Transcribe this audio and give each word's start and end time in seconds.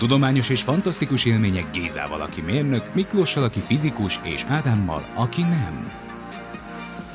Tudományos 0.00 0.48
és 0.48 0.62
fantasztikus 0.62 1.24
élmények 1.24 1.70
Gézával, 1.72 2.20
aki 2.20 2.40
mérnök, 2.40 2.94
Miklóssal, 2.94 3.44
aki 3.44 3.58
fizikus, 3.58 4.20
és 4.22 4.44
Ádámmal, 4.48 5.02
aki 5.14 5.40
nem. 5.40 5.84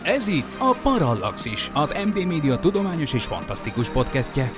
Ez 0.04 0.28
itt 0.28 0.56
a 0.60 0.78
Parallaxis, 0.84 1.72
az 1.74 1.96
MD 2.06 2.26
Média 2.26 2.60
tudományos 2.60 3.14
és 3.14 3.24
fantasztikus 3.24 3.90
podcastje. 3.90 4.52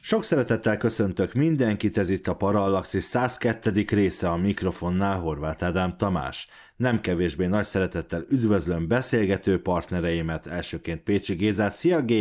Sok 0.00 0.24
szeretettel 0.24 0.76
köszöntök 0.76 1.32
mindenkit, 1.32 1.98
ez 1.98 2.10
itt 2.10 2.26
a 2.26 2.34
Parallaxis 2.34 3.02
102. 3.02 3.84
része 3.88 4.30
a 4.30 4.36
mikrofonnál 4.36 5.18
Horváth 5.18 5.64
Ádám 5.64 5.96
Tamás. 5.96 6.48
Nem 6.76 7.00
kevésbé 7.00 7.46
nagy 7.46 7.66
szeretettel 7.66 8.24
üdvözlöm 8.28 8.88
beszélgető 8.88 9.62
partnereimet, 9.62 10.46
elsőként 10.46 11.02
Pécsi 11.02 11.34
Gézát, 11.34 11.74
szia 11.76 12.02
G! 12.02 12.12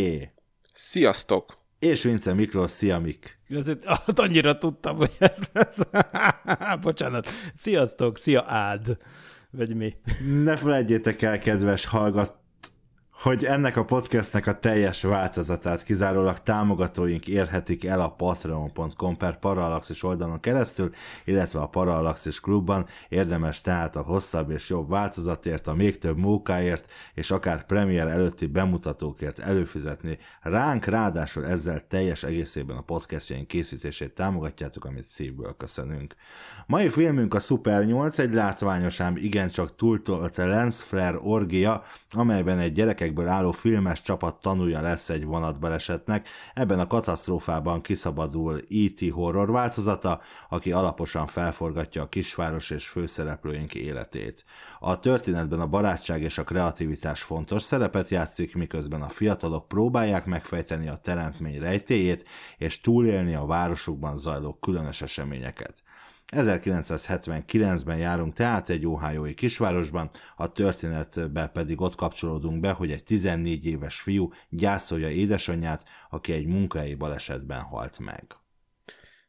Sziasztok! 0.80 1.58
És 1.80 2.04
Vince 2.04 2.34
Miklós, 2.34 2.72
szia 2.72 3.00
Mik! 3.00 3.40
Azért 3.56 3.84
hát 3.84 4.20
annyira 4.20 4.58
tudtam, 4.58 4.98
hogy 4.98 5.16
ez 5.20 5.40
lesz. 5.54 5.80
Bocsánat. 6.82 7.28
Sziasztok, 7.54 8.18
szia 8.18 8.44
Ád. 8.48 8.98
Vagy 9.52 9.76
mi? 9.76 9.96
Ne 10.44 10.58
felejtjétek 10.58 11.22
el, 11.22 11.40
kedves 11.40 11.86
hallgat, 11.86 12.36
hogy 13.22 13.46
ennek 13.46 13.78
a 13.78 13.86
podcastnek 13.86 14.48
a 14.48 14.60
teljes 14.60 15.02
változatát 15.02 15.84
kizárólag 15.84 16.40
támogatóink 16.40 17.28
érhetik 17.28 17.86
el 17.86 18.02
a 18.02 18.10
patreon.com 18.10 19.18
per 19.18 19.40
Parallaxis 19.40 20.04
oldalon 20.04 20.40
keresztül, 20.40 20.92
illetve 21.26 21.60
a 21.60 21.68
Parallaxis 21.68 22.40
klubban 22.40 22.86
érdemes 23.10 23.62
tehát 23.62 23.96
a 23.96 24.02
hosszabb 24.02 24.52
és 24.52 24.70
jobb 24.70 24.90
változatért, 24.90 25.68
a 25.68 25.74
még 25.74 25.98
több 25.98 26.18
mókáért, 26.18 26.92
és 27.14 27.32
akár 27.32 27.66
premier 27.66 28.08
előtti 28.08 28.46
bemutatókért 28.46 29.40
előfizetni. 29.40 30.18
Ránk 30.42 30.86
ráadásul 30.86 31.46
ezzel 31.46 31.88
teljes 31.88 32.24
egészében 32.24 32.78
a 32.78 32.82
podcastjaink 32.82 33.48
készítését 33.48 34.16
támogatjátok, 34.16 34.86
amit 34.86 35.08
szívből 35.08 35.56
köszönünk. 35.58 36.16
Mai 36.68 36.90
filmünk 36.90 37.34
a 37.34 37.40
Super 37.40 37.86
8, 37.86 38.20
egy 38.20 38.34
látványos 38.34 39.00
ám 39.00 39.16
igencsak 39.16 39.76
túltolt 39.76 40.36
lens 40.36 40.82
flare 40.82 41.20
orgia, 41.20 41.84
amelyben 42.12 42.60
egy 42.60 42.74
gyerekek 42.74 43.07
gyerekekből 43.08 43.28
álló 43.28 43.52
filmes 43.52 44.02
csapat 44.02 44.42
tanulja 44.42 44.82
lesz 44.82 45.10
egy 45.10 45.26
vonatbalesetnek, 45.26 46.28
ebben 46.54 46.80
a 46.80 46.88
katasztrófában 46.88 47.82
kiszabadul 47.82 48.62
E.T. 48.70 49.12
horror 49.12 49.52
változata, 49.52 50.22
aki 50.50 50.72
alaposan 50.72 51.28
felforgatja 51.28 52.02
a 52.02 52.10
kisváros 52.10 52.70
és 52.70 52.88
főszereplőink 52.88 53.74
életét. 53.74 54.46
A 54.80 55.00
történetben 55.00 55.60
a 55.60 55.68
barátság 55.68 56.22
és 56.22 56.38
a 56.38 56.44
kreativitás 56.44 57.22
fontos 57.22 57.62
szerepet 57.62 58.10
játszik, 58.10 58.56
miközben 58.56 59.02
a 59.02 59.10
fiatalok 59.10 59.68
próbálják 59.68 60.26
megfejteni 60.26 60.88
a 60.88 61.00
teremtmény 61.04 61.60
rejtéjét 61.60 62.28
és 62.58 62.82
túlélni 62.82 63.36
a 63.36 63.46
városukban 63.46 64.18
zajló 64.18 64.54
különös 64.54 65.02
eseményeket. 65.02 65.86
1979-ben 66.36 67.98
járunk 67.98 68.34
tehát 68.34 68.70
egy 68.70 68.86
óhájói 68.86 69.34
kisvárosban, 69.34 70.10
a 70.36 70.52
történetbe 70.52 71.48
pedig 71.48 71.82
ott 71.82 71.96
kapcsolódunk 71.96 72.60
be, 72.60 72.72
hogy 72.72 72.92
egy 72.92 73.04
14 73.04 73.66
éves 73.66 74.00
fiú 74.00 74.32
gyászolja 74.50 75.10
édesanyját, 75.10 75.84
aki 76.10 76.32
egy 76.32 76.46
munkahelyi 76.46 76.96
balesetben 76.96 77.62
halt 77.62 78.00
meg. 78.00 78.26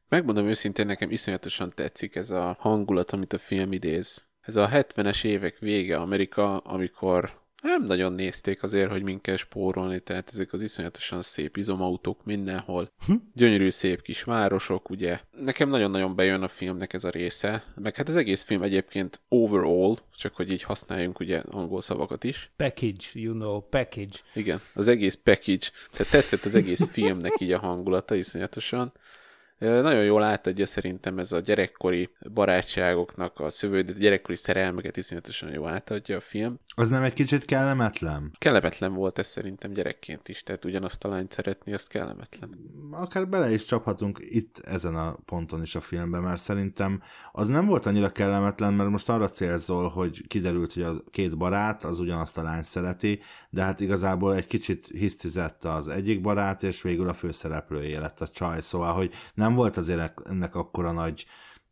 Megmondom 0.08 0.46
őszintén, 0.46 0.86
nekem 0.86 1.10
iszonyatosan 1.10 1.70
tetszik 1.74 2.14
ez 2.14 2.30
a 2.30 2.56
hangulat, 2.58 3.10
amit 3.10 3.32
a 3.32 3.38
film 3.38 3.72
idéz. 3.72 4.28
Ez 4.40 4.56
a 4.56 4.68
70-es 4.68 5.24
évek 5.24 5.58
vége 5.58 5.96
Amerika, 5.96 6.58
amikor 6.58 7.46
nem 7.62 7.82
nagyon 7.82 8.12
nézték 8.12 8.62
azért, 8.62 8.90
hogy 8.90 9.02
minket 9.02 9.36
spórolni, 9.36 10.00
tehát 10.00 10.28
ezek 10.28 10.52
az 10.52 10.60
iszonyatosan 10.60 11.22
szép 11.22 11.56
izomautók 11.56 12.24
mindenhol. 12.24 12.90
Hm? 13.06 13.14
Gyönyörű 13.34 13.70
szép 13.70 14.02
kis 14.02 14.22
városok, 14.22 14.90
ugye. 14.90 15.20
Nekem 15.30 15.68
nagyon-nagyon 15.68 16.14
bejön 16.14 16.42
a 16.42 16.48
filmnek 16.48 16.92
ez 16.92 17.04
a 17.04 17.10
része, 17.10 17.64
meg 17.74 17.96
hát 17.96 18.08
az 18.08 18.16
egész 18.16 18.42
film 18.42 18.62
egyébként 18.62 19.20
overall, 19.28 19.98
csak 20.16 20.34
hogy 20.34 20.52
így 20.52 20.62
használjunk 20.62 21.20
ugye 21.20 21.38
angol 21.50 21.80
szavakat 21.80 22.24
is. 22.24 22.50
Package, 22.56 23.06
you 23.12 23.32
know, 23.32 23.60
package. 23.60 24.18
Igen, 24.34 24.60
az 24.74 24.88
egész 24.88 25.14
package. 25.14 25.66
Tehát 25.92 26.12
tetszett 26.12 26.44
az 26.44 26.54
egész 26.54 26.88
filmnek 26.90 27.40
így 27.40 27.52
a 27.52 27.58
hangulata 27.58 28.14
iszonyatosan. 28.14 28.92
Nagyon 29.58 30.04
jól 30.04 30.22
átadja 30.22 30.66
szerintem 30.66 31.18
ez 31.18 31.32
a 31.32 31.40
gyerekkori 31.40 32.10
barátságoknak 32.32 33.40
a 33.40 33.48
szövődét, 33.48 33.96
a 33.96 33.98
gyerekkori 33.98 34.36
szerelmeket 34.36 34.96
iszonyatosan 34.96 35.52
jól 35.52 35.68
átadja 35.68 36.16
a 36.16 36.20
film. 36.20 36.58
Az 36.74 36.88
nem 36.88 37.02
egy 37.02 37.12
kicsit 37.12 37.44
kellemetlen? 37.44 38.32
Kellemetlen 38.38 38.94
volt 38.94 39.18
ez 39.18 39.26
szerintem 39.26 39.72
gyerekként 39.72 40.28
is, 40.28 40.42
tehát 40.42 40.64
ugyanazt 40.64 41.04
a 41.04 41.08
lányt 41.08 41.32
szeretni, 41.32 41.72
azt 41.72 41.88
kellemetlen. 41.88 42.50
Akár 42.90 43.28
bele 43.28 43.52
is 43.52 43.64
csaphatunk 43.64 44.18
itt 44.20 44.58
ezen 44.58 44.94
a 44.94 45.16
ponton 45.24 45.62
is 45.62 45.74
a 45.74 45.80
filmben, 45.80 46.22
mert 46.22 46.42
szerintem 46.42 47.02
az 47.32 47.48
nem 47.48 47.66
volt 47.66 47.86
annyira 47.86 48.12
kellemetlen, 48.12 48.74
mert 48.74 48.90
most 48.90 49.08
arra 49.08 49.28
célzol, 49.28 49.88
hogy 49.88 50.26
kiderült, 50.26 50.72
hogy 50.72 50.82
a 50.82 50.92
két 51.10 51.36
barát 51.36 51.84
az 51.84 52.00
ugyanazt 52.00 52.38
a 52.38 52.42
lányt 52.42 52.64
szereti, 52.64 53.20
de 53.50 53.62
hát 53.62 53.80
igazából 53.80 54.34
egy 54.34 54.46
kicsit 54.46 54.86
hisztizett 54.86 55.64
az 55.64 55.88
egyik 55.88 56.20
barát, 56.20 56.62
és 56.62 56.82
végül 56.82 57.08
a 57.08 57.14
főszereplője 57.14 58.00
lett 58.00 58.20
a 58.20 58.28
csaj, 58.28 58.60
szóval, 58.60 58.92
hogy 58.92 59.12
nem 59.34 59.47
nem 59.48 59.56
volt 59.56 59.76
azért 59.76 60.12
ennek 60.24 60.54
akkora 60.54 60.92
nagy 60.92 61.26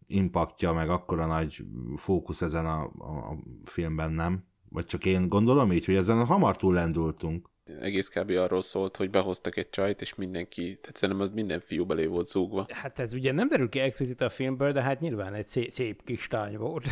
impaktja, 0.06 0.72
meg 0.72 0.88
akkora 0.88 1.26
nagy 1.26 1.64
fókusz 1.96 2.42
ezen 2.42 2.66
a, 2.66 2.90
a, 2.98 3.30
a 3.30 3.36
filmben, 3.64 4.12
nem? 4.12 4.44
Vagy 4.68 4.84
csak 4.86 5.04
én 5.04 5.28
gondolom 5.28 5.72
így, 5.72 5.84
hogy 5.84 5.94
ezen 5.94 6.24
hamar 6.24 6.56
túl 6.56 6.74
lendultunk. 6.74 7.48
Egész 7.80 8.08
kb. 8.08 8.30
arról 8.30 8.62
szólt, 8.62 8.96
hogy 8.96 9.10
behoztak 9.10 9.56
egy 9.56 9.70
csajt, 9.70 10.00
és 10.00 10.14
mindenki, 10.14 10.78
tehát 10.80 10.96
szerintem 10.96 11.24
az 11.24 11.30
minden 11.30 11.60
fiú 11.60 11.86
belé 11.86 12.06
volt 12.06 12.26
zúgva. 12.26 12.66
Hát 12.68 12.98
ez 12.98 13.12
ugye 13.12 13.32
nem 13.32 13.48
derül 13.48 13.68
ki 13.68 13.78
explicit 13.78 14.20
a 14.20 14.28
filmből, 14.28 14.72
de 14.72 14.82
hát 14.82 15.00
nyilván 15.00 15.34
egy 15.34 15.46
szép, 15.46 15.70
szép 15.70 16.04
kis 16.04 16.26
tány 16.26 16.56
volt. 16.56 16.84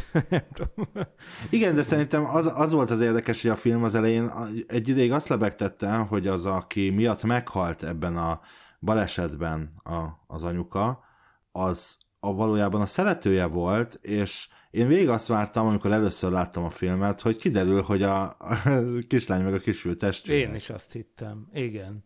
Igen, 1.51 1.75
de 1.75 1.83
szerintem 1.83 2.25
az, 2.25 2.53
az 2.55 2.72
volt 2.72 2.91
az 2.91 3.01
érdekes, 3.01 3.43
hogy 3.43 3.51
a 3.51 3.56
film 3.56 3.84
az 3.84 3.95
elején 3.95 4.31
egy 4.66 4.89
ideig 4.89 5.12
azt 5.12 5.28
lebegtette, 5.28 5.97
hogy 5.97 6.27
az, 6.27 6.47
aki 6.47 6.91
miatt 6.91 7.22
meghalt 7.22 7.83
ebben 7.83 8.16
a 8.16 8.41
balesetben 8.84 9.81
a, 9.84 10.05
az 10.27 10.45
anyuka, 10.45 11.05
az 11.53 11.99
a 12.21 12.34
valójában 12.34 12.81
a 12.81 12.87
szeretője 12.87 13.47
volt, 13.47 13.99
és 14.03 14.49
én 14.71 14.89
végig 14.89 15.09
azt 15.09 15.27
vártam, 15.27 15.67
amikor 15.67 15.93
először 15.93 16.31
láttam 16.31 16.65
a 16.65 16.71
filmet, 16.71 17.21
hogy 17.21 17.37
kiderül, 17.37 17.83
hogy 17.83 18.03
a, 18.03 18.22
a 18.22 18.56
kislány 19.09 19.43
meg 19.43 19.55
a 19.55 19.59
kisfiú 19.59 19.97
testvére. 19.97 20.49
Én 20.49 20.55
is 20.55 20.71
azt 20.71 20.93
hittem, 20.93 21.49
igen. 21.53 22.05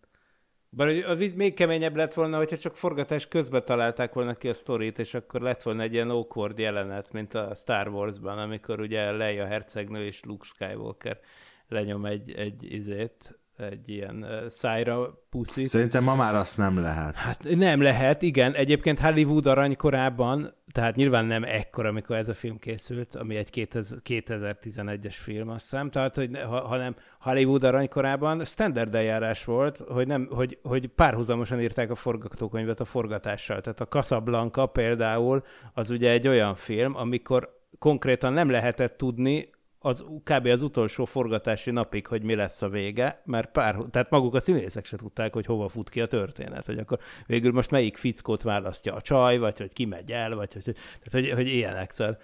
Bár 0.71 0.89
az 0.89 1.33
még 1.35 1.55
keményebb 1.55 1.97
lett 1.97 2.15
volna, 2.15 2.37
hogyha 2.37 2.57
csak 2.57 2.77
forgatás 2.77 3.29
közben 3.29 3.65
találták 3.65 4.13
volna 4.13 4.35
ki 4.35 4.49
a 4.49 4.55
sztorit, 4.55 4.99
és 4.99 5.15
akkor 5.15 5.41
lett 5.41 5.63
volna 5.63 5.83
egy 5.83 5.93
ilyen 5.93 6.11
awkward 6.11 6.59
jelenet, 6.59 7.13
mint 7.13 7.35
a 7.35 7.55
Star 7.55 7.89
Wars-ban, 7.89 8.39
amikor 8.39 8.81
ugye 8.81 9.11
Leia 9.11 9.47
hercegnő 9.47 10.05
és 10.05 10.25
Luke 10.25 10.47
Skywalker 10.47 11.21
lenyom 11.69 12.05
egy, 12.05 12.33
egy 12.33 12.73
izét, 12.73 13.38
egy 13.59 13.89
ilyen 13.89 14.27
szájra 14.49 15.23
puszi. 15.31 15.65
Szerintem 15.65 16.05
ma 16.05 16.15
már 16.15 16.35
azt 16.35 16.57
nem 16.57 16.81
lehet. 16.81 17.15
Hát 17.15 17.45
nem 17.45 17.83
lehet, 17.83 18.23
igen. 18.23 18.55
Egyébként 18.55 18.99
Hollywood 18.99 19.47
aranykorában, 19.47 20.55
tehát 20.73 20.97
nyilván 20.97 21.25
nem 21.25 21.45
ekkor, 21.45 21.87
amikor 21.87 22.17
ez 22.17 22.29
a 22.29 22.35
film 22.35 22.59
készült, 22.59 23.15
ami 23.15 23.37
egy 23.37 23.69
2011-es 24.05 25.15
film, 25.23 25.49
azt 25.49 25.63
hiszem, 25.63 25.91
tehát, 25.91 26.17
hogy, 26.17 26.39
ha, 26.43 26.67
hanem 26.67 26.97
Hollywood 27.21 27.65
aranykorában 27.65 28.45
standard 28.45 28.95
eljárás 28.95 29.45
volt, 29.45 29.79
hogy, 29.89 30.07
nem, 30.07 30.29
hogy, 30.31 30.59
hogy 30.63 30.87
párhuzamosan 30.87 31.61
írták 31.61 31.91
a 31.91 31.95
forgatókönyvet 31.95 32.81
a 32.81 32.85
forgatással. 32.85 33.61
Tehát 33.61 33.81
a 33.81 33.89
Casablanca 33.89 34.67
például 34.67 35.43
az 35.75 35.91
ugye 35.91 36.11
egy 36.11 36.29
olyan 36.29 36.55
film, 36.55 36.97
amikor 36.97 37.57
konkrétan 37.79 38.33
nem 38.33 38.51
lehetett 38.51 38.97
tudni, 38.97 39.51
az 39.81 40.05
kb. 40.25 40.47
az 40.47 40.63
utolsó 40.63 41.05
forgatási 41.05 41.71
napig, 41.71 42.07
hogy 42.07 42.23
mi 42.23 42.35
lesz 42.35 42.63
a 42.63 42.69
vége, 42.69 43.23
mert 43.25 43.53
pár, 43.53 43.77
tehát 43.91 44.11
maguk 44.11 44.35
a 44.35 44.41
színészek 44.41 44.85
se 44.85 44.97
tudták, 44.97 45.35
hogy 45.35 45.47
hova 45.47 45.69
fut 45.69 45.89
ki 45.89 46.01
a 46.01 46.07
történet, 46.07 46.67
hogy 46.67 46.79
akkor 46.79 46.99
végül 47.27 47.53
most 47.53 47.71
melyik 47.71 47.97
fickót 47.97 48.43
választja 48.43 48.95
a 48.95 49.01
csaj, 49.01 49.39
vagy 49.39 49.59
hogy 49.59 49.73
ki 49.73 49.85
megy 49.85 50.13
el, 50.13 50.35
vagy 50.35 50.53
hogy, 50.53 50.63
tehát, 50.63 51.11
hogy, 51.11 51.31
hogy 51.31 51.49
ilyenek 51.49 51.91
ször. 51.91 52.17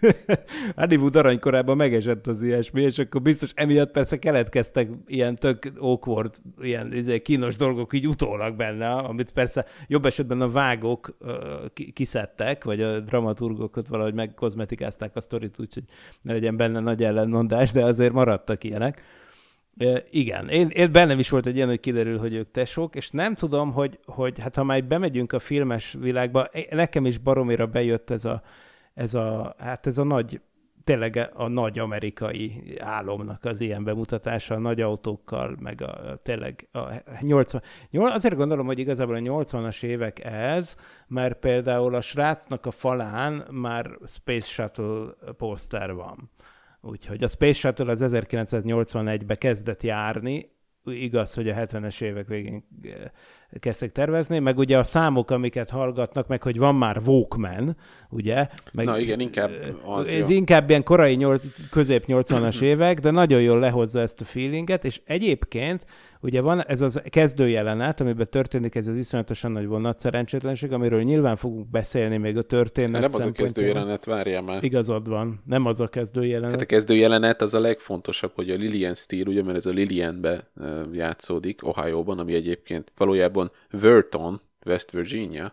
Hollywood 0.76 1.16
aranykorában 1.16 1.76
megesett 1.76 2.26
az 2.26 2.42
ilyesmi, 2.42 2.82
és 2.82 2.98
akkor 2.98 3.22
biztos 3.22 3.52
emiatt 3.54 3.90
persze 3.90 4.18
keletkeztek 4.18 4.88
ilyen 5.06 5.36
tök 5.36 5.72
awkward, 5.78 6.34
ilyen 6.60 6.92
izé, 6.92 7.22
kínos 7.22 7.56
dolgok 7.56 7.92
így 7.92 8.08
utólag 8.08 8.56
benne, 8.56 8.92
amit 8.92 9.32
persze 9.32 9.66
jobb 9.86 10.04
esetben 10.04 10.40
a 10.40 10.50
vágók 10.50 11.16
uh, 11.20 11.32
kiszedtek, 11.92 12.64
vagy 12.64 12.82
a 12.82 13.00
dramaturgokat 13.00 13.88
valahogy 13.88 14.14
megkozmetikázták 14.14 15.16
a 15.16 15.20
sztorit, 15.20 15.58
úgyhogy 15.58 15.84
ne 16.22 16.32
legyen 16.32 16.56
benne 16.56 16.69
benne 16.72 16.84
nagy 16.84 17.04
ellenmondás, 17.04 17.72
de 17.72 17.84
azért 17.84 18.12
maradtak 18.12 18.64
ilyenek. 18.64 19.02
Igen, 20.10 20.48
én, 20.48 20.68
én 20.68 20.92
bennem 20.92 21.18
is 21.18 21.30
volt 21.30 21.46
egy 21.46 21.56
ilyen, 21.56 21.68
hogy 21.68 21.80
kiderül, 21.80 22.18
hogy 22.18 22.34
ők 22.34 22.50
tesók, 22.50 22.94
és 22.94 23.10
nem 23.10 23.34
tudom, 23.34 23.72
hogy, 23.72 23.98
hogy 24.04 24.38
hát 24.38 24.56
ha 24.56 24.64
már 24.64 24.84
bemegyünk 24.84 25.32
a 25.32 25.38
filmes 25.38 25.96
világba, 26.00 26.48
nekem 26.70 27.06
is 27.06 27.18
baromira 27.18 27.66
bejött 27.66 28.10
ez 28.10 28.24
a, 28.24 28.42
ez 28.94 29.14
a, 29.14 29.54
hát 29.58 29.86
ez 29.86 29.98
a 29.98 30.04
nagy, 30.04 30.40
tényleg 30.84 31.30
a 31.34 31.48
nagy 31.48 31.78
amerikai 31.78 32.76
álomnak 32.78 33.44
az 33.44 33.60
ilyen 33.60 33.84
bemutatása, 33.84 34.54
a 34.54 34.58
nagy 34.58 34.80
autókkal, 34.80 35.56
meg 35.60 35.82
a, 35.82 36.20
tényleg 36.22 36.68
a 36.72 36.80
80, 37.20 37.62
azért 37.92 38.36
gondolom, 38.36 38.66
hogy 38.66 38.78
igazából 38.78 39.14
a 39.14 39.18
80-as 39.18 39.82
évek 39.82 40.24
ez, 40.24 40.74
mert 41.06 41.38
például 41.38 41.94
a 41.94 42.00
srácnak 42.00 42.66
a 42.66 42.70
falán 42.70 43.46
már 43.50 43.90
Space 44.06 44.46
Shuttle 44.46 45.14
poszter 45.36 45.94
van. 45.94 46.30
Úgyhogy 46.82 47.24
a 47.24 47.28
Space 47.28 47.58
Shuttle 47.58 47.90
az 47.90 48.04
1981-ben 48.04 49.38
kezdett 49.38 49.82
járni, 49.82 50.50
igaz, 50.84 51.34
hogy 51.34 51.48
a 51.48 51.54
70-es 51.54 52.00
évek 52.00 52.26
végén 52.26 52.64
eh, 52.82 52.92
kezdtek 53.60 53.92
tervezni, 53.92 54.38
meg 54.38 54.58
ugye 54.58 54.78
a 54.78 54.84
számok, 54.84 55.30
amiket 55.30 55.70
hallgatnak, 55.70 56.26
meg 56.26 56.42
hogy 56.42 56.58
van 56.58 56.74
már 56.74 57.00
Walkman, 57.04 57.76
ugye? 58.10 58.48
Meg, 58.72 58.86
Na 58.86 58.98
igen, 58.98 59.20
inkább 59.20 59.50
az 59.84 60.08
Ez 60.08 60.28
jó. 60.28 60.36
inkább 60.36 60.68
ilyen 60.68 60.82
korai 60.82 61.14
nyolc, 61.14 61.44
közép 61.70 62.04
80-as 62.06 62.62
évek, 62.62 63.00
de 63.00 63.10
nagyon 63.10 63.40
jól 63.40 63.58
lehozza 63.58 64.00
ezt 64.00 64.20
a 64.20 64.24
feelinget, 64.24 64.84
és 64.84 65.00
egyébként 65.04 65.86
Ugye 66.22 66.40
van 66.40 66.66
ez 66.66 66.80
az 66.80 67.02
kezdőjelenet, 67.10 68.00
amiben 68.00 68.26
történik 68.30 68.74
ez 68.74 68.86
az 68.86 68.96
iszonyatosan 68.96 69.52
nagy 69.52 69.66
vonat 69.66 69.98
szerencsétlenség, 69.98 70.72
amiről 70.72 71.02
nyilván 71.02 71.36
fogunk 71.36 71.70
beszélni 71.70 72.16
még 72.16 72.36
a 72.36 72.42
történet 72.42 73.00
Nem 73.00 73.14
az 73.14 73.24
a 73.24 73.32
kezdőjelenet, 73.32 74.04
várjál 74.04 74.42
már. 74.42 74.64
Igazad 74.64 75.08
van, 75.08 75.42
nem 75.46 75.66
az 75.66 75.80
a 75.80 75.88
kezdőjelenet. 75.88 76.50
Hát 76.50 76.60
a 76.60 76.66
kezdőjelenet 76.66 77.42
az 77.42 77.54
a 77.54 77.60
legfontosabb, 77.60 78.32
hogy 78.34 78.50
a 78.50 78.54
Lillian 78.54 78.94
stíl, 78.94 79.26
ugye, 79.26 79.42
mert 79.42 79.56
ez 79.56 79.66
a 79.66 79.70
Lillianbe 79.70 80.50
játszódik, 80.92 81.66
Ohio-ban, 81.66 82.18
ami 82.18 82.34
egyébként 82.34 82.92
valójában 82.96 83.50
Verton, 83.70 84.40
West 84.66 84.90
Virginia, 84.90 85.52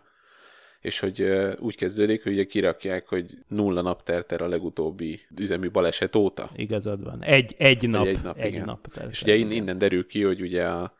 és 0.80 1.00
hogy 1.00 1.28
úgy 1.58 1.76
kezdődik, 1.76 2.22
hogy 2.22 2.32
ugye 2.32 2.44
kirakják, 2.44 3.08
hogy 3.08 3.38
nulla 3.48 3.80
nap 3.80 4.02
telt 4.02 4.32
el 4.32 4.38
a 4.38 4.48
legutóbbi 4.48 5.20
üzemű 5.40 5.70
baleset 5.70 6.16
óta. 6.16 6.50
Igazad 6.56 7.04
van. 7.04 7.22
Egy, 7.22 7.54
egy 7.58 7.88
nap. 7.88 8.06
Egy 8.06 8.22
nap, 8.22 8.38
egy 8.38 8.52
igen. 8.52 8.64
nap 8.64 8.86
és 9.10 9.22
ugye 9.22 9.34
innen 9.34 9.78
derül 9.78 10.06
ki, 10.06 10.22
hogy 10.22 10.40
ugye 10.40 10.64
a, 10.64 10.92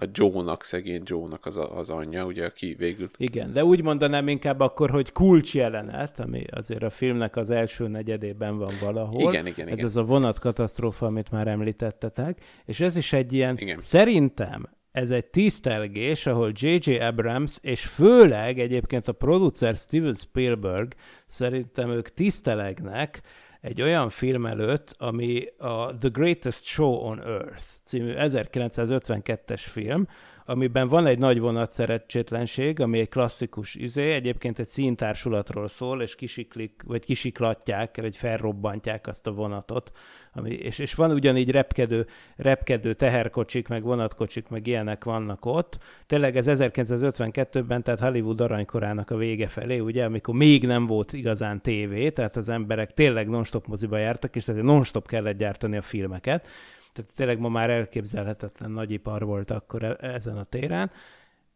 a 0.00 0.04
Joe-nak, 0.12 0.64
szegény 0.64 1.02
Joe-nak 1.04 1.46
az, 1.46 1.56
a, 1.56 1.78
az 1.78 1.90
anyja, 1.90 2.24
ugye, 2.24 2.44
aki 2.44 2.74
végül... 2.78 3.10
Igen, 3.16 3.52
de 3.52 3.64
úgy 3.64 3.82
mondanám 3.82 4.28
inkább 4.28 4.60
akkor, 4.60 4.90
hogy 4.90 5.12
kulcs 5.12 5.54
jelenet, 5.54 6.20
ami 6.20 6.44
azért 6.50 6.82
a 6.82 6.90
filmnek 6.90 7.36
az 7.36 7.50
első 7.50 7.88
negyedében 7.88 8.58
van 8.58 8.72
valahol. 8.80 9.32
Igen, 9.32 9.46
igen, 9.46 9.66
Ez 9.66 9.72
igen. 9.72 9.84
az 9.84 9.96
a 9.96 10.04
vonatkatasztrófa, 10.04 11.06
amit 11.06 11.30
már 11.30 11.46
említettetek, 11.46 12.40
és 12.64 12.80
ez 12.80 12.96
is 12.96 13.12
egy 13.12 13.32
ilyen, 13.32 13.56
igen. 13.58 13.78
szerintem 13.80 14.68
ez 14.98 15.10
egy 15.10 15.26
tisztelgés, 15.26 16.26
ahol 16.26 16.52
J.J. 16.54 16.98
Abrams, 16.98 17.58
és 17.62 17.86
főleg 17.86 18.58
egyébként 18.58 19.08
a 19.08 19.12
producer 19.12 19.76
Steven 19.76 20.14
Spielberg, 20.14 20.94
szerintem 21.26 21.90
ők 21.90 22.08
tisztelegnek 22.08 23.22
egy 23.60 23.82
olyan 23.82 24.08
film 24.08 24.46
előtt, 24.46 24.94
ami 24.98 25.44
a 25.58 25.96
The 25.96 26.08
Greatest 26.12 26.64
Show 26.64 26.92
on 26.92 27.22
Earth 27.22 27.64
című 27.84 28.12
1952-es 28.16 29.62
film, 29.70 30.08
amiben 30.48 30.88
van 30.88 31.06
egy 31.06 31.18
nagy 31.18 31.40
vonat 31.40 31.72
szerencsétlenség, 31.72 32.80
ami 32.80 32.98
egy 32.98 33.08
klasszikus 33.08 33.74
izé, 33.74 34.12
egyébként 34.12 34.58
egy 34.58 34.66
színtársulatról 34.66 35.68
szól, 35.68 36.02
és 36.02 36.14
kisiklik, 36.14 36.82
vagy 36.86 37.04
kisiklatják, 37.04 37.96
vagy 37.96 38.16
felrobbantják 38.16 39.06
azt 39.06 39.26
a 39.26 39.32
vonatot. 39.32 39.92
Ami, 40.32 40.50
és, 40.50 40.78
és 40.78 40.94
van 40.94 41.10
ugyanígy 41.10 41.50
repkedő, 41.50 42.06
repkedő 42.36 42.94
teherkocsik, 42.94 43.68
meg 43.68 43.82
vonatkocsik, 43.82 44.48
meg 44.48 44.66
ilyenek 44.66 45.04
vannak 45.04 45.44
ott. 45.44 45.78
Tényleg 46.06 46.36
ez 46.36 46.46
1952-ben, 46.48 47.82
tehát 47.82 48.00
Hollywood 48.00 48.40
aranykorának 48.40 49.10
a 49.10 49.16
vége 49.16 49.46
felé, 49.46 49.78
ugye, 49.78 50.04
amikor 50.04 50.34
még 50.34 50.66
nem 50.66 50.86
volt 50.86 51.12
igazán 51.12 51.62
tévé, 51.62 52.10
tehát 52.10 52.36
az 52.36 52.48
emberek 52.48 52.94
tényleg 52.94 53.28
non-stop 53.28 53.66
moziba 53.66 53.96
jártak, 53.96 54.36
és 54.36 54.44
tehát 54.44 54.62
non-stop 54.62 55.08
kellett 55.08 55.38
gyártani 55.38 55.76
a 55.76 55.82
filmeket 55.82 56.46
tehát 56.92 57.14
tényleg 57.14 57.38
ma 57.38 57.48
már 57.48 57.70
elképzelhetetlen 57.70 58.70
nagyipar 58.70 59.24
volt 59.24 59.50
akkor 59.50 59.82
e- 59.82 59.96
ezen 60.00 60.36
a 60.36 60.44
téren. 60.44 60.90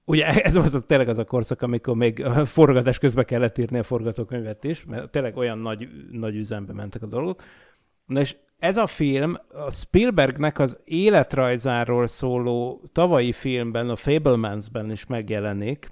Ugye 0.05 0.27
ez 0.43 0.55
volt 0.55 0.75
az 0.75 0.85
tényleg 0.85 1.09
az 1.09 1.19
a 1.19 1.25
korszak, 1.25 1.63
amikor 1.63 1.97
még 1.97 2.25
a 2.25 2.45
forgatás 2.45 2.99
közben 2.99 3.25
kellett 3.25 3.59
írni 3.59 3.79
a 3.79 3.83
forgatókönyvet 3.83 4.65
is, 4.65 4.85
mert 4.85 5.11
tényleg 5.11 5.37
olyan 5.37 5.59
nagy, 5.59 5.89
nagy 6.11 6.37
üzembe 6.37 6.73
mentek 6.73 7.03
a 7.03 7.07
dolgok. 7.07 7.43
Na 8.07 8.21
és 8.21 8.37
ez 8.59 8.77
a 8.77 8.87
film 8.87 9.37
a 9.53 9.71
Spielbergnek 9.71 10.59
az 10.59 10.79
életrajzáról 10.85 12.07
szóló 12.07 12.83
tavalyi 12.93 13.33
filmben, 13.33 13.89
a 13.89 13.97
Fablemans-ben 13.97 14.91
is 14.91 15.07
megjelenik, 15.07 15.91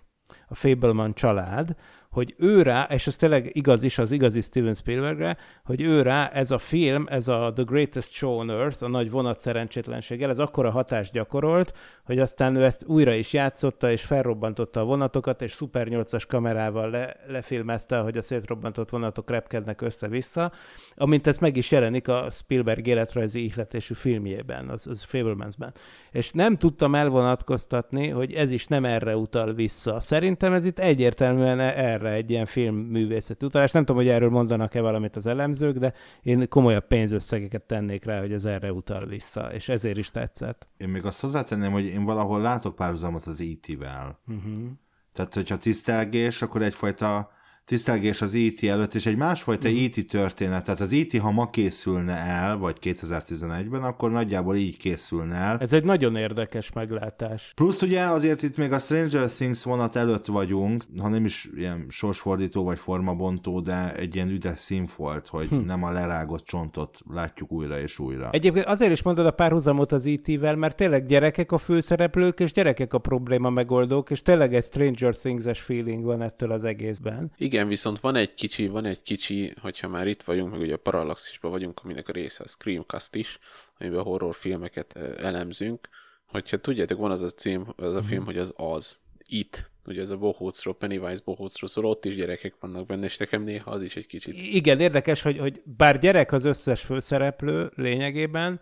a 0.49 0.55
Fableman 0.55 1.15
család, 1.15 1.77
hogy 2.11 2.35
ő 2.39 2.63
rá, 2.63 2.87
és 2.91 3.07
ez 3.07 3.17
tényleg 3.17 3.51
igaz 3.53 3.83
is 3.83 3.99
az 3.99 4.11
igazi 4.11 4.41
Steven 4.41 4.75
Spielbergre, 4.75 5.37
hogy 5.65 5.81
ő 5.81 6.03
rá 6.03 6.29
ez 6.29 6.51
a 6.51 6.59
film, 6.59 7.07
ez 7.09 7.29
a 7.29 7.53
The 7.55 7.63
Greatest 7.63 8.13
Show 8.13 8.39
on 8.39 8.51
Earth, 8.51 8.83
a 8.83 8.89
nagy 8.89 9.11
vonat 9.11 9.39
szerencsétlenséggel, 9.39 10.31
ez 10.31 10.39
akkora 10.39 10.71
hatást 10.71 11.13
gyakorolt, 11.13 11.77
hogy 12.05 12.19
aztán 12.19 12.57
ő 12.57 12.65
ezt 12.65 12.85
újra 12.87 13.15
is 13.15 13.33
játszotta, 13.33 13.91
és 13.91 14.03
felrobbantotta 14.03 14.81
a 14.81 14.85
vonatokat, 14.85 15.43
és 15.43 15.53
Super 15.53 15.87
8-as 15.91 16.25
kamerával 16.29 16.91
le, 16.91 17.17
lefilmezte, 17.27 17.99
hogy 17.99 18.17
a 18.17 18.23
szétrobbantott 18.23 18.91
vonatok 18.91 19.31
repkednek 19.31 19.81
össze-vissza, 19.81 20.53
amint 20.95 21.27
ez 21.27 21.39
meg 21.39 21.57
is 21.57 21.71
jelenik 21.71 22.09
a 22.09 22.27
Spielberg 22.31 22.87
életrajzi 22.87 23.45
ihletésű 23.45 23.95
filmjében, 23.95 24.69
az, 24.69 24.87
az 24.87 25.03
Fablemansben. 25.03 25.73
És 26.11 26.31
nem 26.31 26.57
tudtam 26.57 26.95
elvonatkoztatni, 26.95 28.09
hogy 28.09 28.33
ez 28.33 28.51
is 28.51 28.67
nem 28.67 28.85
erre 28.85 29.17
utal 29.17 29.55
vissza. 29.55 30.01
Szerintem 30.01 30.53
ez 30.53 30.65
itt 30.65 30.79
egyértelműen 30.79 31.61
erre 31.61 32.11
egy 32.11 32.31
ilyen 32.31 32.47
filmművészeti 32.47 33.47
utalás. 33.47 33.73
Nem 33.73 33.85
tudom, 33.85 34.03
hogy 34.03 34.11
erről 34.11 34.31
mondanak-e 34.31 34.81
valamit 34.81 35.17
az 35.17 35.27
elemzők, 35.27 35.77
de 35.77 35.93
én 36.23 36.49
komolyabb 36.49 36.87
pénzösszegeket 36.87 37.63
tennék 37.63 38.05
rá, 38.05 38.21
hogy 38.21 38.33
ez 38.33 38.45
erre 38.45 38.73
utal 38.73 39.07
vissza, 39.07 39.53
és 39.53 39.69
ezért 39.69 39.97
is 39.97 40.11
tetszett. 40.11 40.69
Én 40.77 40.89
még 40.89 41.05
azt 41.05 41.21
hozzátenném, 41.21 41.73
hogy 41.73 41.85
én 41.85 42.05
valahol 42.05 42.41
látok 42.41 42.75
párhuzamot 42.75 43.27
az 43.27 43.41
IT-vel. 43.41 44.19
Uh-huh. 44.29 44.71
Tehát, 45.13 45.35
hogyha 45.35 45.57
tisztelgés, 45.57 46.43
akkor 46.43 46.63
egyfajta 46.63 47.31
tisztelgés 47.71 48.23
az 48.23 48.35
IT 48.35 48.63
e 48.63 48.69
előtt, 48.69 48.95
és 48.95 49.07
egy 49.07 49.17
másfajta 49.17 49.69
mm. 49.69 49.75
IT 49.75 50.09
történet. 50.09 50.65
Tehát 50.65 50.81
az 50.81 50.93
IT, 50.93 51.15
e 51.15 51.21
ha 51.21 51.31
ma 51.31 51.51
készülne 51.51 52.17
el, 52.17 52.57
vagy 52.57 52.77
2011-ben, 52.83 53.83
akkor 53.83 54.11
nagyjából 54.11 54.57
így 54.57 54.77
készülne 54.77 55.35
el. 55.35 55.59
Ez 55.59 55.73
egy 55.73 55.85
nagyon 55.85 56.17
érdekes 56.17 56.73
meglátás. 56.73 57.53
Plusz 57.55 57.83
ugye 57.83 58.03
azért 58.03 58.43
itt 58.43 58.57
még 58.57 58.73
a 58.73 58.79
Stranger 58.79 59.29
Things 59.29 59.65
vonat 59.65 59.97
előtt 59.97 60.27
vagyunk, 60.27 60.85
ha 60.99 61.09
nem 61.09 61.25
is 61.25 61.49
ilyen 61.57 61.87
sorsfordító 61.89 62.65
vagy 62.65 62.79
formabontó, 62.79 63.61
de 63.61 63.95
egy 63.95 64.15
ilyen 64.15 64.29
üdes 64.29 64.59
színfolt, 64.59 65.27
hogy 65.27 65.49
hm. 65.49 65.65
nem 65.65 65.85
a 65.85 65.91
lerágott 65.91 66.45
csontot 66.45 66.99
látjuk 67.11 67.53
újra 67.53 67.81
és 67.81 67.99
újra. 67.99 68.29
Egyébként 68.33 68.67
azért 68.67 68.93
is 68.93 69.03
mondod 69.03 69.27
a 69.27 69.31
párhuzamot 69.31 69.93
az 69.93 70.05
IT-vel, 70.05 70.57
mert 70.57 70.77
tényleg 70.77 71.07
gyerekek 71.07 71.53
a 71.53 71.59
főszereplők, 71.59 72.41
és 72.41 72.53
gyerekek 72.53 72.95
a 72.95 72.99
probléma 72.99 73.51
megoldók, 73.51 74.11
és 74.11 74.23
tényleg 74.23 74.55
egy 74.55 74.65
Stranger 74.65 75.17
Things-es 75.17 75.61
feeling 75.61 76.05
van 76.05 76.23
ettől 76.23 76.51
az 76.51 76.65
egészben. 76.65 77.31
Igen, 77.37 77.60
igen, 77.61 77.73
viszont 77.73 78.01
van 78.01 78.17
egy 78.17 78.35
kicsi, 78.35 78.69
van 78.69 78.85
egy 78.85 79.03
kicsi, 79.03 79.55
hogyha 79.61 79.89
már 79.89 80.07
itt 80.07 80.23
vagyunk, 80.23 80.51
meg 80.51 80.61
ugye 80.61 80.75
a 80.75 80.77
Parallaxisban 80.77 81.51
vagyunk, 81.51 81.81
aminek 81.85 82.09
a 82.09 82.13
része 82.13 82.45
a 82.45 82.49
Screamcast 82.49 83.15
is, 83.15 83.39
amiben 83.79 84.03
horrorfilmeket 84.03 84.97
elemzünk. 84.97 85.89
Hogyha 86.27 86.57
tudjátok, 86.57 86.99
van 86.99 87.11
az 87.11 87.23
a 87.23 87.29
cím, 87.29 87.73
az 87.77 87.95
a 87.95 88.03
film, 88.03 88.25
hogy 88.25 88.39
az 88.39 88.53
az, 88.57 89.01
It, 89.27 89.71
ugye 89.85 90.01
ez 90.01 90.11
a 90.11 90.17
Bohócról, 90.17 90.77
Pennywise 90.77 91.21
Bohócról 91.25 91.69
szól, 91.69 91.85
ott 91.85 92.05
is 92.05 92.15
gyerekek 92.15 92.55
vannak 92.61 92.87
benne, 92.87 93.05
és 93.05 93.17
nekem 93.17 93.43
néha 93.43 93.71
az 93.71 93.83
is 93.83 93.97
egy 93.97 94.07
kicsit. 94.07 94.35
Igen, 94.35 94.81
érdekes, 94.81 95.23
hogy, 95.23 95.39
hogy 95.39 95.63
bár 95.65 95.99
gyerek 95.99 96.33
az 96.33 96.45
összes 96.45 96.81
főszereplő 96.81 97.73
lényegében, 97.75 98.61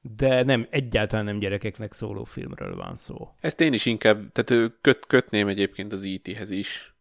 de 0.00 0.42
nem, 0.42 0.66
egyáltalán 0.70 1.24
nem 1.24 1.38
gyerekeknek 1.38 1.92
szóló 1.92 2.24
filmről 2.24 2.76
van 2.76 2.96
szó. 2.96 3.34
Ezt 3.40 3.60
én 3.60 3.72
is 3.72 3.86
inkább, 3.86 4.32
tehát 4.32 4.72
köt, 4.80 5.06
kötném 5.06 5.48
egyébként 5.48 5.92
az 5.92 6.02
IT-hez 6.02 6.50
is, 6.50 6.93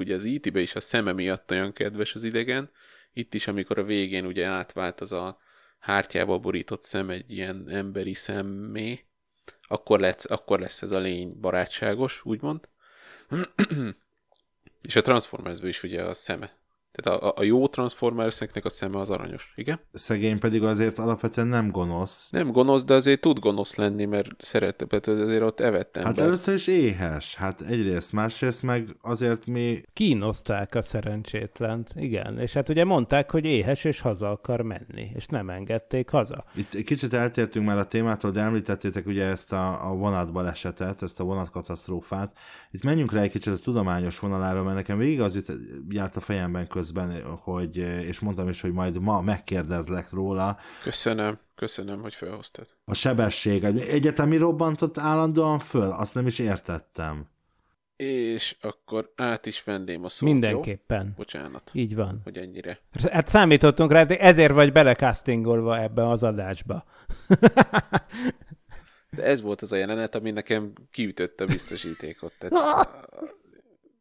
ugye 0.00 0.14
az 0.14 0.24
IT-be 0.24 0.60
is 0.60 0.74
a 0.74 0.80
szeme 0.80 1.12
miatt 1.12 1.50
olyan 1.50 1.72
kedves 1.72 2.14
az 2.14 2.24
idegen, 2.24 2.70
itt 3.12 3.34
is, 3.34 3.46
amikor 3.46 3.78
a 3.78 3.84
végén 3.84 4.26
ugye 4.26 4.46
átvált 4.46 5.00
az 5.00 5.12
a 5.12 5.38
hártyába 5.78 6.38
borított 6.38 6.82
szem 6.82 7.10
egy 7.10 7.30
ilyen 7.30 7.68
emberi 7.68 8.14
szemmé, 8.14 9.04
akkor 9.62 10.00
lesz, 10.00 10.30
akkor 10.30 10.60
lesz 10.60 10.82
ez 10.82 10.90
a 10.90 10.98
lény 10.98 11.40
barátságos, 11.40 12.24
úgymond. 12.24 12.68
És 14.88 14.96
a 14.96 15.00
Transformersben 15.00 15.68
is 15.68 15.82
ugye 15.82 16.02
a 16.02 16.14
szeme 16.14 16.59
tehát 17.00 17.22
a, 17.22 17.32
a 17.36 17.42
jó 17.42 17.66
Transformerseknek 17.66 18.64
a 18.64 18.68
szeme 18.68 18.98
az 18.98 19.10
aranyos, 19.10 19.52
igen? 19.56 19.80
Szegény 19.92 20.38
pedig 20.38 20.62
azért 20.62 20.98
alapvetően 20.98 21.46
nem 21.46 21.70
gonosz. 21.70 22.28
Nem 22.30 22.52
gonosz, 22.52 22.84
de 22.84 22.94
azért 22.94 23.20
tud 23.20 23.38
gonosz 23.38 23.74
lenni, 23.74 24.04
mert 24.04 24.28
szerette, 24.38 24.84
mert 24.88 25.06
azért 25.06 25.42
ott 25.42 25.60
evett 25.60 25.96
ember. 25.96 26.12
Hát 26.12 26.20
először 26.26 26.54
is 26.54 26.66
éhes, 26.66 27.34
hát 27.34 27.60
egyrészt, 27.60 28.12
másrészt 28.12 28.62
meg 28.62 28.96
azért 29.00 29.46
mi... 29.46 29.82
Kínozták 29.92 30.74
a 30.74 30.82
szerencsétlent, 30.82 31.90
igen, 31.94 32.38
és 32.38 32.52
hát 32.52 32.68
ugye 32.68 32.84
mondták, 32.84 33.30
hogy 33.30 33.44
éhes 33.44 33.84
és 33.84 34.00
haza 34.00 34.30
akar 34.30 34.60
menni, 34.60 35.10
és 35.14 35.26
nem 35.26 35.50
engedték 35.50 36.08
haza. 36.08 36.44
Itt 36.54 36.84
kicsit 36.84 37.12
eltértünk 37.12 37.66
már 37.66 37.78
a 37.78 37.86
témától, 37.86 38.30
de 38.30 38.40
említettétek 38.40 39.06
ugye 39.06 39.24
ezt 39.24 39.52
a, 39.52 39.90
a 39.90 39.94
vonatbalesetet, 39.94 41.02
ezt 41.02 41.20
a 41.20 41.24
vonatkatasztrófát. 41.24 42.36
Itt 42.70 42.82
menjünk 42.82 43.12
rá 43.12 43.22
egy 43.22 43.30
kicsit 43.30 43.52
a 43.52 43.58
tudományos 43.58 44.18
vonalára, 44.18 44.62
mert 44.62 44.76
nekem 44.76 44.98
végig 44.98 45.20
az 45.20 45.34
jut, 45.34 45.52
járt 45.88 46.16
a 46.16 46.20
fejemben 46.20 46.66
közben, 46.66 46.88
közben, 46.92 47.22
hogy, 47.36 47.76
és 47.76 48.20
mondtam 48.20 48.48
is, 48.48 48.60
hogy 48.60 48.72
majd 48.72 49.00
ma 49.00 49.20
megkérdezlek 49.20 50.10
róla. 50.10 50.58
Köszönöm, 50.82 51.38
köszönöm, 51.54 52.00
hogy 52.00 52.14
felhoztad. 52.14 52.66
A 52.84 52.94
sebesség. 52.94 53.64
Egyetemi 53.64 54.36
robbantott 54.36 54.98
állandóan 54.98 55.58
föl? 55.58 55.90
Azt 55.90 56.14
nem 56.14 56.26
is 56.26 56.38
értettem. 56.38 57.28
És 57.96 58.56
akkor 58.60 59.12
át 59.16 59.46
is 59.46 59.64
venném 59.64 60.04
a 60.04 60.08
szót, 60.08 60.28
Mindenképpen. 60.30 61.04
Jó? 61.04 61.12
Bocsánat. 61.16 61.70
Így 61.74 61.94
van. 61.94 62.20
Hogy 62.24 62.36
ennyire. 62.36 62.80
Hát 63.10 63.28
számítottunk 63.28 63.92
rá, 63.92 64.04
de 64.04 64.18
ezért 64.18 64.52
vagy 64.52 64.72
belecastingolva 64.72 65.80
ebbe 65.80 66.08
az 66.08 66.22
adásba. 66.22 66.84
De 69.10 69.22
ez 69.22 69.40
volt 69.40 69.62
az 69.62 69.72
a 69.72 69.76
jelenet, 69.76 70.14
ami 70.14 70.30
nekem 70.30 70.72
kiütötte 70.90 71.44
a 71.44 71.46
biztosítékot. 71.46 72.32
Tehát 72.38 72.88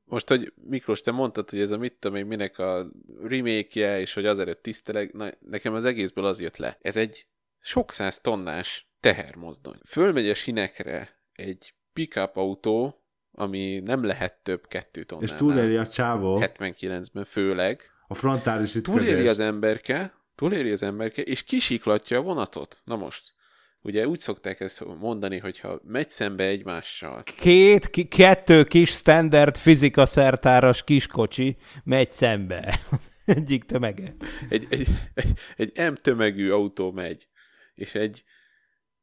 most, 0.10 0.30
hogy 0.30 0.54
Miklós, 0.68 1.01
te 1.01 1.12
mondtad, 1.12 1.50
hogy 1.50 1.60
ez 1.60 1.72
a 1.72 1.78
mit 1.78 1.94
tudom 1.94 2.18
én, 2.18 2.25
minek 2.25 2.58
a 2.58 2.92
remake 3.22 4.00
és 4.00 4.13
hogy 4.13 4.25
azért 4.25 4.58
tiszteleg, 4.58 5.13
na, 5.13 5.32
nekem 5.39 5.74
az 5.74 5.86
egészből 5.86 6.25
az 6.25 6.39
jött 6.39 6.58
le. 6.58 6.78
Ez 6.82 6.98
egy 6.98 7.28
sok 7.60 7.92
száz 7.92 8.20
tonnás 8.20 8.89
tehermozdony. 9.00 9.80
Fölmegy 9.86 10.30
a 10.30 10.34
sinekre 10.34 11.20
egy 11.34 11.74
pickup 11.94 12.38
autó, 12.38 13.04
ami 13.32 13.80
nem 13.80 14.04
lehet 14.04 14.44
több 14.44 14.68
kettő 14.68 15.04
tonnál. 15.04 15.25
És 15.25 15.34
túléli 15.34 15.75
a 15.75 15.88
csávó. 15.88 16.39
79-ben 16.42 17.25
főleg. 17.25 17.82
A 18.08 18.13
frontális 18.13 18.75
ütközés. 18.75 19.06
Túléli 19.06 19.28
az 19.28 19.39
emberke, 19.39 20.13
túléli 20.36 20.72
az 20.72 20.84
emberke, 20.84 21.22
és 21.22 21.44
kisiklatja 21.44 22.18
a 22.18 22.22
vonatot. 22.22 22.82
Na 22.86 22.96
most, 22.96 23.34
Ugye 23.81 24.07
úgy 24.07 24.19
szokták 24.19 24.59
ezt 24.59 24.86
mondani, 25.00 25.38
hogyha 25.38 25.79
megy 25.83 26.09
szembe 26.09 26.43
egymással. 26.43 27.24
Két, 27.24 27.89
ki, 27.89 28.07
kettő 28.07 28.63
kis 28.63 28.89
standard 28.89 29.57
fizika 29.57 30.05
szertáras 30.05 30.83
kiskocsi 30.83 31.57
megy 31.83 32.12
szembe. 32.12 32.79
Egyik 33.25 33.63
tömege. 33.63 34.15
Egy, 34.50 34.67
egy, 34.69 34.88
egy, 35.13 35.39
egy 35.55 35.91
M 35.91 35.93
tömegű 35.93 36.51
autó 36.51 36.91
megy, 36.91 37.27
és 37.75 37.95
egy 37.95 38.24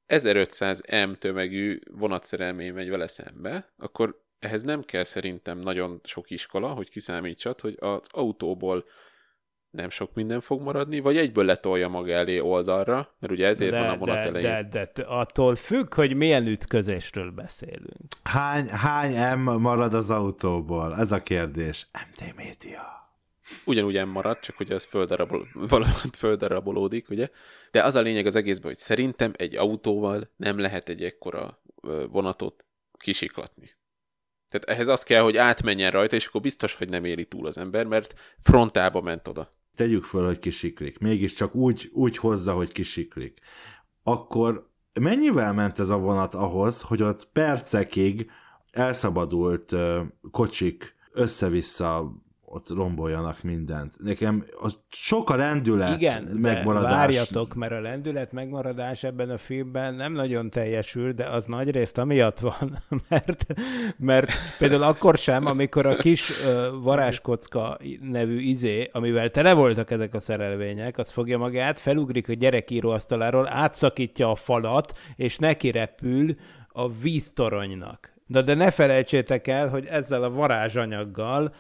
1500 0.07 0.83
M 1.07 1.13
tömegű 1.19 1.81
vonatszerelmény 1.91 2.73
megy 2.73 2.89
vele 2.89 3.07
szembe, 3.07 3.73
akkor 3.79 4.25
ehhez 4.39 4.63
nem 4.63 4.83
kell 4.83 5.05
szerintem 5.05 5.59
nagyon 5.59 6.01
sok 6.05 6.31
iskola, 6.31 6.69
hogy 6.69 6.91
kiszámítsad, 6.91 7.61
hogy 7.61 7.77
az 7.79 8.01
autóból 8.11 8.85
nem 9.77 9.91
sok 9.91 10.15
minden 10.15 10.41
fog 10.41 10.61
maradni, 10.63 11.01
vagy 11.01 11.17
egyből 11.17 11.45
letolja 11.45 11.89
maga 11.89 12.13
elé 12.13 12.39
oldalra, 12.39 13.15
mert 13.19 13.33
ugye 13.33 13.47
ezért 13.47 13.71
de, 13.71 13.79
van 13.79 13.89
a 13.89 13.97
vonat 13.97 14.15
de, 14.15 14.23
elején. 14.23 14.69
De, 14.71 14.91
de 14.95 15.03
attól 15.03 15.55
függ, 15.55 15.95
hogy 15.95 16.15
milyen 16.15 16.47
ütközésről 16.47 17.31
beszélünk. 17.31 18.07
Hány, 18.23 18.69
hány 18.69 19.39
M 19.39 19.61
marad 19.61 19.95
az 19.95 20.11
autóból? 20.11 20.97
Ez 20.99 21.13
a 21.13 21.23
kérdés. 21.23 21.87
MD 21.93 22.35
Media. 22.37 22.95
Ugyanúgy 23.65 24.05
M 24.05 24.09
marad, 24.09 24.39
csak 24.39 24.57
hogy 24.57 24.71
ez 24.71 24.85
földarabol, 24.85 25.47
valahogy 25.55 26.17
földarabolódik, 26.19 27.11
ugye? 27.11 27.29
De 27.71 27.83
az 27.83 27.95
a 27.95 28.01
lényeg 28.01 28.27
az 28.27 28.37
egészben, 28.37 28.67
hogy 28.67 28.79
szerintem 28.79 29.33
egy 29.37 29.57
autóval 29.57 30.31
nem 30.37 30.59
lehet 30.59 30.89
egy 30.89 31.03
ekkora 31.03 31.61
vonatot 32.11 32.65
kisiklatni. 32.99 33.71
Tehát 34.49 34.69
ehhez 34.69 34.89
az 34.89 35.03
kell, 35.03 35.23
hogy 35.23 35.37
átmenjen 35.37 35.91
rajta, 35.91 36.17
és 36.17 36.27
akkor 36.27 36.41
biztos, 36.41 36.75
hogy 36.75 36.89
nem 36.89 37.05
éri 37.05 37.25
túl 37.25 37.47
az 37.47 37.59
ember, 37.59 37.87
mert 37.87 38.15
frontába 38.43 39.01
ment 39.01 39.29
oda 39.29 39.55
tegyük 39.77 40.05
föl, 40.05 40.25
hogy 40.25 40.39
kisiklik, 40.39 40.99
mégiscsak 40.99 41.55
úgy, 41.55 41.91
úgy 41.93 42.17
hozza, 42.17 42.53
hogy 42.53 42.73
kisiklik, 42.73 43.41
akkor 44.03 44.71
mennyivel 45.01 45.53
ment 45.53 45.79
ez 45.79 45.89
a 45.89 45.99
vonat 45.99 46.35
ahhoz, 46.35 46.81
hogy 46.81 47.03
ott 47.03 47.29
percekig 47.33 48.31
elszabadult 48.71 49.75
kocsik 50.31 50.95
össze-vissza 51.13 52.13
ott 52.49 52.69
romboljanak 52.69 53.43
mindent. 53.43 53.95
Nekem 53.99 54.45
az 54.61 54.79
sok 54.89 55.31
a 55.31 55.37
lendület 55.37 56.01
Igen, 56.01 56.23
megmaradás. 56.23 56.91
várjatok, 56.93 57.55
mert 57.55 57.73
a 57.73 57.81
lendület 57.81 58.33
megmaradás 58.33 59.05
ebben 59.05 59.31
a 59.31 59.39
filmben 59.39 59.95
nem 59.95 60.13
nagyon 60.13 60.51
teljesül, 60.51 61.13
de 61.13 61.25
az 61.25 61.45
nagy 61.45 61.71
részt 61.71 61.99
amiatt 61.99 62.39
van, 62.39 62.83
mert, 63.09 63.47
mert 63.97 64.33
például 64.59 64.83
akkor 64.83 65.19
sem, 65.19 65.47
amikor 65.47 65.87
a 65.87 65.97
kis 65.97 66.31
uh, 66.31 66.83
varázskocka 66.83 67.79
nevű 68.01 68.41
izé, 68.41 68.89
amivel 68.93 69.31
tele 69.31 69.53
voltak 69.53 69.91
ezek 69.91 70.15
a 70.15 70.21
szerelvények, 70.21 70.99
az 70.99 71.11
fogja 71.11 71.39
magát, 71.39 71.81
felugrik 71.81 72.29
a 72.29 72.33
gyerekíró 72.33 72.91
asztaláról, 72.91 73.49
átszakítja 73.49 74.31
a 74.31 74.35
falat, 74.35 74.99
és 75.17 75.39
neki 75.39 75.71
repül 75.71 76.35
a 76.69 76.89
víztoronynak. 76.89 78.15
De, 78.27 78.43
de 78.43 78.55
ne 78.55 78.71
felejtsétek 78.71 79.47
el, 79.47 79.69
hogy 79.69 79.87
ezzel 79.87 80.23
a 80.23 80.31
varázsanyaggal 80.31 81.53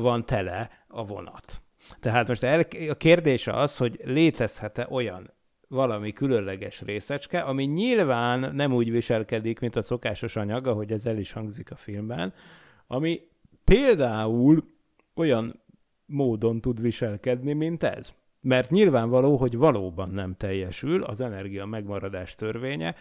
van 0.00 0.26
tele 0.26 0.70
a 0.88 1.04
vonat. 1.04 1.62
Tehát 2.00 2.28
most 2.28 2.42
a 2.88 2.94
kérdés 2.94 3.46
az, 3.46 3.76
hogy 3.76 4.00
létezhet-e 4.04 4.86
olyan 4.90 5.30
valami 5.68 6.12
különleges 6.12 6.80
részecske, 6.80 7.40
ami 7.40 7.64
nyilván 7.64 8.54
nem 8.54 8.72
úgy 8.72 8.90
viselkedik, 8.90 9.60
mint 9.60 9.76
a 9.76 9.82
szokásos 9.82 10.36
anyag, 10.36 10.66
ahogy 10.66 10.92
ez 10.92 11.06
el 11.06 11.18
is 11.18 11.32
hangzik 11.32 11.70
a 11.70 11.76
filmben, 11.76 12.32
ami 12.86 13.20
például 13.64 14.64
olyan 15.14 15.62
módon 16.06 16.60
tud 16.60 16.80
viselkedni, 16.80 17.52
mint 17.52 17.82
ez. 17.82 18.12
Mert 18.40 18.70
nyilvánvaló, 18.70 19.36
hogy 19.36 19.56
valóban 19.56 20.10
nem 20.10 20.34
teljesül 20.36 21.02
az 21.02 21.20
energia 21.20 21.64
megmaradás 21.64 22.34
törvénye, 22.34 22.94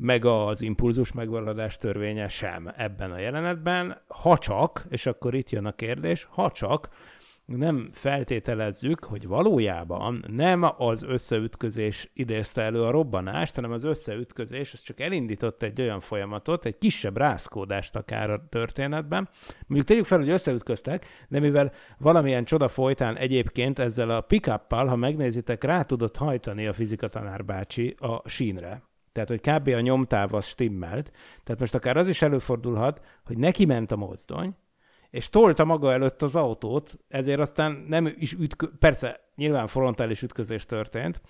meg 0.00 0.24
az 0.24 0.62
impulzus 0.62 1.12
megmaradás 1.12 1.76
törvénye 1.76 2.28
sem 2.28 2.72
ebben 2.76 3.10
a 3.10 3.18
jelenetben, 3.18 4.02
ha 4.06 4.38
csak, 4.38 4.84
és 4.88 5.06
akkor 5.06 5.34
itt 5.34 5.50
jön 5.50 5.64
a 5.64 5.72
kérdés, 5.72 6.26
ha 6.30 6.50
csak 6.50 6.88
nem 7.44 7.90
feltételezzük, 7.92 9.04
hogy 9.04 9.26
valójában 9.26 10.24
nem 10.28 10.70
az 10.76 11.02
összeütközés 11.02 12.10
idézte 12.14 12.62
elő 12.62 12.82
a 12.82 12.90
robbanást, 12.90 13.54
hanem 13.54 13.72
az 13.72 13.84
összeütközés, 13.84 14.72
ez 14.72 14.80
csak 14.80 15.00
elindított 15.00 15.62
egy 15.62 15.80
olyan 15.80 16.00
folyamatot, 16.00 16.64
egy 16.64 16.78
kisebb 16.78 17.16
rászkódást 17.16 17.96
akár 17.96 18.30
a 18.30 18.46
történetben. 18.48 19.28
Mondjuk 19.66 19.88
tegyük 19.88 20.04
fel, 20.04 20.18
hogy 20.18 20.28
összeütköztek, 20.28 21.06
de 21.28 21.40
mivel 21.40 21.72
valamilyen 21.98 22.44
csoda 22.44 22.68
folytán 22.68 23.16
egyébként 23.16 23.78
ezzel 23.78 24.10
a 24.10 24.20
pick 24.20 24.48
ha 24.68 24.96
megnézitek, 24.96 25.64
rá 25.64 25.82
tudott 25.82 26.16
hajtani 26.16 26.66
a 26.66 26.72
fizikatanár 26.72 27.44
bácsi 27.44 27.94
a 27.98 28.28
sínre. 28.28 28.89
Tehát, 29.12 29.28
hogy 29.28 29.40
kb. 29.40 29.68
a 29.68 29.80
nyomtáv 29.80 30.34
az 30.34 30.46
stimmelt. 30.46 31.12
Tehát 31.44 31.60
most 31.60 31.74
akár 31.74 31.96
az 31.96 32.08
is 32.08 32.22
előfordulhat, 32.22 33.00
hogy 33.24 33.38
neki 33.38 33.64
ment 33.64 33.92
a 33.92 33.96
mozdony, 33.96 34.54
és 35.10 35.28
tolta 35.28 35.64
maga 35.64 35.92
előtt 35.92 36.22
az 36.22 36.36
autót, 36.36 36.98
ezért 37.08 37.40
aztán 37.40 37.84
nem 37.88 38.14
is 38.18 38.32
ütkö... 38.32 38.66
Persze, 38.78 39.20
nyilván 39.36 39.66
frontális 39.66 40.22
ütközés 40.22 40.66
történt, 40.66 41.20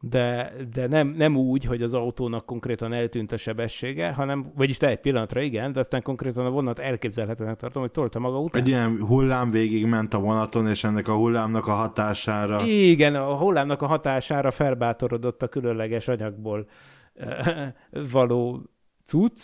de, 0.00 0.52
de 0.72 0.86
nem, 0.86 1.08
nem 1.08 1.36
úgy, 1.36 1.64
hogy 1.64 1.82
az 1.82 1.94
autónak 1.94 2.46
konkrétan 2.46 2.92
eltűnt 2.92 3.32
a 3.32 3.36
sebessége, 3.36 4.12
hanem, 4.12 4.52
vagyis 4.56 4.76
te 4.76 4.86
egy 4.86 5.00
pillanatra 5.00 5.40
igen, 5.40 5.72
de 5.72 5.80
aztán 5.80 6.02
konkrétan 6.02 6.46
a 6.46 6.50
vonat 6.50 6.78
elképzelhetőnek 6.78 7.56
tartom, 7.56 7.82
hogy 7.82 7.90
tolta 7.90 8.18
maga 8.18 8.38
után. 8.38 8.62
Egy 8.62 8.68
ilyen 8.68 8.98
hullám 9.06 9.50
végig 9.50 9.86
ment 9.86 10.14
a 10.14 10.20
vonaton, 10.20 10.68
és 10.68 10.84
ennek 10.84 11.08
a 11.08 11.14
hullámnak 11.14 11.66
a 11.66 11.72
hatására... 11.72 12.60
Igen, 12.64 13.14
a 13.14 13.36
hullámnak 13.36 13.82
a 13.82 13.86
hatására 13.86 14.50
felbátorodott 14.50 15.42
a 15.42 15.48
különleges 15.48 16.08
anyagból 16.08 16.66
való 18.12 18.70
cucc. 19.04 19.40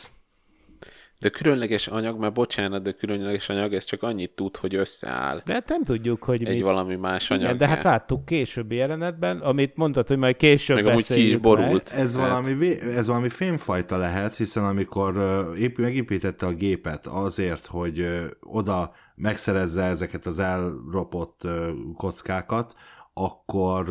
De 1.20 1.30
különleges 1.30 1.86
anyag, 1.86 2.18
mert 2.18 2.32
bocsánat, 2.34 2.82
de 2.82 2.92
különleges 2.92 3.48
anyag, 3.48 3.74
ez 3.74 3.84
csak 3.84 4.02
annyit 4.02 4.30
tud, 4.30 4.56
hogy 4.56 4.74
összeáll. 4.74 5.40
De 5.44 5.52
hát 5.52 5.68
nem 5.68 5.84
tudjuk, 5.84 6.24
hogy 6.24 6.44
Egy 6.44 6.54
mi... 6.54 6.62
valami 6.62 6.96
más 6.96 7.30
anyag. 7.30 7.44
Igen, 7.44 7.56
de 7.56 7.66
hát 7.66 7.82
láttuk 7.82 8.24
későbbi 8.24 8.74
jelenetben, 8.74 9.40
amit 9.40 9.76
mondtad, 9.76 10.08
hogy 10.08 10.16
majd 10.16 10.36
később 10.36 10.76
Meg 10.76 10.86
amúgy 10.86 11.06
ki 11.06 11.26
is 11.26 11.36
borult. 11.36 11.90
Meg. 11.90 12.00
Ez, 12.00 12.16
hát... 12.16 12.28
valami, 12.28 12.80
ez 12.80 13.06
valami 13.06 13.28
fémfajta 13.28 13.96
lehet, 13.96 14.36
hiszen 14.36 14.64
amikor 14.64 15.14
épp 15.58 15.78
megépítette 15.78 16.46
a 16.46 16.52
gépet 16.52 17.06
azért, 17.06 17.66
hogy 17.66 18.06
oda 18.40 18.92
megszerezze 19.14 19.82
ezeket 19.82 20.26
az 20.26 20.38
elropott 20.38 21.48
kockákat, 21.96 22.74
akkor 23.14 23.86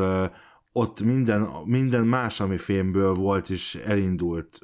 ott 0.74 1.02
minden, 1.02 1.48
minden 1.66 2.06
más, 2.06 2.40
ami 2.40 2.58
fémből 2.58 3.14
volt, 3.14 3.50
is 3.50 3.76
elindult 3.76 4.60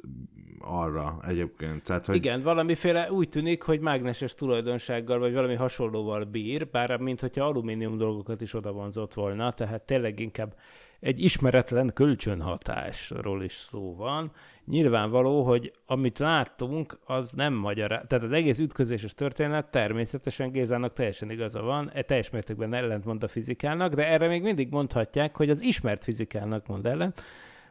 arra 0.58 1.18
egyébként. 1.26 1.82
Tehát, 1.82 2.06
hogy... 2.06 2.14
Igen, 2.14 2.42
valamiféle 2.42 3.12
úgy 3.12 3.28
tűnik, 3.28 3.62
hogy 3.62 3.80
mágneses 3.80 4.34
tulajdonsággal, 4.34 5.18
vagy 5.18 5.32
valami 5.32 5.54
hasonlóval 5.54 6.24
bír, 6.24 6.68
bár 6.70 6.96
mint 6.96 7.20
hogyha 7.20 7.44
alumínium 7.44 7.96
dolgokat 7.98 8.40
is 8.40 8.54
oda 8.54 8.72
vonzott 8.72 9.14
volna, 9.14 9.52
tehát 9.52 9.82
tényleg 9.82 10.20
inkább 10.20 10.54
egy 11.00 11.20
ismeretlen 11.20 11.90
kölcsönhatásról 11.94 13.42
is 13.42 13.52
szó 13.52 13.94
van. 13.96 14.32
Nyilvánvaló, 14.70 15.42
hogy 15.42 15.72
amit 15.86 16.18
láttunk, 16.18 16.98
az 17.04 17.32
nem 17.32 17.54
magyar. 17.54 17.88
Tehát 17.88 18.24
az 18.24 18.32
egész 18.32 18.58
ütközéses 18.58 19.14
történet 19.14 19.70
természetesen 19.70 20.50
Gézának 20.50 20.92
teljesen 20.92 21.30
igaza 21.30 21.62
van, 21.62 21.90
e 21.94 22.02
teljes 22.02 22.30
mértékben 22.30 22.74
ellentmond 22.74 23.22
a 23.22 23.28
fizikának, 23.28 23.94
de 23.94 24.06
erre 24.06 24.28
még 24.28 24.42
mindig 24.42 24.70
mondhatják, 24.70 25.36
hogy 25.36 25.50
az 25.50 25.62
ismert 25.62 26.04
fizikának 26.04 26.66
mond 26.66 26.86
ellen, 26.86 27.14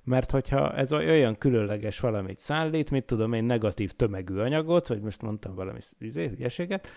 mert 0.04 0.32
hogyha 0.32 0.74
ez 0.74 0.94
olyan 0.94 1.38
különleges 1.38 2.00
valamit 2.00 2.40
szállít, 2.40 2.92
mit 2.92 3.06
tudom 3.06 3.34
én, 3.34 3.44
negatív 3.44 3.92
tömegű 3.92 4.38
anyagot, 4.38 4.88
vagy 4.88 5.02
most 5.02 5.22
mondtam 5.22 5.56
valami 5.56 5.80
izé, 6.00 6.28
hülyeséget, 6.28 6.88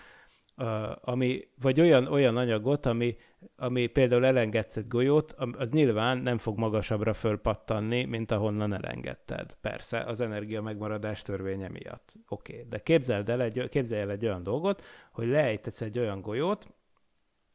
ami, 1.01 1.47
vagy 1.61 1.81
olyan, 1.81 2.07
olyan 2.07 2.37
anyagot, 2.37 2.85
ami, 2.85 3.17
ami 3.55 3.87
például 3.87 4.25
elengedsz 4.25 4.79
golyót, 4.87 5.35
az 5.57 5.71
nyilván 5.71 6.17
nem 6.17 6.37
fog 6.37 6.57
magasabbra 6.57 7.13
fölpattanni, 7.13 8.03
mint 8.03 8.31
ahonnan 8.31 8.73
elengedted. 8.73 9.55
Persze, 9.61 9.99
az 9.99 10.21
energia 10.21 10.61
megmaradás 10.61 11.21
törvénye 11.21 11.69
miatt. 11.69 12.13
Oké, 12.27 12.53
okay. 12.53 12.67
de 12.69 12.79
képzeld 12.79 13.29
el, 13.29 13.41
egy, 13.41 13.69
képzelj 13.69 14.01
el 14.01 14.11
egy 14.11 14.25
olyan 14.25 14.43
dolgot, 14.43 14.83
hogy 15.11 15.27
leejtesz 15.27 15.81
egy 15.81 15.99
olyan 15.99 16.21
golyót, 16.21 16.73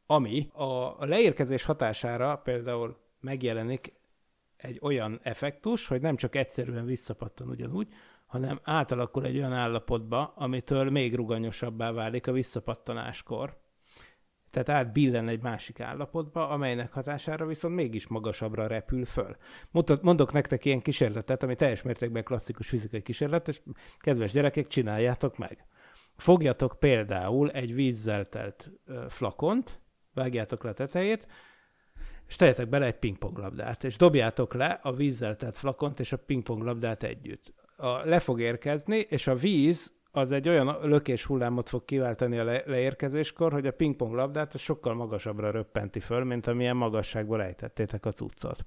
ami 0.05 0.49
a 0.53 1.05
leérkezés 1.05 1.63
hatására 1.63 2.37
például 2.37 2.97
megjelenik 3.19 3.93
egy 4.57 4.79
olyan 4.81 5.19
effektus, 5.23 5.87
hogy 5.87 6.01
nem 6.01 6.15
csak 6.15 6.35
egyszerűen 6.35 6.85
visszapattan 6.85 7.49
ugyanúgy, 7.49 7.87
hanem 8.29 8.59
átalakul 8.63 9.25
egy 9.25 9.37
olyan 9.37 9.53
állapotba, 9.53 10.33
amitől 10.35 10.89
még 10.89 11.15
ruganyosabbá 11.15 11.91
válik 11.91 12.27
a 12.27 12.31
visszapattanáskor. 12.31 13.57
Tehát 14.49 14.69
átbillen 14.69 15.27
egy 15.27 15.41
másik 15.41 15.79
állapotba, 15.79 16.49
amelynek 16.49 16.93
hatására 16.93 17.45
viszont 17.45 17.75
mégis 17.75 18.07
magasabbra 18.07 18.67
repül 18.67 19.05
föl. 19.05 19.37
Mondok 20.01 20.31
nektek 20.31 20.65
ilyen 20.65 20.81
kísérletet, 20.81 21.43
ami 21.43 21.55
teljes 21.55 21.81
mértékben 21.81 22.23
klasszikus 22.23 22.69
fizikai 22.69 23.01
kísérlet, 23.01 23.47
és 23.47 23.61
kedves 23.99 24.31
gyerekek, 24.31 24.67
csináljátok 24.67 25.37
meg. 25.37 25.65
Fogjatok 26.15 26.75
például 26.79 27.51
egy 27.51 27.73
vízzel 27.73 28.29
telt 28.29 28.71
flakont, 29.07 29.81
vágjátok 30.13 30.63
le 30.63 30.69
a 30.69 30.73
tetejét, 30.73 31.27
és 32.27 32.35
tegyetek 32.35 32.69
bele 32.69 32.85
egy 32.85 32.99
pingponglabdát, 32.99 33.83
és 33.83 33.97
dobjátok 33.97 34.53
le 34.53 34.79
a 34.83 34.93
vízzel 34.93 35.35
tett 35.35 35.57
flakont 35.57 35.99
és 35.99 36.11
a 36.11 36.17
pingponglabdát 36.17 37.03
együtt. 37.03 37.53
A, 37.81 38.05
le 38.05 38.19
fog 38.19 38.41
érkezni, 38.41 38.97
és 38.97 39.27
a 39.27 39.35
víz 39.35 39.91
az 40.11 40.31
egy 40.31 40.49
olyan 40.49 40.77
lökés 40.81 41.25
hullámot 41.25 41.69
fog 41.69 41.85
kiváltani 41.85 42.37
a 42.37 42.43
le- 42.43 42.63
leérkezéskor, 42.65 43.51
hogy 43.51 43.67
a 43.67 43.71
pingponglabdát 43.71 44.57
sokkal 44.57 44.93
magasabbra 44.93 45.51
röppenti 45.51 45.99
föl, 45.99 46.23
mint 46.23 46.47
amilyen 46.47 46.75
magasságból 46.75 47.43
ejtettétek 47.43 48.05
a 48.05 48.11
cuccot. 48.11 48.65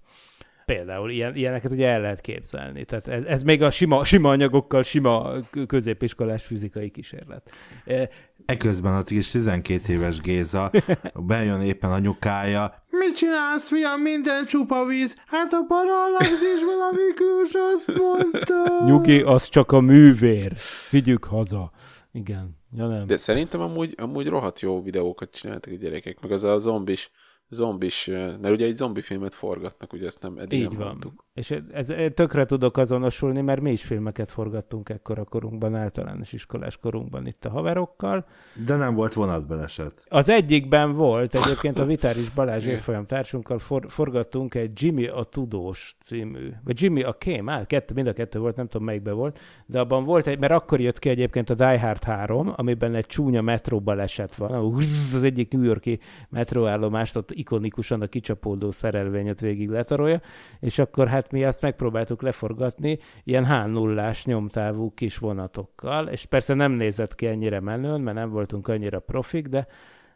Például 0.65 1.11
ilyen, 1.11 1.37
ilyeneket 1.37 1.71
ugye 1.71 1.89
el 1.89 2.01
lehet 2.01 2.21
képzelni. 2.21 2.85
Tehát 2.85 3.09
ez, 3.09 3.25
ez 3.25 3.43
még 3.43 3.63
a 3.63 3.71
sima, 3.71 4.05
sima 4.05 4.31
anyagokkal, 4.31 4.83
sima 4.83 5.33
középiskolás 5.67 6.45
fizikai 6.45 6.91
kísérlet. 6.91 7.51
E, 7.85 8.09
Eközben 8.47 8.95
a 8.95 9.03
kis 9.03 9.31
12 9.31 9.93
éves 9.93 10.21
Géza 10.21 10.71
bejön 11.15 11.61
éppen 11.61 11.93
anyukája. 11.93 12.85
Mit 12.91 13.17
csinálsz, 13.17 13.69
fiam, 13.69 14.01
minden 14.01 14.45
csupa 14.45 14.85
víz? 14.85 15.17
Hát 15.27 15.53
a 15.53 15.65
parallagzisban 15.69 16.81
a 16.91 16.95
Miklós 16.97 17.53
azt 17.55 17.99
mondta. 17.99 18.85
Nyugi, 18.85 19.21
az 19.21 19.49
csak 19.49 19.73
a 19.73 19.81
művér. 19.81 20.53
Vigyük 20.91 21.25
haza. 21.25 21.73
Igen. 22.13 22.61
Ja, 22.77 22.87
nem. 22.87 23.07
De 23.07 23.17
szerintem 23.17 23.61
amúgy, 23.61 23.95
amúgy 23.97 24.27
rohadt 24.27 24.61
jó 24.61 24.83
videókat 24.83 25.31
csináltak 25.31 25.73
a 25.73 25.77
gyerekek, 25.77 26.21
meg 26.21 26.31
az 26.31 26.45
a 26.45 26.59
zombis 26.59 27.11
zombis, 27.53 28.07
mert 28.07 28.51
ugye 28.51 28.67
egy 28.67 28.77
zombi 28.77 29.01
filmet 29.01 29.35
forgatnak, 29.35 29.93
ugye 29.93 30.07
ezt 30.07 30.23
nem 30.23 30.39
eddig 30.39 30.59
Így 30.61 30.69
nem 30.69 30.79
van. 30.79 30.87
mondtuk. 30.87 31.25
És 31.35 31.51
ez, 31.51 31.91
ez, 31.91 32.13
tökre 32.15 32.45
tudok 32.45 32.77
azonosulni, 32.77 33.41
mert 33.41 33.61
mi 33.61 33.73
is 33.73 33.85
filmeket 33.85 34.31
forgattunk 34.31 34.89
ekkora 34.89 35.25
korunkban, 35.25 35.75
általános 35.75 36.33
iskolás 36.33 36.77
korunkban 36.77 37.27
itt 37.27 37.45
a 37.45 37.51
haverokkal. 37.51 38.27
De 38.65 38.77
nem 38.77 38.95
volt 38.95 39.13
vonatbeleset. 39.13 40.05
Az 40.09 40.29
egyikben 40.29 40.93
volt, 40.93 41.35
egyébként 41.35 41.79
a 41.79 41.85
Vitáris 41.93 42.31
Balázs 42.31 42.67
évfolyam 42.67 43.07
társunkkal 43.07 43.59
for, 43.59 43.85
forgattunk 43.89 44.55
egy 44.55 44.83
Jimmy 44.83 45.07
a 45.07 45.23
Tudós 45.23 45.97
című, 46.05 46.51
vagy 46.65 46.83
Jimmy 46.83 47.03
a 47.03 47.13
Kém, 47.13 47.49
á, 47.49 47.65
kettő, 47.65 47.95
mind 47.95 48.07
a 48.07 48.13
kettő 48.13 48.39
volt, 48.39 48.57
nem 48.57 48.67
tudom 48.67 48.87
melyikben 48.87 49.15
volt, 49.15 49.39
de 49.67 49.81
abban 49.81 50.05
volt 50.05 50.27
egy, 50.27 50.39
mert 50.39 50.53
akkor 50.53 50.81
jött 50.81 50.99
ki 50.99 51.09
egyébként 51.09 51.51
a 51.51 51.55
Die 51.55 51.81
Hard 51.81 52.05
3, 52.05 52.53
amiben 52.57 52.95
egy 52.95 53.07
csúnya 53.07 53.43
metró 53.43 53.81
baleset 53.81 54.37
van, 54.37 54.75
az 55.15 55.23
egyik 55.23 55.53
New 55.53 55.63
Yorki 55.63 55.99
metróállomást 56.29 57.17
ott 57.17 57.31
ikonikusan 57.31 58.01
a 58.01 58.07
kicsapódó 58.07 58.71
szerelvényet 58.71 59.41
végig 59.41 59.69
letarolja, 59.69 60.21
és 60.61 60.79
akkor 60.79 61.09
hát 61.09 61.22
mi 61.31 61.45
azt 61.45 61.61
megpróbáltuk 61.61 62.23
leforgatni 62.23 62.99
ilyen 63.25 63.47
h 63.47 63.67
0 63.67 64.13
nyomtávú 64.25 64.95
kis 64.95 65.19
vonatokkal, 65.19 66.09
és 66.09 66.25
persze 66.25 66.55
nem 66.55 66.73
nézett 66.73 67.15
ki 67.15 67.27
ennyire 67.27 67.61
menően, 67.61 68.01
mert 68.01 68.17
nem 68.17 68.31
voltunk 68.31 68.69
annyira 68.69 69.01
profik, 69.01 69.47
de 69.47 69.67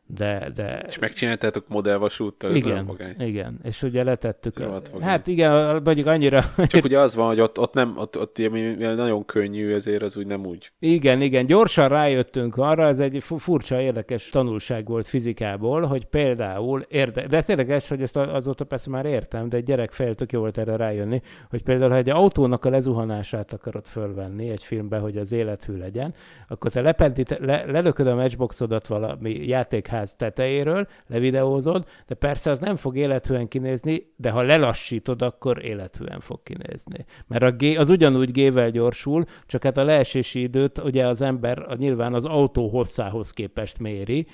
de, 0.06 0.50
de... 0.54 0.84
És 0.88 0.98
megcsináltátok 0.98 1.68
modellvasúttal? 1.68 2.54
Igen, 2.54 2.90
igen, 3.18 3.58
és 3.62 3.82
ugye 3.82 4.04
letettük. 4.04 4.58
A... 4.58 4.82
Hát 5.00 5.26
igen, 5.26 5.82
mondjuk 5.84 6.06
annyira... 6.06 6.44
Csak 6.66 6.84
ugye 6.84 6.98
az 6.98 7.16
van, 7.16 7.26
hogy 7.26 7.40
ott, 7.40 7.58
ott 7.58 7.74
nem, 7.74 7.94
ott, 7.96 8.18
ott 8.18 8.38
ami 8.38 8.60
nagyon 8.78 9.24
könnyű, 9.24 9.72
ezért 9.72 10.02
az 10.02 10.16
úgy 10.16 10.26
nem 10.26 10.46
úgy. 10.46 10.72
Igen, 10.78 11.20
igen, 11.20 11.46
gyorsan 11.46 11.88
rájöttünk 11.88 12.56
arra, 12.56 12.86
ez 12.86 12.98
egy 12.98 13.22
furcsa, 13.22 13.80
érdekes 13.80 14.28
tanulság 14.28 14.88
volt 14.88 15.06
fizikából, 15.06 15.82
hogy 15.82 16.04
például, 16.04 16.86
érde... 16.88 17.26
de 17.26 17.36
ez 17.36 17.48
érdekes, 17.48 17.88
hogy 17.88 18.02
ezt 18.02 18.16
azóta 18.16 18.64
persze 18.64 18.90
már 18.90 19.06
értem, 19.06 19.48
de 19.48 19.56
egy 19.56 19.64
gyerek 19.64 19.90
fejl 19.90 20.14
tök 20.14 20.32
jó 20.32 20.40
volt 20.40 20.58
erre 20.58 20.76
rájönni, 20.76 21.22
hogy 21.50 21.62
például, 21.62 21.90
ha 21.90 21.96
egy 21.96 22.10
autónak 22.10 22.64
a 22.64 22.70
lezuhanását 22.70 23.52
akarod 23.52 23.86
fölvenni 23.86 24.50
egy 24.50 24.64
filmbe, 24.64 24.98
hogy 24.98 25.16
az 25.16 25.32
élethű 25.32 25.76
legyen, 25.76 26.14
akkor 26.48 26.70
te 26.70 26.80
lependít, 26.80 27.38
le, 27.40 27.64
lelököd 27.64 28.06
a 28.06 28.14
matchboxodat 28.14 28.86
valami 28.86 29.46
játék 29.46 29.86
ház 29.96 30.14
tetejéről, 30.14 30.88
levideózod, 31.06 31.84
de 32.06 32.14
persze 32.14 32.50
az 32.50 32.58
nem 32.58 32.76
fog 32.76 32.96
élethűen 32.96 33.48
kinézni, 33.48 34.12
de 34.16 34.30
ha 34.30 34.42
lelassítod, 34.42 35.22
akkor 35.22 35.64
élethűen 35.64 36.20
fog 36.20 36.42
kinézni. 36.42 37.04
Mert 37.26 37.42
a 37.42 37.50
G, 37.50 37.62
az 37.62 37.88
ugyanúgy 37.90 38.30
G-vel 38.30 38.70
gyorsul, 38.70 39.24
csak 39.46 39.62
hát 39.62 39.76
a 39.76 39.84
leesési 39.84 40.40
időt 40.40 40.78
ugye 40.78 41.06
az 41.06 41.22
ember 41.22 41.58
a, 41.58 41.74
nyilván 41.74 42.14
az 42.14 42.24
autó 42.24 42.68
hosszához 42.68 43.30
képest 43.30 43.78
méri, 43.78 44.26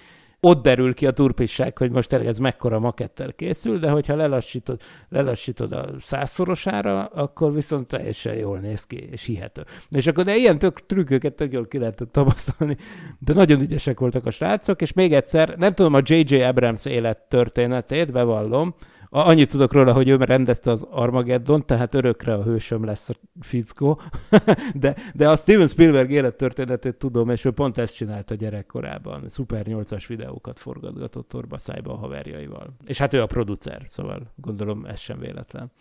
ott 0.47 0.63
derül 0.63 0.95
ki 0.95 1.07
a 1.07 1.11
turpisság, 1.11 1.79
hogy 1.79 1.91
most 1.91 2.13
ez 2.13 2.39
mekkora 2.39 2.79
makettel 2.79 3.33
készül, 3.33 3.79
de 3.79 3.91
hogyha 3.91 4.17
lelassítod, 4.17 4.81
lelassítod 5.09 5.73
a 5.73 5.89
százszorosára, 5.99 7.05
akkor 7.05 7.53
viszont 7.53 7.87
teljesen 7.87 8.35
jól 8.35 8.59
néz 8.59 8.85
ki, 8.85 8.97
és 8.97 9.25
hihető. 9.25 9.65
És 9.89 10.07
akkor 10.07 10.25
de 10.25 10.37
ilyen 10.37 10.59
tök, 10.59 10.87
trükköket 10.87 11.35
tök 11.35 11.53
jól 11.53 11.67
ki 11.67 11.79
lehetett 11.79 12.13
tapasztalni, 12.13 12.77
de 13.19 13.33
nagyon 13.33 13.61
ügyesek 13.61 14.01
voltak 14.01 14.27
a 14.27 14.31
srácok, 14.31 14.83
és 14.83 14.93
még 14.93 15.15
egyszer, 15.15 15.55
nem 15.59 15.75
tudom 15.75 15.95
a 15.95 16.01
J.J. 16.03 16.43
Abrams 16.43 16.85
élettörténetét, 16.85 18.13
bevallom, 18.13 18.75
Annyit 19.14 19.51
tudok 19.51 19.72
róla, 19.72 19.92
hogy 19.92 20.09
ő 20.09 20.16
rendezte 20.16 20.70
az 20.70 20.87
Armageddon, 20.90 21.66
tehát 21.66 21.94
örökre 21.94 22.35
a 22.35 22.42
hősöm 22.42 22.85
lesz 22.85 23.09
a 23.09 23.14
fickó, 23.40 24.01
de, 24.75 24.96
de 25.14 25.29
a 25.29 25.37
Steven 25.37 25.66
Spielberg 25.66 26.11
élettörténetét 26.11 26.96
tudom, 26.96 27.31
és 27.31 27.44
ő 27.44 27.51
pont 27.51 27.79
ezt 27.79 27.94
csinálta 27.94 28.35
gyerekkorában. 28.35 29.29
Szuper 29.29 29.66
8-as 29.68 30.05
videókat 30.09 30.59
forgatgatott 30.59 31.35
szájba 31.57 31.92
a 31.92 31.96
haverjaival. 31.96 32.77
És 32.85 32.98
hát 32.98 33.14
ő 33.14 33.22
a 33.22 33.27
producer, 33.27 33.83
szóval 33.88 34.33
gondolom 34.37 34.85
ez 34.85 35.01
sem 35.01 35.18
véletlen. 35.18 35.72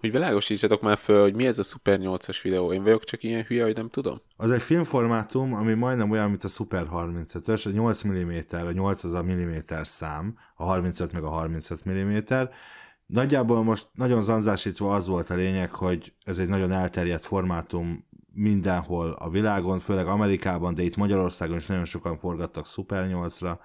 Hogy 0.00 0.12
világosítsatok 0.12 0.82
már 0.82 0.96
föl, 0.96 1.22
hogy 1.22 1.34
mi 1.34 1.46
ez 1.46 1.58
a 1.58 1.62
Super 1.62 1.98
8-as 2.02 2.38
videó. 2.42 2.72
Én 2.72 2.82
vagyok 2.82 3.04
csak 3.04 3.22
ilyen 3.22 3.42
hülye, 3.42 3.64
hogy 3.64 3.76
nem 3.76 3.88
tudom. 3.88 4.20
Az 4.36 4.50
egy 4.50 4.62
filmformátum, 4.62 5.54
ami 5.54 5.74
majdnem 5.74 6.10
olyan, 6.10 6.28
mint 6.28 6.44
a 6.44 6.48
Super 6.48 6.86
35-ös, 6.92 7.66
a 7.66 7.70
8 7.70 8.04
mm, 8.06 8.66
a 8.66 8.70
8 8.72 9.04
az 9.04 9.12
a 9.12 9.22
milliméter 9.22 9.86
szám, 9.86 10.36
a 10.54 10.64
35 10.64 11.12
meg 11.12 11.22
a 11.22 11.28
35 11.28 11.88
mm. 11.88 12.16
Nagyjából 13.06 13.62
most 13.62 13.88
nagyon 13.94 14.22
zanzásítva 14.22 14.94
az 14.94 15.06
volt 15.06 15.30
a 15.30 15.34
lényeg, 15.34 15.72
hogy 15.72 16.12
ez 16.24 16.38
egy 16.38 16.48
nagyon 16.48 16.72
elterjedt 16.72 17.24
formátum 17.24 18.04
mindenhol 18.34 19.16
a 19.18 19.28
világon, 19.28 19.78
főleg 19.78 20.06
Amerikában, 20.06 20.74
de 20.74 20.82
itt 20.82 20.96
Magyarországon 20.96 21.56
is 21.56 21.66
nagyon 21.66 21.84
sokan 21.84 22.18
forgattak 22.18 22.66
Super 22.66 23.08
8-ra, 23.10 23.58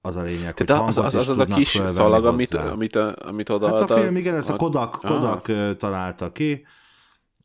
az 0.00 0.16
a 0.16 0.22
lényeg, 0.22 0.54
Tehát 0.54 0.82
hogy 0.82 0.88
az, 0.88 0.98
az, 0.98 1.14
az, 1.14 1.28
az 1.28 1.38
a 1.38 1.44
kis 1.44 1.80
szalag, 1.84 2.24
amit, 2.24 2.54
amit, 2.54 2.96
amit 2.96 3.48
oda... 3.48 3.78
Hát 3.78 3.90
a 3.90 3.94
film, 3.94 4.16
igen, 4.16 4.34
ezt 4.34 4.50
a 4.50 4.56
Kodak, 4.56 5.00
Kodak 5.00 5.76
találta 5.76 6.32
ki, 6.32 6.66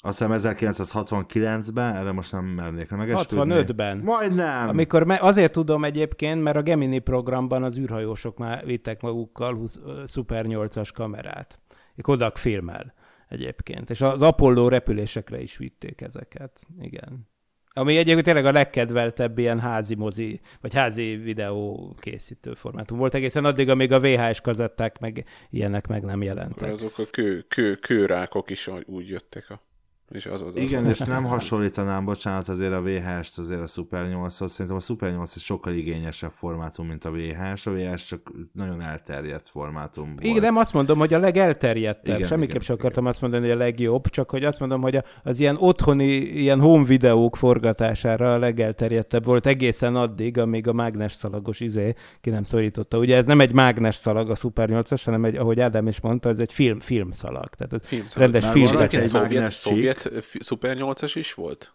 Azt 0.01 0.17
hiszem 0.17 0.55
1969-ben, 0.55 1.95
erre 1.95 2.11
most 2.11 2.31
nem 2.31 2.45
mernék 2.45 2.89
nem 2.89 2.99
megesküdni. 2.99 3.53
65-ben. 3.55 3.97
Majdnem! 3.97 4.69
Amikor 4.69 5.03
me- 5.03 5.21
azért 5.21 5.51
tudom 5.51 5.83
egyébként, 5.83 6.41
mert 6.43 6.57
a 6.57 6.61
Gemini 6.61 6.99
programban 6.99 7.63
az 7.63 7.77
űrhajósok 7.77 8.37
már 8.37 8.65
vittek 8.65 9.01
magukkal 9.01 9.55
20, 9.55 9.79
Super 10.07 10.45
8-as 10.47 10.89
kamerát. 10.93 11.59
Kodak 12.01 12.37
filmmel 12.37 12.93
egyébként. 13.29 13.89
És 13.89 14.01
az 14.01 14.21
Apollo 14.21 14.67
repülésekre 14.67 15.41
is 15.41 15.57
vitték 15.57 16.01
ezeket. 16.01 16.59
Igen. 16.79 17.27
Ami 17.73 17.97
egyébként 17.97 18.25
tényleg 18.25 18.45
a 18.45 18.51
legkedveltebb 18.51 19.37
ilyen 19.37 19.59
házi 19.59 19.95
mozi, 19.95 20.39
vagy 20.61 20.73
házi 20.73 21.15
videó 21.15 21.95
készítő 21.99 22.53
formátum 22.53 22.97
volt 22.97 23.13
egészen 23.13 23.45
addig, 23.45 23.69
amíg 23.69 23.91
a 23.91 23.99
VHS 23.99 24.41
kazetták 24.41 24.99
meg 24.99 25.25
ilyenek 25.49 25.87
meg 25.87 26.03
nem 26.03 26.21
jelentek. 26.21 26.71
Azok 26.71 26.97
a 26.97 27.05
kő, 27.05 27.43
kő, 27.47 27.73
kőrákok 27.73 28.49
is 28.49 28.69
úgy 28.85 29.07
jöttek 29.07 29.49
a 29.49 29.61
és 30.09 30.25
az, 30.25 30.41
az, 30.41 30.47
az 30.47 30.55
Igen, 30.55 30.85
az 30.85 30.89
és 30.89 30.99
nem 30.99 31.23
hasonlítanám, 31.35 32.05
bocsánat, 32.05 32.49
azért 32.49 32.73
a 32.73 32.81
VHS-t 32.81 33.37
azért 33.37 33.61
a 33.61 33.67
Super 33.67 34.05
8-hoz. 34.11 34.51
Szerintem 34.51 34.75
a 34.75 34.79
Super 34.79 35.11
8 35.11 35.35
egy 35.35 35.41
sokkal 35.41 35.73
igényesebb 35.73 36.31
formátum, 36.31 36.87
mint 36.87 37.05
a 37.05 37.11
VHS. 37.11 37.65
A 37.65 37.71
VHS 37.71 38.07
csak 38.07 38.31
nagyon 38.53 38.81
elterjedt 38.81 39.49
formátum 39.49 40.05
volt. 40.05 40.23
Igen, 40.23 40.41
nem 40.41 40.57
azt 40.57 40.73
mondom, 40.73 40.97
hogy 40.99 41.13
a 41.13 41.19
legelterjedtebb. 41.19 42.15
Igen, 42.15 42.27
Semmiképp 42.27 42.49
igen, 42.49 42.61
sem 42.61 42.75
akartam 42.75 43.05
azt 43.05 43.21
mondani, 43.21 43.43
hogy 43.43 43.51
a 43.51 43.57
legjobb, 43.57 44.07
csak 44.07 44.29
hogy 44.29 44.43
azt 44.43 44.59
mondom, 44.59 44.81
hogy 44.81 44.99
az 45.23 45.39
ilyen 45.39 45.57
otthoni, 45.59 46.15
ilyen 46.17 46.59
home 46.59 46.85
videók 46.85 47.35
forgatására 47.35 48.33
a 48.33 48.37
legelterjedtebb 48.37 49.25
volt 49.25 49.45
egészen 49.45 49.95
addig, 49.95 50.37
amíg 50.37 50.67
a 50.67 50.73
mágnes 50.73 51.11
szalagos 51.11 51.59
izé 51.59 51.93
ki 52.21 52.29
nem 52.29 52.43
szorította. 52.43 52.97
Ugye 52.97 53.15
ez 53.15 53.25
nem 53.25 53.39
egy 53.41 53.53
mágnes 53.53 53.95
szalag 53.95 54.29
a 54.29 54.35
Super 54.35 54.69
8-as, 54.71 55.01
hanem 55.05 55.25
egy, 55.25 55.35
ahogy 55.35 55.59
Ádám 55.59 55.87
is 55.87 56.01
mondta, 56.01 56.29
ez 56.29 56.39
egy 56.39 56.53
film, 56.53 56.79
filmszalag. 56.79 57.49
Tehát 57.49 57.73
ez 57.73 57.81
Filmszalag. 57.83 58.31
rendes 58.31 58.51
film. 58.51 58.81
egy 58.89 59.03
Szovjet, 59.03 59.51
szovjet, 59.51 59.98
szovjet 59.99 60.43
Super 60.43 60.77
8-as 60.79 61.11
is 61.15 61.33
volt? 61.33 61.73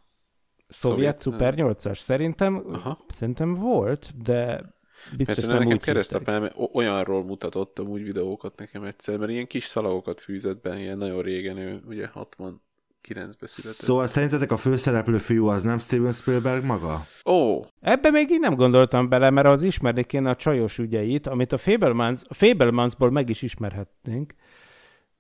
Szovjet 0.69 1.21
Super 1.21 1.55
8-as? 1.57 1.99
Szerintem, 1.99 2.65
Aha. 2.71 3.05
szerintem 3.09 3.55
volt, 3.55 4.23
de 4.23 4.75
biztos 5.17 5.27
Persze 5.27 5.47
nem 5.47 5.59
nekem 5.59 5.79
keresztapám 5.79 6.51
olyanról 6.73 7.25
mutatott 7.25 7.81
úgy 7.81 8.03
videókat 8.03 8.59
nekem 8.59 8.85
egyszer, 8.85 9.19
mert 9.19 9.31
ilyen 9.31 9.47
kis 9.47 9.65
szalagokat 9.65 10.21
fűzött 10.21 10.63
be, 10.63 10.79
ilyen 10.79 10.99
nagyon 10.99 11.23
régen, 11.23 11.57
ő 11.57 11.83
ugye 11.87 12.11
69-ben 12.15 13.39
született. 13.41 13.85
Szóval 13.85 14.07
szerintetek 14.07 14.53
a 14.53 14.57
főszereplő 14.57 15.19
fiú 15.19 15.47
az 15.47 15.63
nem 15.63 15.79
Steven 15.79 16.13
Spielberg 16.13 16.65
maga? 16.65 17.01
Ó, 17.27 17.65
Ebbe 17.81 18.11
még 18.11 18.31
így 18.31 18.41
nem 18.41 18.55
gondoltam 18.55 19.09
bele, 19.09 19.31
mert 19.31 19.47
az 19.47 19.63
ismerni 19.63 20.05
kéne 20.05 20.31
a 20.31 20.37
csajos 20.37 20.79
ügyeit, 20.79 21.27
amit 21.27 21.53
a 21.53 21.59
Fablemans, 21.59 22.21
a 22.29 22.35
Fablemansból 22.35 23.11
meg 23.11 23.29
is 23.29 23.43
ismerhetnénk, 23.43 24.35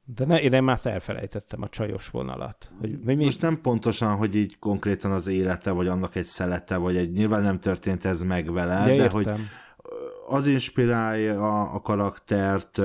de 0.04 0.24
ne, 0.24 0.40
én 0.40 0.62
már 0.62 0.78
elfelejtettem 0.82 1.62
a 1.62 1.68
csajos 1.68 2.08
vonalat. 2.08 2.70
Hogy, 2.80 2.98
hogy 3.04 3.16
mi, 3.16 3.24
Most 3.24 3.40
nem 3.40 3.60
pontosan, 3.60 4.16
hogy 4.16 4.34
így 4.34 4.58
konkrétan 4.58 5.10
az 5.10 5.26
élete, 5.26 5.70
vagy 5.70 5.86
annak 5.86 6.14
egy 6.14 6.24
szelete, 6.24 6.76
vagy 6.76 6.96
egy, 6.96 7.12
nyilván 7.12 7.42
nem 7.42 7.60
történt 7.60 8.04
ez 8.04 8.22
meg 8.22 8.52
vele, 8.52 8.74
ja, 8.74 8.84
de 8.84 8.92
értem. 8.92 9.12
hogy 9.12 9.28
az 10.26 10.46
inspirálja 10.46 11.60
a, 11.60 11.74
a 11.74 11.80
karaktert, 11.80 12.78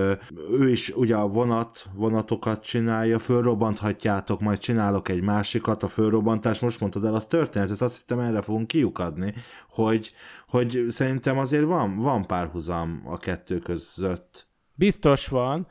ő 0.52 0.70
is 0.70 0.90
ugye 0.90 1.16
a 1.16 1.28
vonat, 1.28 1.86
vonatokat 1.94 2.64
csinálja, 2.64 3.20
fölrobbanthatjátok, 3.20 4.40
majd 4.40 4.58
csinálok 4.58 5.10
egy 5.10 5.22
másikat, 5.22 5.84
a 5.84 5.88
fölrobbantás, 5.88 6.60
most 6.60 6.80
mondtad 6.80 7.06
el 7.06 7.14
az 7.14 7.26
történetet, 7.26 7.82
azt 7.82 7.98
hittem 7.98 8.20
erre 8.20 8.42
fogunk 8.42 8.68
kiukadni, 8.68 9.34
hogy, 9.70 10.14
hogy 10.48 10.86
szerintem 10.90 11.38
azért 11.38 11.66
van, 11.66 11.98
van 11.98 12.26
párhuzam 12.26 13.02
a 13.06 13.18
kettő 13.18 13.60
között. 13.60 14.48
Biztos 14.76 15.28
van. 15.28 15.68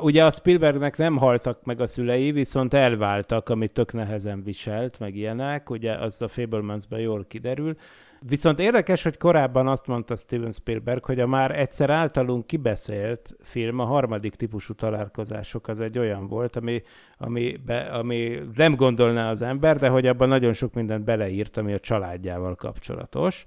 Ugye 0.00 0.24
a 0.24 0.30
Spielbergnek 0.30 0.96
nem 0.96 1.16
haltak 1.16 1.64
meg 1.64 1.80
a 1.80 1.86
szülei, 1.86 2.32
viszont 2.32 2.74
elváltak, 2.74 3.48
amit 3.48 3.72
tök 3.72 3.92
nehezen 3.92 4.42
viselt, 4.42 4.98
meg 4.98 5.16
ilyenek, 5.16 5.70
ugye 5.70 5.92
az 5.92 6.22
a 6.22 6.28
Fablemansben 6.28 7.00
jól 7.00 7.24
kiderül. 7.28 7.76
Viszont 8.20 8.58
érdekes, 8.58 9.02
hogy 9.02 9.16
korábban 9.16 9.68
azt 9.68 9.86
mondta 9.86 10.16
Steven 10.16 10.52
Spielberg, 10.52 11.04
hogy 11.04 11.20
a 11.20 11.26
már 11.26 11.58
egyszer 11.58 11.90
általunk 11.90 12.46
kibeszélt 12.46 13.36
film, 13.42 13.78
a 13.78 13.84
harmadik 13.84 14.34
típusú 14.34 14.74
találkozások, 14.74 15.68
az 15.68 15.80
egy 15.80 15.98
olyan 15.98 16.26
volt, 16.26 16.56
ami, 16.56 16.82
ami, 17.18 17.56
be, 17.66 17.78
ami 17.80 18.38
nem 18.54 18.74
gondolná 18.74 19.30
az 19.30 19.42
ember, 19.42 19.78
de 19.78 19.88
hogy 19.88 20.06
abban 20.06 20.28
nagyon 20.28 20.52
sok 20.52 20.74
mindent 20.74 21.04
beleírt, 21.04 21.56
ami 21.56 21.72
a 21.72 21.80
családjával 21.80 22.54
kapcsolatos. 22.54 23.44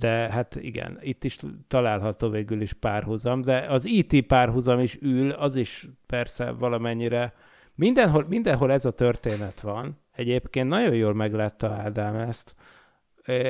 De 0.00 0.08
hát 0.08 0.54
igen, 0.54 0.98
itt 1.00 1.24
is 1.24 1.38
található 1.68 2.28
végül 2.28 2.60
is 2.60 2.72
párhuzam, 2.72 3.40
de 3.40 3.58
az 3.58 3.84
IT 3.84 4.26
párhuzam 4.26 4.80
is 4.80 4.98
ül, 5.00 5.30
az 5.30 5.56
is 5.56 5.88
persze 6.06 6.50
valamennyire, 6.50 7.34
mindenhol, 7.74 8.26
mindenhol 8.28 8.72
ez 8.72 8.84
a 8.84 8.90
történet 8.90 9.60
van. 9.60 9.98
Egyébként 10.12 10.68
nagyon 10.68 10.94
jól 10.94 11.14
meglátta 11.14 11.70
Ádám 11.70 12.14
ezt, 12.14 12.54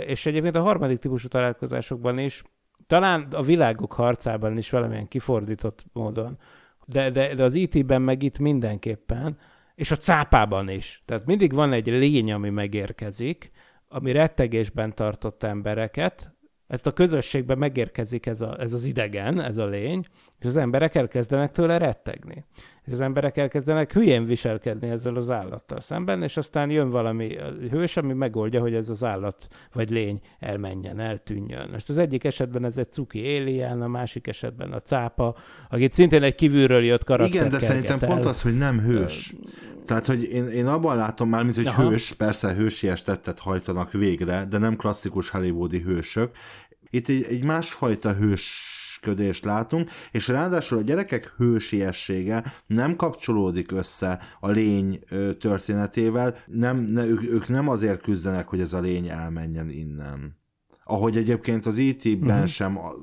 és 0.06 0.26
egyébként 0.26 0.56
a 0.56 0.62
harmadik 0.62 0.98
típusú 0.98 1.28
találkozásokban 1.28 2.18
is, 2.18 2.42
talán 2.86 3.28
a 3.32 3.42
világok 3.42 3.92
harcában 3.92 4.56
is 4.56 4.70
valamilyen 4.70 5.08
kifordított 5.08 5.84
módon, 5.92 6.38
de, 6.84 7.10
de, 7.10 7.34
de 7.34 7.42
az 7.44 7.54
IT-ben 7.54 8.02
meg 8.02 8.22
itt 8.22 8.38
mindenképpen, 8.38 9.38
és 9.74 9.90
a 9.90 9.96
cápában 9.96 10.68
is. 10.68 11.02
Tehát 11.06 11.26
mindig 11.26 11.52
van 11.52 11.72
egy 11.72 11.86
lény, 11.86 12.32
ami 12.32 12.50
megérkezik, 12.50 13.50
ami 13.88 14.12
rettegésben 14.12 14.94
tartott 14.94 15.42
embereket, 15.42 16.38
ezt 16.70 16.86
a 16.86 16.92
közösségben 16.92 17.58
megérkezik 17.58 18.26
ez, 18.26 18.40
a, 18.40 18.56
ez 18.60 18.72
az 18.72 18.84
idegen, 18.84 19.40
ez 19.40 19.56
a 19.56 19.66
lény, 19.66 20.04
és 20.38 20.46
az 20.46 20.56
emberek 20.56 20.94
elkezdenek 20.94 21.52
tőle 21.52 21.78
rettegni. 21.78 22.44
És 22.84 22.92
az 22.92 23.00
emberek 23.00 23.36
elkezdenek 23.36 23.92
hülyén 23.92 24.26
viselkedni 24.26 24.88
ezzel 24.88 25.16
az 25.16 25.30
állattal 25.30 25.80
szemben, 25.80 26.22
és 26.22 26.36
aztán 26.36 26.70
jön 26.70 26.90
valami 26.90 27.36
hős, 27.70 27.96
ami 27.96 28.12
megoldja, 28.12 28.60
hogy 28.60 28.74
ez 28.74 28.88
az 28.88 29.04
állat 29.04 29.48
vagy 29.72 29.90
lény 29.90 30.20
elmenjen, 30.38 31.00
eltűnjön. 31.00 31.68
Most 31.72 31.88
az 31.88 31.98
egyik 31.98 32.24
esetben 32.24 32.64
ez 32.64 32.76
egy 32.76 32.90
cuki 32.90 33.36
alien, 33.36 33.82
a 33.82 33.88
másik 33.88 34.26
esetben 34.26 34.72
a 34.72 34.80
cápa, 34.80 35.36
akit 35.70 35.92
szintén 35.92 36.22
egy 36.22 36.34
kívülről 36.34 36.84
jött 36.84 37.04
karakter 37.04 37.34
Igen, 37.34 37.50
de 37.50 37.58
szerintem 37.58 37.98
kerget 37.98 38.08
pont 38.08 38.24
el. 38.24 38.30
az, 38.30 38.42
hogy 38.42 38.58
nem 38.58 38.80
hős. 38.80 39.34
Tehát, 39.90 40.06
hogy 40.06 40.22
én, 40.22 40.46
én 40.46 40.66
abban 40.66 40.96
látom 40.96 41.28
már, 41.28 41.44
mint 41.44 41.56
hogy 41.56 41.66
Aha. 41.66 41.88
hős, 41.90 42.12
persze 42.12 42.54
hősies 42.54 43.02
tettet 43.02 43.38
hajtanak 43.38 43.92
végre, 43.92 44.46
de 44.50 44.58
nem 44.58 44.76
klasszikus 44.76 45.28
hollywoodi 45.28 45.80
hősök. 45.80 46.30
Itt 46.90 47.08
egy, 47.08 47.22
egy 47.28 47.44
másfajta 47.44 48.12
hősködést 48.14 49.44
látunk, 49.44 49.90
és 50.10 50.28
ráadásul 50.28 50.78
a 50.78 50.82
gyerekek 50.82 51.34
hősiessége 51.36 52.44
nem 52.66 52.96
kapcsolódik 52.96 53.72
össze 53.72 54.20
a 54.40 54.48
lény 54.48 55.00
történetével, 55.40 56.36
nem, 56.46 56.76
ne, 56.78 57.06
ők, 57.06 57.22
ők 57.22 57.48
nem 57.48 57.68
azért 57.68 58.02
küzdenek, 58.02 58.48
hogy 58.48 58.60
ez 58.60 58.72
a 58.72 58.80
lény 58.80 59.08
elmenjen 59.08 59.70
innen. 59.70 60.36
Ahogy 60.84 61.16
egyébként 61.16 61.66
az 61.66 61.78
IT-ben 61.78 62.16
Mhm. 62.18 62.28
uh-huh. 62.30 62.46
sem 62.46 62.78
a- 62.78 62.94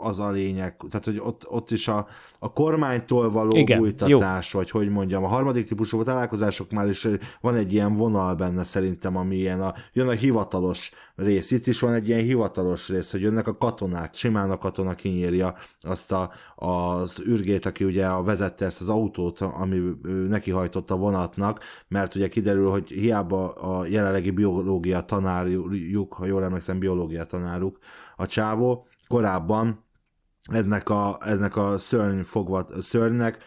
az 0.00 0.18
a 0.18 0.30
lényeg, 0.30 0.76
tehát 0.90 1.04
hogy 1.04 1.20
ott, 1.24 1.48
ott 1.48 1.70
is 1.70 1.88
a, 1.88 2.06
a 2.38 2.52
kormánytól 2.52 3.30
való 3.30 3.56
Igen, 3.56 3.78
bújtatás, 3.78 4.52
vagy 4.52 4.70
hogy 4.70 4.88
mondjam, 4.88 5.24
a 5.24 5.28
harmadik 5.28 5.66
típusú 5.66 6.02
találkozásoknál 6.02 6.88
is 6.88 7.08
van 7.40 7.54
egy 7.54 7.72
ilyen 7.72 7.94
vonal 7.94 8.34
benne 8.34 8.64
szerintem, 8.64 9.16
ami 9.16 9.36
ilyen 9.36 9.60
a, 9.60 9.74
jön 9.92 10.08
a 10.08 10.12
hivatalos 10.12 10.92
rész. 11.14 11.50
Itt 11.50 11.66
is 11.66 11.80
van 11.80 11.92
egy 11.92 12.08
ilyen 12.08 12.20
hivatalos 12.20 12.88
rész, 12.88 13.10
hogy 13.10 13.20
jönnek 13.20 13.46
a 13.46 13.56
katonák, 13.56 14.14
simán 14.14 14.50
a 14.50 14.58
katona 14.58 14.94
kinyírja 14.94 15.54
azt 15.80 16.12
a, 16.12 16.30
az 16.54 17.20
ürgét, 17.24 17.66
aki 17.66 17.84
ugye 17.84 18.06
a 18.06 18.22
vezette 18.22 18.64
ezt 18.64 18.80
az 18.80 18.88
autót, 18.88 19.40
ami 19.40 19.80
neki 20.28 20.50
hajtott 20.50 20.90
a 20.90 20.96
vonatnak, 20.96 21.60
mert 21.88 22.14
ugye 22.14 22.28
kiderül, 22.28 22.70
hogy 22.70 22.88
hiába 22.88 23.52
a 23.52 23.86
jelenlegi 23.86 24.30
biológia 24.30 25.00
tanárjuk, 25.00 26.12
ha 26.12 26.26
jól 26.26 26.44
emlékszem, 26.44 26.78
biológia 26.78 27.24
tanáruk, 27.24 27.78
a 28.16 28.26
csávó, 28.26 28.86
korábban 29.08 29.84
ennek 30.44 30.88
a, 30.88 31.18
ennek 31.24 31.56
a 31.56 31.78
szörny 31.78 32.20
fogva, 32.20 32.66
szörnynek 32.80 33.38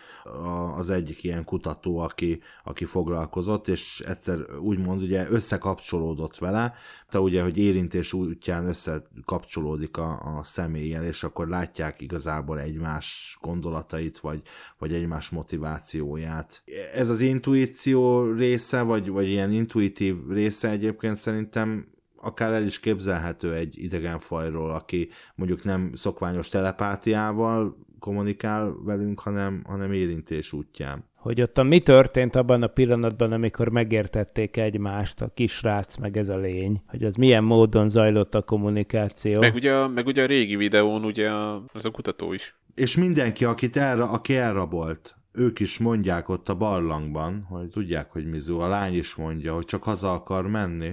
az 0.76 0.90
egyik 0.90 1.24
ilyen 1.24 1.44
kutató, 1.44 1.98
aki, 1.98 2.42
aki 2.64 2.86
foglalkozott, 2.86 3.68
és 3.68 4.04
egyszer 4.08 4.38
úgymond 4.60 5.02
ugye 5.02 5.30
összekapcsolódott 5.30 6.38
vele, 6.38 6.74
te 7.10 7.20
ugye, 7.20 7.42
hogy 7.42 7.58
érintés 7.58 8.14
útján 8.14 8.68
összekapcsolódik 8.68 9.98
a, 9.98 10.38
a 10.38 10.44
személlyel, 10.44 11.04
és 11.04 11.24
akkor 11.24 11.48
látják 11.48 12.02
igazából 12.02 12.60
egymás 12.60 13.38
gondolatait, 13.42 14.20
vagy, 14.20 14.42
vagy 14.78 14.94
egymás 14.94 15.30
motivációját. 15.30 16.64
Ez 16.94 17.10
az 17.10 17.22
intuíció 17.22 18.32
része, 18.32 18.82
vagy, 18.82 19.10
vagy 19.10 19.28
ilyen 19.28 19.52
intuitív 19.52 20.16
része 20.30 20.70
egyébként 20.70 21.18
szerintem 21.18 21.93
akár 22.24 22.54
el 22.54 22.64
is 22.64 22.80
képzelhető 22.80 23.54
egy 23.54 23.84
idegenfajról, 23.84 24.72
aki 24.72 25.10
mondjuk 25.36 25.64
nem 25.64 25.92
szokványos 25.94 26.48
telepátiával 26.50 27.78
kommunikál 28.00 28.76
velünk, 28.84 29.20
hanem, 29.20 29.64
hanem 29.68 29.92
érintés 29.94 30.54
útján. 30.54 31.12
hogy 31.16 31.42
ott 31.42 31.58
a 31.58 31.64
mi 31.64 31.80
történt 31.80 32.36
abban 32.36 32.62
a 32.64 32.68
pillanatban, 32.68 33.32
amikor 33.32 33.70
megértették 33.70 34.58
egymást, 34.58 35.22
a 35.22 35.32
kisrác 35.34 35.98
meg 35.98 36.18
ez 36.18 36.30
a 36.30 36.38
lény, 36.38 36.82
hogy 36.88 37.04
az 37.04 37.16
milyen 37.16 37.44
módon 37.44 37.90
zajlott 37.90 38.36
a 38.36 38.42
kommunikáció. 38.42 39.40
meg 39.40 39.54
ugye, 39.56 39.74
a- 39.74 39.88
meg 39.88 40.06
ugye 40.06 40.24
a 40.24 40.26
régi 40.26 40.56
videón 40.56 41.04
ugye 41.06 41.30
a, 41.30 41.64
az 41.74 41.86
a 41.86 41.92
kutató 41.92 42.34
is. 42.34 42.56
És 42.76 42.98
mindenki, 42.98 43.46
akit 43.46 43.78
elra, 43.78 44.10
aki 44.10 44.36
elrabolt, 44.36 45.16
ők 45.32 45.60
is 45.60 45.80
mondják 45.80 46.30
ott 46.30 46.50
a 46.50 46.56
barlangban, 46.56 47.46
hogy 47.50 47.70
tudják, 47.70 48.12
hogy 48.12 48.26
Mizu, 48.26 48.60
a 48.60 48.68
lány 48.68 48.94
is 48.98 49.16
mondja, 49.16 49.54
hogy 49.54 49.66
csak 49.66 49.84
haza 49.84 50.14
akar 50.14 50.48
menni, 50.48 50.92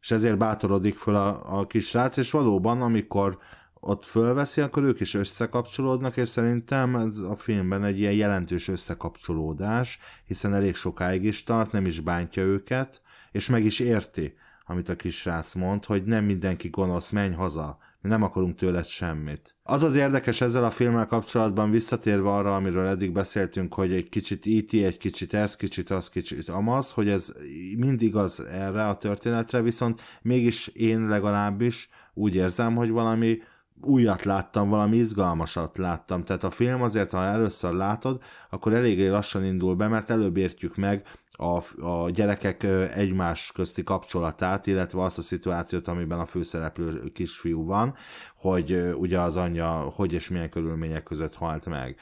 és 0.00 0.10
ezért 0.10 0.38
bátorodik 0.38 0.96
föl 0.98 1.16
a, 1.16 1.58
a 1.58 1.66
kisrác, 1.66 2.16
és 2.16 2.30
valóban, 2.30 2.82
amikor 2.82 3.38
ott 3.80 4.04
fölveszi, 4.04 4.60
akkor 4.60 4.82
ők 4.82 5.00
is 5.00 5.14
összekapcsolódnak, 5.14 6.16
és 6.16 6.28
szerintem 6.28 6.96
ez 6.96 7.18
a 7.18 7.36
filmben 7.36 7.84
egy 7.84 7.98
ilyen 7.98 8.12
jelentős 8.12 8.68
összekapcsolódás, 8.68 9.98
hiszen 10.24 10.54
elég 10.54 10.74
sokáig 10.74 11.24
is 11.24 11.42
tart, 11.42 11.72
nem 11.72 11.86
is 11.86 12.00
bántja 12.00 12.42
őket, 12.42 13.02
és 13.32 13.48
meg 13.48 13.64
is 13.64 13.78
érti, 13.78 14.34
amit 14.66 14.88
a 14.88 14.96
kisrác 14.96 15.54
mond, 15.54 15.84
hogy 15.84 16.04
nem 16.04 16.24
mindenki 16.24 16.68
gonosz, 16.68 17.10
menj 17.10 17.34
haza, 17.34 17.78
nem 18.08 18.22
akarunk 18.22 18.56
tőled 18.56 18.86
semmit. 18.86 19.56
Az 19.62 19.82
az 19.82 19.96
érdekes 19.96 20.40
ezzel 20.40 20.64
a 20.64 20.70
filmmel 20.70 21.06
kapcsolatban, 21.06 21.70
visszatérve 21.70 22.28
arra, 22.28 22.54
amiről 22.54 22.86
eddig 22.86 23.12
beszéltünk, 23.12 23.74
hogy 23.74 23.92
egy 23.92 24.08
kicsit 24.08 24.46
IT, 24.46 24.74
e 24.74 24.76
egy 24.76 24.96
kicsit 24.96 25.34
ez, 25.34 25.56
kicsit 25.56 25.90
az, 25.90 26.08
kicsit 26.08 26.48
amaz, 26.48 26.92
hogy 26.92 27.08
ez 27.08 27.32
mindig 27.76 28.16
az 28.16 28.40
erre 28.40 28.86
a 28.86 28.96
történetre, 28.96 29.62
viszont 29.62 30.00
mégis 30.22 30.66
én 30.66 31.08
legalábbis 31.08 31.88
úgy 32.14 32.34
érzem, 32.34 32.74
hogy 32.74 32.90
valami 32.90 33.38
újat 33.80 34.24
láttam, 34.24 34.68
valami 34.68 34.96
izgalmasat 34.96 35.78
láttam. 35.78 36.24
Tehát 36.24 36.44
a 36.44 36.50
film 36.50 36.82
azért, 36.82 37.10
ha 37.10 37.24
először 37.24 37.72
látod, 37.72 38.22
akkor 38.50 38.72
eléggé 38.72 39.08
lassan 39.08 39.44
indul 39.44 39.74
be, 39.74 39.88
mert 39.88 40.10
előbb 40.10 40.36
értjük 40.36 40.76
meg 40.76 41.02
a, 41.40 41.84
a 41.86 42.10
gyerekek 42.10 42.62
egymás 42.94 43.52
közti 43.54 43.82
kapcsolatát, 43.82 44.66
illetve 44.66 45.02
azt 45.02 45.18
a 45.18 45.22
szituációt, 45.22 45.88
amiben 45.88 46.18
a 46.20 46.26
főszereplő 46.26 47.12
kisfiú 47.12 47.64
van, 47.64 47.94
hogy 48.36 48.92
ugye 48.94 49.20
az 49.20 49.36
anyja 49.36 49.68
hogy 49.68 50.12
és 50.12 50.28
milyen 50.28 50.50
körülmények 50.50 51.02
között 51.02 51.34
halt 51.34 51.66
meg 51.66 51.98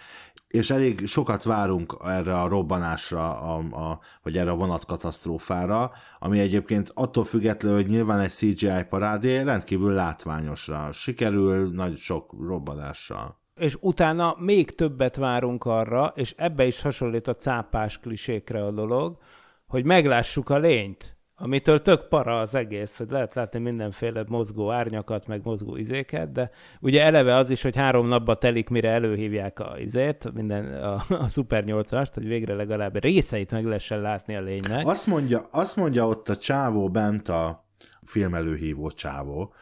és 0.48 0.70
elég 0.70 1.06
sokat 1.06 1.42
várunk 1.42 1.96
erre 2.04 2.40
a 2.40 2.48
robbanásra, 2.48 3.40
a, 3.40 3.56
a, 3.58 4.00
vagy 4.22 4.36
erre 4.36 4.50
a 4.50 4.56
vonatkatasztrófára, 4.56 5.92
ami 6.18 6.38
egyébként 6.38 6.90
attól 6.94 7.24
függetlenül, 7.24 7.76
hogy 7.76 7.88
nyilván 7.88 8.20
egy 8.20 8.30
CGI 8.30 8.84
parádé 8.88 9.40
rendkívül 9.40 9.92
látványosra 9.92 10.92
sikerül, 10.92 11.70
nagy 11.70 11.96
sok 11.96 12.34
robbanással. 12.40 13.45
És 13.56 13.76
utána 13.80 14.36
még 14.38 14.74
többet 14.74 15.16
várunk 15.16 15.64
arra, 15.64 16.12
és 16.14 16.34
ebbe 16.36 16.66
is 16.66 16.82
hasonlít 16.82 17.28
a 17.28 17.34
cápás 17.34 17.98
klisékre 17.98 18.64
a 18.64 18.70
dolog, 18.70 19.18
hogy 19.66 19.84
meglássuk 19.84 20.50
a 20.50 20.58
lényt 20.58 21.16
amitől 21.38 21.82
tök 21.82 22.08
para 22.08 22.40
az 22.40 22.54
egész, 22.54 22.96
hogy 22.96 23.10
lehet 23.10 23.34
látni 23.34 23.58
mindenféle 23.58 24.24
mozgó 24.28 24.70
árnyakat, 24.70 25.26
meg 25.26 25.40
mozgó 25.44 25.76
izéket, 25.76 26.32
de 26.32 26.50
ugye 26.80 27.02
eleve 27.02 27.36
az 27.36 27.50
is, 27.50 27.62
hogy 27.62 27.76
három 27.76 28.08
napba 28.08 28.34
telik, 28.34 28.68
mire 28.68 28.90
előhívják 28.90 29.60
a 29.60 29.78
izét, 29.78 30.32
minden, 30.32 30.82
a, 30.82 30.94
a 31.08 31.28
Super 31.28 31.64
8-ast, 31.66 32.10
hogy 32.14 32.26
végre 32.26 32.54
legalább 32.54 33.02
részeit 33.02 33.50
meg 33.50 33.64
lehessen 33.64 34.00
látni 34.00 34.36
a 34.36 34.40
lénynek. 34.40 34.86
Azt 34.86 35.06
mondja, 35.06 35.42
azt 35.50 35.76
mondja 35.76 36.06
ott 36.06 36.28
a 36.28 36.36
csávó 36.36 36.88
bent 36.88 37.28
a 37.28 37.64
film 38.02 38.34
előhívó 38.34 38.90
csávó, 38.90 39.54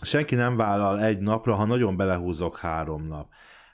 senki 0.00 0.34
nem 0.34 0.56
vállal 0.56 1.00
egy 1.02 1.18
napra, 1.18 1.54
ha 1.54 1.64
nagyon 1.64 1.96
belehúzok 1.96 2.58
három 2.58 3.06
nap. 3.06 3.28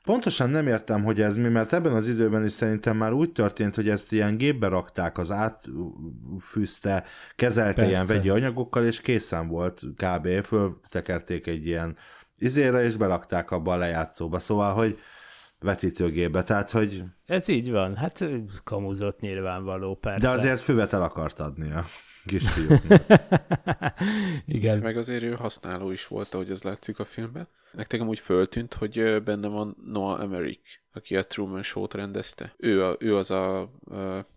Pontosan 0.05 0.51
nem 0.51 0.67
értem, 0.67 1.05
hogy 1.05 1.21
ez 1.21 1.37
mi, 1.37 1.49
mert 1.49 1.73
ebben 1.73 1.93
az 1.93 2.09
időben 2.09 2.45
is 2.45 2.53
szerintem 2.53 2.97
már 2.97 3.13
úgy 3.13 3.33
történt, 3.33 3.75
hogy 3.75 3.89
ezt 3.89 4.13
ilyen 4.13 4.37
gépbe 4.37 4.69
rakták, 4.69 5.19
az 5.19 5.31
átfűzte, 5.31 7.05
kezelte 7.37 7.75
Persze. 7.75 7.91
ilyen 7.91 8.07
vegyi 8.07 8.29
anyagokkal, 8.29 8.85
és 8.85 9.01
készen 9.01 9.49
volt 9.49 9.83
kb. 9.97 10.29
Föltekerték 10.43 11.47
egy 11.47 11.67
ilyen 11.67 11.97
izére, 12.39 12.83
és 12.83 12.97
berakták 12.97 13.51
abba 13.51 13.73
a 13.73 13.77
lejátszóba. 13.77 14.39
Szóval, 14.39 14.75
hogy 14.75 14.99
vetítőgébe, 15.61 16.43
tehát, 16.43 16.71
hogy... 16.71 17.03
Ez 17.27 17.49
így 17.49 17.71
van, 17.71 17.97
hát 17.97 18.25
kamuzott 18.65 19.21
nyilvánvaló, 19.21 19.95
persze. 19.95 20.27
De 20.27 20.29
azért 20.29 20.61
füvet 20.61 20.93
el 20.93 21.03
akart 21.03 21.41
adni 21.41 21.73
a 22.33 22.81
Igen. 24.47 24.79
Meg 24.79 24.97
azért 24.97 25.23
ő 25.23 25.33
használó 25.33 25.91
is 25.91 26.07
volt, 26.07 26.35
ahogy 26.35 26.51
ez 26.51 26.63
látszik 26.63 26.99
a 26.99 27.05
filmben. 27.05 27.49
Nektek 27.73 28.01
amúgy 28.01 28.19
föltűnt, 28.19 28.75
hogy 28.75 29.23
benne 29.25 29.49
van 29.49 29.77
Noah 29.85 30.21
Emmerich, 30.21 30.79
aki 30.93 31.17
a 31.17 31.23
Truman 31.23 31.63
Show-t 31.63 31.95
rendezte. 31.95 32.55
Ő, 32.57 32.85
a, 32.85 32.97
ő 32.99 33.17
az 33.17 33.31
a, 33.31 33.61
a 33.61 33.69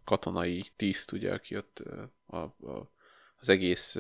katonai 0.03 0.65
tiszt, 0.75 1.11
ugye, 1.11 1.33
aki 1.33 1.57
ott 1.57 1.83
a, 2.27 2.37
a, 2.37 2.55
az 3.39 3.49
egész 3.49 3.97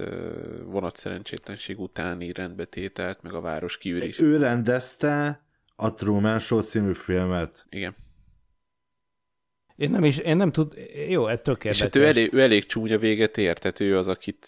vonatszerencsétlenség 0.65 1.79
utáni 1.79 2.31
rendbetételt, 2.31 3.21
meg 3.21 3.33
a 3.33 3.41
város 3.41 3.77
kiürés. 3.77 4.19
Ő 4.19 4.37
rendezte 4.37 5.41
a 5.75 5.93
Truman 5.93 6.39
Show 6.39 6.59
című 6.61 6.93
filmet. 6.93 7.65
Igen. 7.69 7.95
Én 9.81 9.89
nem 9.89 10.03
is, 10.03 10.17
én 10.17 10.37
nem 10.37 10.51
tud, 10.51 10.73
jó, 11.07 11.27
ez 11.27 11.41
tökéletes. 11.41 11.77
És 11.77 11.81
hát 11.81 11.95
ő 11.95 12.05
elég, 12.05 12.33
ő 12.33 12.41
elég 12.41 12.65
csúnya 12.65 12.97
véget 12.97 13.37
ért, 13.37 13.61
tehát 13.61 13.79
ő 13.79 13.97
az, 13.97 14.07
akit 14.07 14.47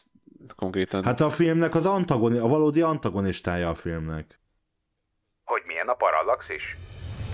konkrétan... 0.55 1.03
Hát 1.03 1.21
a 1.21 1.29
filmnek 1.29 1.75
az 1.75 1.85
antagoni, 1.85 2.37
a 2.37 2.47
valódi 2.47 2.81
antagonistája 2.81 3.69
a 3.69 3.75
filmnek. 3.75 4.39
Hogy 5.43 5.61
milyen 5.65 5.87
a 5.87 5.93
parallaxis? 5.93 6.77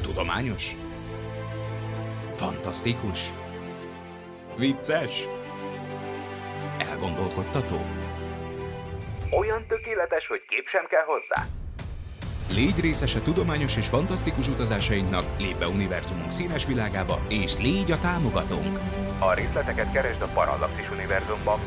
Tudományos? 0.01 0.75
Fantasztikus? 2.35 3.33
Vicces? 4.57 5.27
Elgondolkodtató? 6.77 7.81
Olyan 9.39 9.65
tökéletes, 9.67 10.27
hogy 10.27 10.45
kép 10.47 10.67
sem 10.67 10.85
kell 10.85 11.03
hozzá? 11.03 11.47
Légy 12.53 12.95
a 13.15 13.21
tudományos 13.21 13.77
és 13.77 13.87
fantasztikus 13.87 14.47
utazásainknak, 14.47 15.25
lép 15.37 15.57
be 15.57 15.67
univerzumunk 15.67 16.31
színes 16.31 16.65
világába, 16.65 17.19
és 17.27 17.57
légy 17.57 17.91
a 17.91 17.99
támogatónk! 17.99 18.79
A 19.19 19.33
részleteket 19.33 19.91
keresd 19.91 20.21
a 20.21 20.27
Parallaxis 20.33 20.91
univerzumban. 20.91 21.59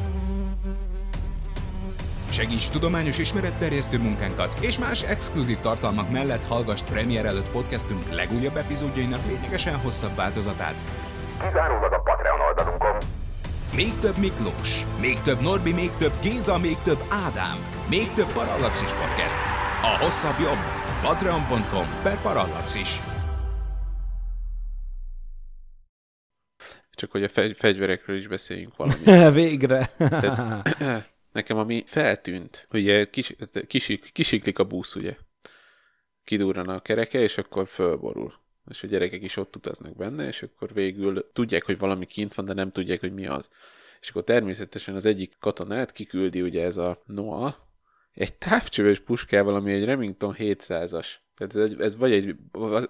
Segíts 2.31 2.71
tudományos 2.71 3.18
ismeretterjesztő 3.18 3.99
munkánkat, 3.99 4.59
és 4.61 4.79
más 4.79 5.03
exkluzív 5.03 5.59
tartalmak 5.61 6.11
mellett 6.11 6.47
hallgass 6.47 6.83
premier 6.83 7.27
előtt 7.27 7.49
podcastünk 7.49 8.14
legújabb 8.14 8.57
epizódjainak 8.57 9.27
lényegesen 9.27 9.77
hosszabb 9.77 10.14
változatát. 10.14 10.75
Kizárólag 11.47 11.92
a 11.92 11.99
Patreon 12.01 12.40
oldalunkon. 12.49 12.97
Még 13.75 13.99
több 14.01 14.16
Miklós, 14.16 14.87
még 15.01 15.21
több 15.21 15.40
Norbi, 15.40 15.73
még 15.73 15.90
több 15.90 16.12
Géza, 16.23 16.59
még 16.59 16.77
több 16.83 17.05
Ádám, 17.09 17.59
még 17.88 18.12
több 18.12 18.33
Parallaxis 18.33 18.90
Podcast. 18.90 19.62
A 19.85 19.99
hosszabb 19.99 20.38
jobb. 20.40 20.59
Patreon.com 21.03 21.87
per 22.03 22.21
Parallaxis. 22.21 23.01
Csak 26.90 27.11
hogy 27.11 27.25
a 27.25 27.29
fegy- 27.29 27.57
fegyverekről 27.57 28.16
is 28.16 28.27
beszéljünk 28.27 28.77
valamit. 29.05 29.33
Végre. 29.35 29.90
Tehát, 29.97 30.77
nekem 31.33 31.57
ami 31.57 31.83
feltűnt, 31.87 32.66
hogy 32.71 32.81
ugye 32.81 33.11
kis, 33.11 33.37
kisik, 33.66 34.12
kisiklik 34.12 34.59
a 34.59 34.64
busz, 34.64 34.95
ugye. 34.95 35.16
Kidurran 36.25 36.68
a 36.68 36.83
kereke, 36.83 37.21
és 37.21 37.38
akkor 37.38 37.68
fölborul. 37.68 38.35
És 38.71 38.83
a 38.83 38.87
gyerekek 38.87 39.23
is 39.23 39.37
ott 39.37 39.57
utaznak 39.57 39.97
benne, 39.97 40.27
és 40.27 40.42
akkor 40.42 40.73
végül 40.73 41.31
tudják, 41.33 41.64
hogy 41.64 41.79
valami 41.79 42.07
kint 42.07 42.35
van, 42.35 42.45
de 42.45 42.53
nem 42.53 42.73
tudják, 42.73 43.01
hogy 43.01 43.14
mi 43.14 43.27
az. 43.27 43.49
És 44.01 44.11
akkor 44.11 44.25
természetesen 44.25 44.95
az 44.95 45.07
egyik 45.07 45.37
katonát 45.40 45.92
kiküldi 45.92 46.42
ugye 46.42 46.64
ez 46.64 46.77
a 46.77 47.03
Noah, 47.07 47.55
egy 48.14 48.35
távcsöves 48.35 49.01
puskával, 49.01 49.55
ami 49.55 49.72
egy 49.72 49.85
Remington 49.85 50.35
700-as. 50.38 51.07
Tehát 51.35 51.57
ez, 51.57 51.70
egy, 51.70 51.81
ez 51.81 51.96
vagy, 51.96 52.12
egy, 52.12 52.37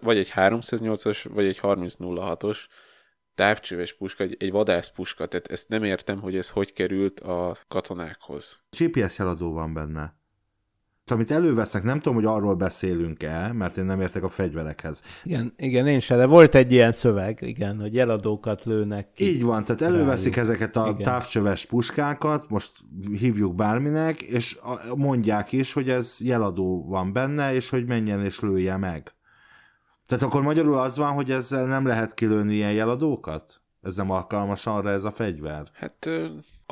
vagy 0.00 0.16
egy 0.16 0.32
308-as, 0.34 1.26
vagy 1.32 1.44
egy 1.44 1.58
3006-os 1.62 2.58
távcsöves 3.34 3.92
puska, 3.92 4.22
egy, 4.22 4.36
egy 4.38 4.50
vadászpuska. 4.50 5.26
Tehát 5.26 5.46
ezt 5.46 5.68
nem 5.68 5.84
értem, 5.84 6.20
hogy 6.20 6.36
ez 6.36 6.50
hogy 6.50 6.72
került 6.72 7.20
a 7.20 7.56
katonákhoz. 7.68 8.62
GPS 8.78 9.18
jeladó 9.18 9.52
van 9.52 9.72
benne 9.74 10.20
amit 11.10 11.30
elővesznek, 11.30 11.82
nem 11.82 11.96
tudom, 11.96 12.14
hogy 12.14 12.24
arról 12.24 12.54
beszélünk-e, 12.54 13.52
mert 13.52 13.76
én 13.76 13.84
nem 13.84 14.00
értek 14.00 14.22
a 14.22 14.28
fegyverekhez. 14.28 15.02
Igen, 15.22 15.52
igen, 15.56 15.86
én 15.86 16.00
sem, 16.00 16.18
de 16.18 16.26
volt 16.26 16.54
egy 16.54 16.72
ilyen 16.72 16.92
szöveg, 16.92 17.38
igen, 17.40 17.80
hogy 17.80 17.94
jeladókat 17.94 18.64
lőnek 18.64 19.12
ki. 19.12 19.34
Így 19.34 19.42
van, 19.42 19.64
tehát 19.64 19.82
előveszik 19.82 20.34
rájuk. 20.34 20.48
ezeket 20.48 20.76
a 20.76 20.88
igen. 20.88 21.02
távcsöves 21.02 21.66
puskákat, 21.66 22.48
most 22.48 22.72
hívjuk 23.18 23.54
bárminek, 23.54 24.22
és 24.22 24.58
mondják 24.96 25.52
is, 25.52 25.72
hogy 25.72 25.90
ez 25.90 26.16
jeladó 26.20 26.86
van 26.88 27.12
benne, 27.12 27.54
és 27.54 27.70
hogy 27.70 27.86
menjen 27.86 28.24
és 28.24 28.40
lője 28.40 28.76
meg. 28.76 29.14
Tehát 30.06 30.24
akkor 30.24 30.42
magyarul 30.42 30.78
az 30.78 30.96
van, 30.96 31.12
hogy 31.12 31.30
ezzel 31.30 31.66
nem 31.66 31.86
lehet 31.86 32.14
kilőni 32.14 32.54
ilyen 32.54 32.72
jeladókat? 32.72 33.60
Ez 33.82 33.94
nem 33.94 34.10
alkalmas 34.10 34.66
arra 34.66 34.90
ez 34.90 35.04
a 35.04 35.10
fegyver? 35.10 35.70
Hát 35.72 36.08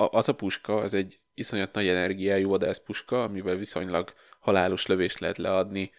az 0.06 0.28
a 0.28 0.34
puska, 0.34 0.82
ez 0.82 0.94
egy 0.94 1.18
iszonyat 1.34 1.72
nagy 1.72 1.88
energiájú 1.88 2.48
vadászpuska, 2.48 3.22
amivel 3.22 3.56
viszonylag 3.56 4.12
halálos 4.40 4.86
lövést 4.86 5.18
lehet 5.18 5.38
leadni, 5.38 5.90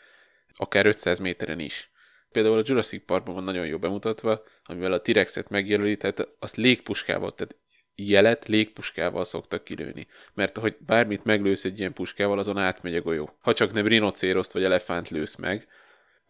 akár 0.53 0.85
500 0.85 1.19
méteren 1.19 1.59
is. 1.59 1.91
Például 2.31 2.57
a 2.57 2.63
Jurassic 2.65 3.05
Parkban 3.05 3.33
van 3.33 3.43
nagyon 3.43 3.65
jó 3.65 3.77
bemutatva, 3.77 4.43
amivel 4.63 4.93
a 4.93 5.01
T-rexet 5.01 5.49
megjelöli, 5.49 5.97
tehát 5.97 6.27
azt 6.39 6.55
légpuskával, 6.55 7.31
tehát 7.31 7.55
jelet 7.95 8.47
légpuskával 8.47 9.23
szoktak 9.23 9.63
kilőni. 9.63 10.07
Mert 10.33 10.57
hogy 10.57 10.77
bármit 10.79 11.23
meglősz 11.23 11.65
egy 11.65 11.79
ilyen 11.79 11.93
puskával, 11.93 12.39
azon 12.39 12.57
átmegy 12.57 12.95
a 12.95 13.01
golyó. 13.01 13.37
Ha 13.39 13.53
csak 13.53 13.71
nem 13.71 13.87
rinocéroszt 13.87 14.51
vagy 14.51 14.63
elefánt 14.63 15.09
lősz 15.09 15.35
meg, 15.35 15.67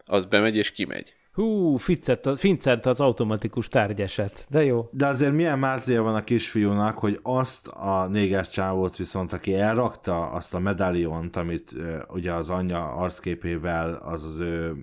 az 0.04 0.24
bemegy 0.24 0.56
és 0.56 0.70
kimegy. 0.70 1.14
Hú, 1.32 1.76
Fincent, 1.76 2.38
Fincent 2.38 2.86
az 2.86 3.00
automatikus 3.00 3.68
tárgyeset, 3.68 4.46
de 4.48 4.64
jó. 4.64 4.88
De 4.92 5.06
azért 5.06 5.32
milyen 5.32 5.58
mázlia 5.58 6.02
van 6.02 6.14
a 6.14 6.24
kisfiúnak, 6.24 6.98
hogy 6.98 7.18
azt 7.22 7.68
a 7.68 8.06
néges 8.06 8.48
csávót 8.48 8.96
viszont, 8.96 9.32
aki 9.32 9.54
elrakta 9.54 10.30
azt 10.30 10.54
a 10.54 10.58
medáliont, 10.58 11.36
amit 11.36 11.72
ö, 11.76 12.02
ugye 12.08 12.32
az 12.32 12.50
anyja 12.50 12.92
arcképével 12.92 13.94
az 13.94 14.24
az 14.24 14.38
ő 14.38 14.74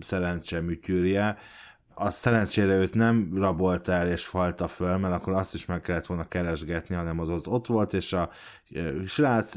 szerencse 0.00 0.60
műtyűrje, 0.60 1.36
az 1.94 2.14
szerencsére 2.14 2.76
őt 2.76 2.94
nem 2.94 3.30
rabolta 3.34 3.92
el 3.92 4.08
és 4.08 4.24
falta 4.24 4.68
föl, 4.68 4.96
mert 4.96 5.14
akkor 5.14 5.32
azt 5.32 5.54
is 5.54 5.66
meg 5.66 5.80
kellett 5.80 6.06
volna 6.06 6.28
keresgetni, 6.28 6.94
hanem 6.94 7.20
az 7.20 7.30
ott, 7.30 7.48
ott 7.48 7.66
volt, 7.66 7.92
és 7.92 8.12
a 8.12 8.30
ö, 8.70 9.04
srác 9.06 9.54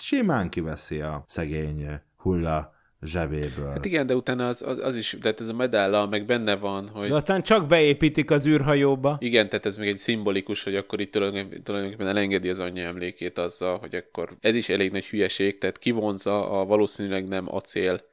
simán 0.00 0.48
kiveszi 0.48 1.00
a 1.00 1.24
szegény 1.26 2.00
hulla 2.16 2.78
zsebéből. 3.02 3.68
Hát 3.68 3.84
igen, 3.84 4.06
de 4.06 4.14
utána 4.14 4.48
az, 4.48 4.62
az, 4.62 4.78
az 4.78 4.96
is, 4.96 5.16
tehát 5.20 5.40
ez 5.40 5.48
a 5.48 5.52
medállal 5.52 6.08
meg 6.08 6.24
benne 6.24 6.56
van, 6.56 6.88
hogy... 6.88 7.08
De 7.08 7.14
aztán 7.14 7.42
csak 7.42 7.66
beépítik 7.66 8.30
az 8.30 8.46
űrhajóba. 8.46 9.16
Igen, 9.20 9.48
tehát 9.48 9.66
ez 9.66 9.76
még 9.76 9.88
egy 9.88 9.98
szimbolikus, 9.98 10.62
hogy 10.64 10.76
akkor 10.76 11.00
itt 11.00 11.12
tulajdonképpen, 11.12 11.62
tulajdonképpen 11.62 12.08
elengedi 12.08 12.48
az 12.48 12.60
anyja 12.60 12.86
emlékét 12.86 13.38
azzal, 13.38 13.78
hogy 13.78 13.94
akkor 13.94 14.36
ez 14.40 14.54
is 14.54 14.68
elég 14.68 14.92
nagy 14.92 15.06
hülyeség, 15.06 15.58
tehát 15.58 15.78
kivonza 15.78 16.60
a 16.60 16.64
valószínűleg 16.64 17.28
nem 17.28 17.54
acél 17.54 18.08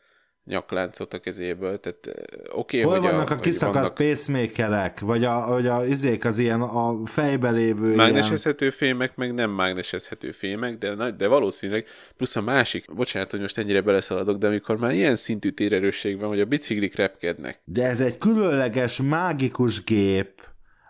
nyakláncot 0.48 1.14
a 1.14 1.20
kezéből, 1.20 1.80
tehát 1.80 2.30
oké, 2.52 2.82
Hol 2.82 2.92
okay, 2.92 3.02
hogy 3.02 3.12
vannak 3.12 3.30
a, 3.30 3.34
hogy 3.34 3.44
kiszakadt 3.44 3.76
vannak 3.76 3.94
pacemakerek, 3.94 5.00
vagy 5.00 5.24
a, 5.24 5.46
vagy 5.48 5.68
a 5.68 5.86
izék 5.86 6.26
az 6.26 6.40
ilyen 6.40 6.62
a 6.62 7.06
fejbe 7.06 7.50
lévő 7.50 7.86
ilyen... 7.86 7.96
mágnesezhető 7.96 8.70
fémek, 8.70 9.16
meg 9.16 9.34
nem 9.34 9.52
mágnesezhető 9.52 10.32
fémek, 10.32 10.78
de, 10.78 10.96
nagy- 10.96 11.16
de 11.16 11.28
valószínűleg 11.28 11.86
plusz 12.18 12.36
a 12.36 12.42
másik, 12.42 12.94
bocsánat, 12.94 13.32
hogy 13.32 13.40
most 13.40 13.58
ennyire 13.58 13.82
beleszaladok, 13.82 14.38
de 14.38 14.48
amikor 14.48 14.78
már 14.78 14.94
ilyen 14.94 15.16
szintű 15.16 15.50
térerősség 15.50 16.20
van, 16.20 16.28
hogy 16.28 16.40
a 16.40 16.46
biciklik 16.46 16.96
repkednek, 16.96 17.62
De 17.64 17.88
ez 17.88 18.00
egy 18.00 18.18
különleges, 18.18 19.02
mágikus 19.02 19.84
gép, 19.84 20.42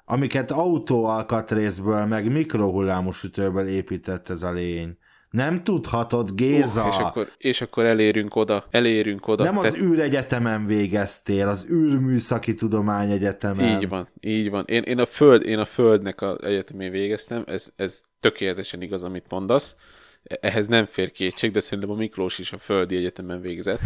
amiket 0.05 0.51
autóalkatrészből, 0.51 2.05
meg 2.05 2.31
mikrohullámú 2.31 3.11
sütőből 3.11 3.67
épített 3.67 4.29
ez 4.29 4.43
a 4.43 4.51
lény. 4.51 4.97
Nem 5.29 5.63
tudhatod, 5.63 6.31
Géza. 6.35 6.81
Uh, 6.81 6.87
és, 6.87 6.97
akkor, 6.97 7.29
és 7.37 7.61
akkor 7.61 7.85
elérünk 7.85 8.35
oda, 8.35 8.65
elérünk 8.71 9.27
oda. 9.27 9.43
Nem 9.43 9.57
az 9.57 9.63
Tehát- 9.63 9.79
űregyetemen 9.79 10.65
végeztél, 10.65 11.47
az 11.47 11.67
űrműszaki 11.69 12.53
tudományegyetemen. 12.53 13.77
Így 13.77 13.89
van, 13.89 14.07
így 14.21 14.49
van. 14.49 14.65
Én, 14.67 14.81
én, 14.81 14.99
a, 14.99 15.05
föld, 15.05 15.45
én 15.45 15.59
a 15.59 15.65
Földnek 15.65 16.21
a 16.21 16.37
egyetemén 16.43 16.91
végeztem, 16.91 17.43
ez, 17.47 17.71
ez 17.75 18.01
tökéletesen 18.19 18.81
igaz, 18.81 19.03
amit 19.03 19.25
mondasz. 19.29 19.75
Ehhez 20.23 20.67
nem 20.67 20.85
fér 20.85 21.11
kétség, 21.11 21.51
de 21.51 21.59
szerintem 21.59 21.89
a 21.89 21.95
Miklós 21.95 22.39
is 22.39 22.53
a 22.53 22.57
Földi 22.57 22.95
Egyetemen 22.95 23.41
végzett. 23.41 23.79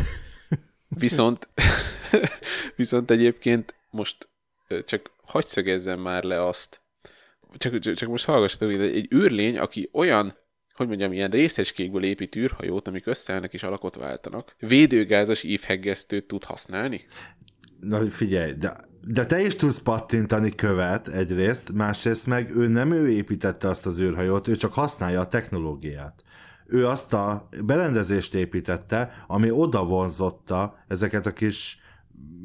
Viszont, 0.99 1.49
viszont 2.75 3.12
egyébként 3.12 3.75
most 3.89 4.30
csak 4.86 5.12
hagyj 5.25 5.47
szögezzem 5.47 5.99
már 5.99 6.23
le 6.23 6.45
azt, 6.45 6.82
csak, 7.58 7.80
csak, 7.80 8.10
most 8.10 8.25
hallgassatok, 8.25 8.71
egy 8.71 9.13
űrlény, 9.13 9.58
aki 9.58 9.89
olyan 9.93 10.34
hogy 10.82 10.89
mondjam, 10.89 11.13
ilyen 11.13 11.30
részecskékből 11.30 12.04
épít 12.04 12.36
űrhajót, 12.36 12.88
amik 12.88 13.08
összeállnak 13.08 13.54
és 13.54 13.63
alakot 13.63 13.96
váltanak, 13.96 14.56
védőgázas 14.60 15.44
ívheggesztőt 15.44 16.28
tud 16.28 16.44
használni? 16.44 17.02
Na 17.80 18.10
figyelj, 18.10 18.54
de, 18.54 18.74
de 19.08 19.26
te 19.26 19.41
is 19.41 19.56
tudsz 19.56 19.80
pattintani 19.80 20.56
követ 20.56 21.08
egyrészt, 21.08 21.74
másrészt 21.74 22.28
meg 22.28 22.56
ő 22.56 22.67
nem 22.67 22.91
ő 22.91 23.10
építette 23.10 23.67
azt 23.67 23.86
az 23.86 24.00
űrhajót, 24.00 24.48
ő 24.48 24.56
csak 24.56 24.74
használja 24.74 25.20
a 25.20 25.28
technológiát. 25.28 26.24
Ő 26.65 26.88
azt 26.88 27.13
a 27.13 27.50
berendezést 27.65 28.36
építette, 28.36 29.24
ami 29.28 29.52
oda 29.52 29.86
vonzotta 29.86 30.78
ezeket 30.88 31.26
a 31.26 31.34
kis 31.34 31.80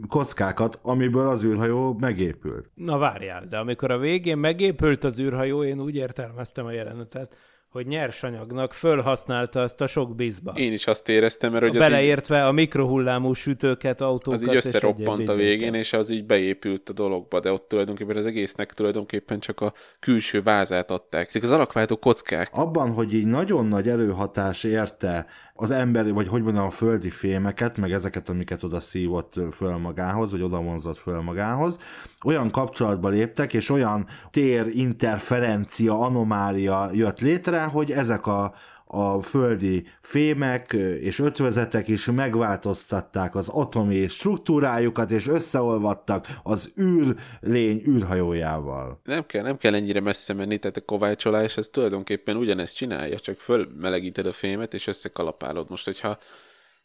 kockákat, 0.08 0.78
amiből 0.82 1.28
az 1.28 1.44
űrhajó 1.44 1.96
megépült. 2.00 2.70
Na 2.74 2.98
várjál, 2.98 3.46
de 3.46 3.56
amikor 3.56 3.90
a 3.90 3.98
végén 3.98 4.38
megépült 4.38 5.04
az 5.04 5.18
űrhajó, 5.18 5.64
én 5.64 5.80
úgy 5.80 5.94
értelmeztem 5.94 6.66
a 6.66 6.70
jelenetet, 6.70 7.36
hogy 7.76 7.86
nyersanyagnak 7.86 8.72
fölhasználta 8.72 9.62
azt 9.62 9.80
a 9.80 9.86
sok 9.86 10.14
bizba. 10.14 10.52
Én 10.56 10.72
is 10.72 10.86
azt 10.86 11.08
éreztem, 11.08 11.52
mert 11.52 11.62
hogy 11.64 11.76
az 11.76 11.82
így, 11.82 11.90
Beleértve 11.90 12.46
a 12.46 12.52
mikrohullámú 12.52 13.32
sütőket, 13.32 14.00
autókat 14.00 14.40
az 14.40 14.48
így 14.48 14.56
összeroppant 14.56 15.28
a 15.28 15.34
végén, 15.34 15.74
és 15.74 15.92
az 15.92 16.10
így 16.10 16.24
beépült 16.24 16.88
a 16.88 16.92
dologba, 16.92 17.40
de 17.40 17.52
ott 17.52 17.68
tulajdonképpen 17.68 18.16
az 18.16 18.26
egésznek 18.26 18.72
tulajdonképpen 18.72 19.38
csak 19.40 19.60
a 19.60 19.72
külső 20.00 20.42
vázát 20.42 20.90
adták. 20.90 21.28
Ezek 21.28 21.42
az 21.42 21.50
alakváltó 21.50 21.96
kockák. 21.96 22.48
Abban, 22.52 22.92
hogy 22.92 23.14
így 23.14 23.26
nagyon 23.26 23.66
nagy 23.66 23.88
erőhatás 23.88 24.64
érte 24.64 25.26
az 25.56 25.70
emberi, 25.70 26.10
vagy 26.10 26.28
hogy 26.28 26.42
mondjam, 26.42 26.66
a 26.66 26.70
földi 26.70 27.10
fémeket, 27.10 27.76
meg 27.76 27.92
ezeket, 27.92 28.28
amiket 28.28 28.62
oda 28.62 28.80
szívott 28.80 29.34
föl 29.50 29.76
magához, 29.76 30.30
vagy 30.30 30.42
oda 30.42 30.60
vonzott 30.60 30.98
föl 30.98 31.20
magához, 31.20 31.78
olyan 32.24 32.50
kapcsolatba 32.50 33.08
léptek, 33.08 33.52
és 33.52 33.70
olyan 33.70 34.06
tér 34.30 34.66
interferencia, 34.72 36.00
anomália 36.00 36.90
jött 36.92 37.20
létre, 37.20 37.62
hogy 37.62 37.92
ezek 37.92 38.26
a, 38.26 38.54
a 38.88 39.22
földi 39.22 39.86
fémek 40.00 40.72
és 41.00 41.18
ötvözetek 41.18 41.88
is 41.88 42.04
megváltoztatták 42.04 43.34
az 43.34 43.48
atomi 43.48 44.08
struktúrájukat, 44.08 45.10
és 45.10 45.28
összeolvadtak 45.28 46.26
az 46.42 46.72
űrlény 46.80 47.82
űrhajójával. 47.88 49.00
Nem 49.04 49.26
kell, 49.26 49.42
nem 49.42 49.56
kell 49.56 49.74
ennyire 49.74 50.00
messze 50.00 50.32
menni, 50.32 50.58
tehát 50.58 50.76
a 50.76 50.84
kovácsolás 50.84 51.56
ez 51.56 51.68
tulajdonképpen 51.68 52.36
ugyanezt 52.36 52.76
csinálja, 52.76 53.18
csak 53.18 53.40
fölmelegíted 53.40 54.26
a 54.26 54.32
fémet, 54.32 54.74
és 54.74 54.86
összekalapálod. 54.86 55.70
Most, 55.70 55.84
hogyha 55.84 56.18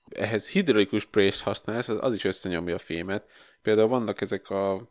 ehhez 0.09 0.49
hidrolikus 0.49 1.05
prést 1.05 1.41
használsz, 1.41 1.89
az, 1.89 1.97
az 1.99 2.13
is 2.13 2.23
összenyomja 2.23 2.75
a 2.75 2.79
fémet. 2.79 3.23
Például 3.61 3.87
vannak 3.87 4.21
ezek 4.21 4.49
a 4.49 4.89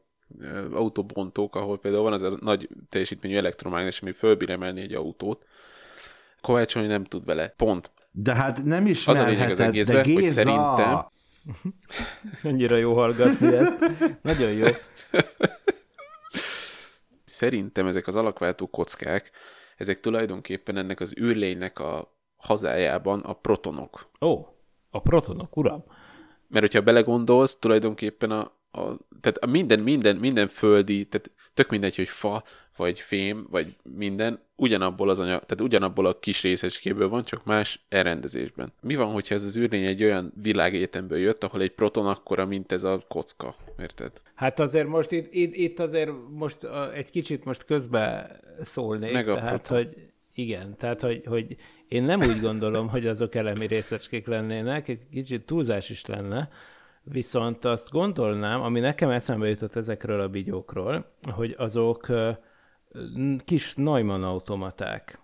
autóbontók, 0.72 1.56
ahol 1.56 1.78
például 1.78 2.02
van 2.02 2.12
az 2.12 2.22
a 2.22 2.36
nagy 2.40 2.68
teljesítményű 2.88 3.36
elektromágnes, 3.36 4.00
ami 4.00 4.12
fölbír 4.12 4.50
emelni 4.50 4.80
egy 4.80 4.94
autót. 4.94 5.44
Kovácsolni 6.40 6.88
nem 6.88 7.04
tud 7.04 7.24
vele. 7.24 7.48
Pont. 7.48 7.90
De 8.12 8.34
hát 8.34 8.64
nem 8.64 8.86
Az 9.06 9.18
a 9.18 9.24
lényeg 9.26 9.50
az 9.50 9.60
egészben, 9.60 10.04
hogy 10.12 10.28
szerintem- 10.28 11.06
Annyira 12.42 12.76
jó 12.76 12.94
hallgatni 12.94 13.46
ezt. 13.54 13.76
Nagyon 14.22 14.50
jó. 14.50 14.66
Szerintem 17.24 17.86
ezek 17.86 18.06
az 18.06 18.16
alakváltó 18.16 18.66
kockák, 18.66 19.30
ezek 19.76 20.00
tulajdonképpen 20.00 20.76
ennek 20.76 21.00
az 21.00 21.14
űrlénynek 21.20 21.78
a 21.78 22.16
hazájában 22.36 23.20
a 23.20 23.32
protonok. 23.32 24.10
Ó, 24.20 24.46
a 24.90 25.00
protonok, 25.00 25.56
uram. 25.56 25.84
Mert 26.48 26.64
hogyha 26.64 26.80
belegondolsz, 26.82 27.58
tulajdonképpen 27.58 28.30
a, 28.30 28.40
a, 28.70 28.80
tehát 29.20 29.36
a 29.40 29.46
minden, 29.46 29.80
minden, 29.80 30.16
minden 30.16 30.48
földi, 30.48 31.06
tehát 31.06 31.30
tök 31.54 31.70
mindegy, 31.70 31.96
hogy 31.96 32.08
fa, 32.08 32.42
vagy 32.76 33.00
fém, 33.00 33.46
vagy 33.50 33.66
minden, 33.82 34.40
ugyanabból 34.56 35.08
az 35.08 35.18
anyag, 35.18 35.40
tehát 35.40 35.60
ugyanabból 35.60 36.06
a 36.06 36.18
kis 36.18 36.42
részecskéből 36.42 37.08
van, 37.08 37.24
csak 37.24 37.44
más 37.44 37.80
elrendezésben. 37.88 38.72
Mi 38.80 38.94
van, 38.96 39.12
hogyha 39.12 39.34
ez 39.34 39.42
az 39.42 39.56
űrlény 39.56 39.84
egy 39.84 40.04
olyan 40.04 40.32
világegyetemből 40.42 41.18
jött, 41.18 41.44
ahol 41.44 41.60
egy 41.60 41.70
proton 41.70 42.06
akkora, 42.06 42.46
mint 42.46 42.72
ez 42.72 42.82
a 42.84 43.04
kocka, 43.08 43.54
érted? 43.78 44.12
Hát 44.34 44.58
azért 44.58 44.86
most 44.86 45.10
itt, 45.10 45.34
itt, 45.34 45.54
itt 45.54 45.78
azért 45.78 46.10
most 46.30 46.66
egy 46.94 47.10
kicsit 47.10 47.44
most 47.44 47.64
közbe 47.64 48.36
szólnék, 48.62 49.12
Meg 49.12 49.28
a 49.28 49.34
tehát 49.34 49.60
proton. 49.60 49.76
hogy 49.76 49.96
igen, 50.34 50.76
tehát 50.78 51.00
hogy, 51.00 51.22
hogy 51.26 51.56
én 51.88 52.02
nem 52.02 52.20
úgy 52.20 52.40
gondolom, 52.40 52.88
hogy 52.88 53.06
azok 53.06 53.34
elemi 53.34 53.66
részecskék 53.66 54.26
lennének, 54.26 54.88
egy 54.88 55.00
kicsit 55.12 55.46
túlzás 55.46 55.90
is 55.90 56.06
lenne, 56.06 56.50
viszont 57.04 57.64
azt 57.64 57.90
gondolnám, 57.90 58.60
ami 58.60 58.80
nekem 58.80 59.10
eszembe 59.10 59.48
jutott 59.48 59.76
ezekről 59.76 60.20
a 60.20 60.28
bigyókról, 60.28 61.12
hogy 61.30 61.54
azok 61.58 62.06
kis 63.44 63.74
Neumann 63.74 64.22
automaták, 64.22 65.18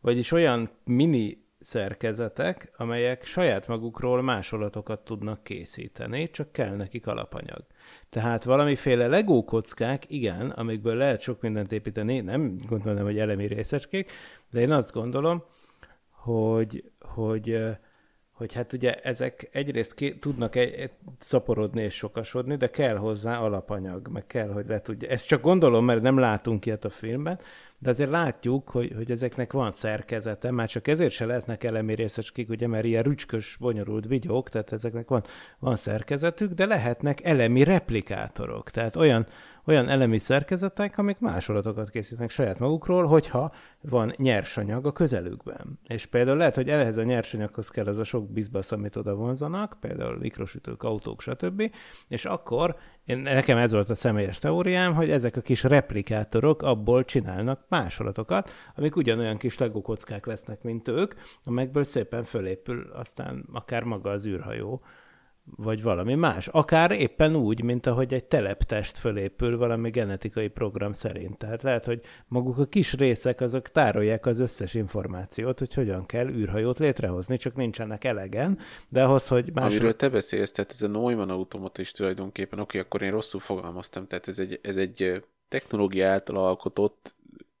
vagyis 0.00 0.32
olyan 0.32 0.70
mini 0.84 1.42
szerkezetek, 1.60 2.72
amelyek 2.76 3.24
saját 3.24 3.66
magukról 3.66 4.22
másolatokat 4.22 5.04
tudnak 5.04 5.44
készíteni, 5.44 6.30
csak 6.30 6.52
kell 6.52 6.76
nekik 6.76 7.06
alapanyag. 7.06 7.66
Tehát 8.10 8.44
valamiféle 8.44 9.06
Lego 9.06 9.44
kockák, 9.44 10.10
igen, 10.10 10.50
amikből 10.50 10.94
lehet 10.94 11.20
sok 11.20 11.40
mindent 11.40 11.72
építeni, 11.72 12.20
nem 12.20 12.58
gondolom, 12.68 13.04
hogy 13.04 13.18
elemi 13.18 13.46
részecskék, 13.46 14.12
de 14.50 14.60
én 14.60 14.70
azt 14.70 14.92
gondolom, 14.92 15.44
hogy, 16.10 16.90
hogy, 17.00 17.64
hogy 18.32 18.54
hát 18.54 18.72
ugye 18.72 18.94
ezek 18.94 19.48
egyrészt 19.52 19.94
ké, 19.94 20.10
tudnak 20.10 20.56
egy, 20.56 20.90
szaporodni 21.18 21.82
és 21.82 21.94
sokasodni, 21.94 22.56
de 22.56 22.70
kell 22.70 22.96
hozzá 22.96 23.38
alapanyag, 23.38 24.08
meg 24.08 24.26
kell, 24.26 24.48
hogy 24.48 24.66
le 24.68 24.80
tudja. 24.80 25.08
Ezt 25.08 25.26
csak 25.26 25.42
gondolom, 25.42 25.84
mert 25.84 26.02
nem 26.02 26.18
látunk 26.18 26.66
ilyet 26.66 26.84
a 26.84 26.90
filmben, 26.90 27.38
de 27.78 27.90
azért 27.90 28.10
látjuk, 28.10 28.68
hogy, 28.68 28.92
hogy 28.96 29.10
ezeknek 29.10 29.52
van 29.52 29.72
szerkezete, 29.72 30.50
már 30.50 30.68
csak 30.68 30.88
ezért 30.88 31.12
se 31.12 31.26
lehetnek 31.26 31.64
elemi 31.64 31.94
részecskék, 31.94 32.48
ugye, 32.48 32.66
mert 32.66 32.84
ilyen 32.84 33.02
rücskös, 33.02 33.56
bonyolult 33.60 34.06
vigyók, 34.06 34.48
tehát 34.48 34.72
ezeknek 34.72 35.08
van, 35.08 35.24
van 35.58 35.76
szerkezetük, 35.76 36.52
de 36.52 36.66
lehetnek 36.66 37.24
elemi 37.24 37.64
replikátorok, 37.64 38.70
tehát 38.70 38.96
olyan, 38.96 39.26
olyan 39.66 39.88
elemi 39.88 40.18
szerkezetek, 40.18 40.98
amik 40.98 41.18
másolatokat 41.18 41.90
készítenek 41.90 42.30
saját 42.30 42.58
magukról, 42.58 43.06
hogyha 43.06 43.52
van 43.80 44.12
nyersanyag 44.16 44.86
a 44.86 44.92
közelükben. 44.92 45.78
És 45.86 46.06
például 46.06 46.36
lehet, 46.36 46.54
hogy 46.54 46.68
ehhez 46.68 46.96
a 46.96 47.02
nyersanyaghoz 47.02 47.68
kell 47.68 47.86
az 47.86 47.98
a 47.98 48.04
sok 48.04 48.30
bizbasz, 48.30 48.72
amit 48.72 48.96
oda 48.96 49.14
vonzanak, 49.14 49.76
például 49.80 50.18
mikrosütők, 50.18 50.82
autók, 50.82 51.20
stb. 51.20 51.72
És 52.08 52.24
akkor 52.24 52.76
én, 53.04 53.18
nekem 53.18 53.58
ez 53.58 53.72
volt 53.72 53.90
a 53.90 53.94
személyes 53.94 54.38
teóriám, 54.38 54.94
hogy 54.94 55.10
ezek 55.10 55.36
a 55.36 55.40
kis 55.40 55.62
replikátorok 55.62 56.62
abból 56.62 57.04
csinálnak 57.04 57.64
másolatokat, 57.68 58.50
amik 58.74 58.96
ugyanolyan 58.96 59.36
kis 59.36 59.58
legókockák 59.58 60.26
lesznek, 60.26 60.62
mint 60.62 60.88
ők, 60.88 61.14
amelyekből 61.44 61.84
szépen 61.84 62.24
fölépül 62.24 62.90
aztán 62.94 63.44
akár 63.52 63.82
maga 63.82 64.10
az 64.10 64.26
űrhajó, 64.26 64.82
vagy 65.44 65.82
valami 65.82 66.14
más. 66.14 66.48
Akár 66.48 66.90
éppen 66.90 67.36
úgy, 67.36 67.62
mint 67.62 67.86
ahogy 67.86 68.14
egy 68.14 68.24
teleptest 68.24 68.98
fölépül 68.98 69.58
valami 69.58 69.90
genetikai 69.90 70.48
program 70.48 70.92
szerint. 70.92 71.38
Tehát 71.38 71.62
lehet, 71.62 71.84
hogy 71.84 72.00
maguk 72.26 72.58
a 72.58 72.66
kis 72.66 72.92
részek 72.92 73.40
azok 73.40 73.68
tárolják 73.68 74.26
az 74.26 74.38
összes 74.38 74.74
információt, 74.74 75.58
hogy 75.58 75.74
hogyan 75.74 76.06
kell 76.06 76.28
űrhajót 76.28 76.78
létrehozni, 76.78 77.36
csak 77.36 77.54
nincsenek 77.54 78.04
elegen, 78.04 78.58
de 78.88 79.04
ahhoz, 79.04 79.28
hogy 79.28 79.52
más... 79.52 79.70
Amiről 79.70 79.96
te 79.96 80.08
beszélsz, 80.08 80.52
tehát 80.52 80.70
ez 80.70 80.82
a 80.82 80.88
Neumann 80.88 81.30
automata 81.30 81.80
is 81.80 81.90
tulajdonképpen, 81.90 82.58
oké, 82.58 82.78
akkor 82.78 83.02
én 83.02 83.10
rosszul 83.10 83.40
fogalmaztam, 83.40 84.06
tehát 84.06 84.28
ez 84.28 84.38
egy, 84.38 84.58
ez 84.62 84.76
egy 84.76 85.24
technológia 85.48 86.08
által 86.08 86.36
alkotott 86.36 87.14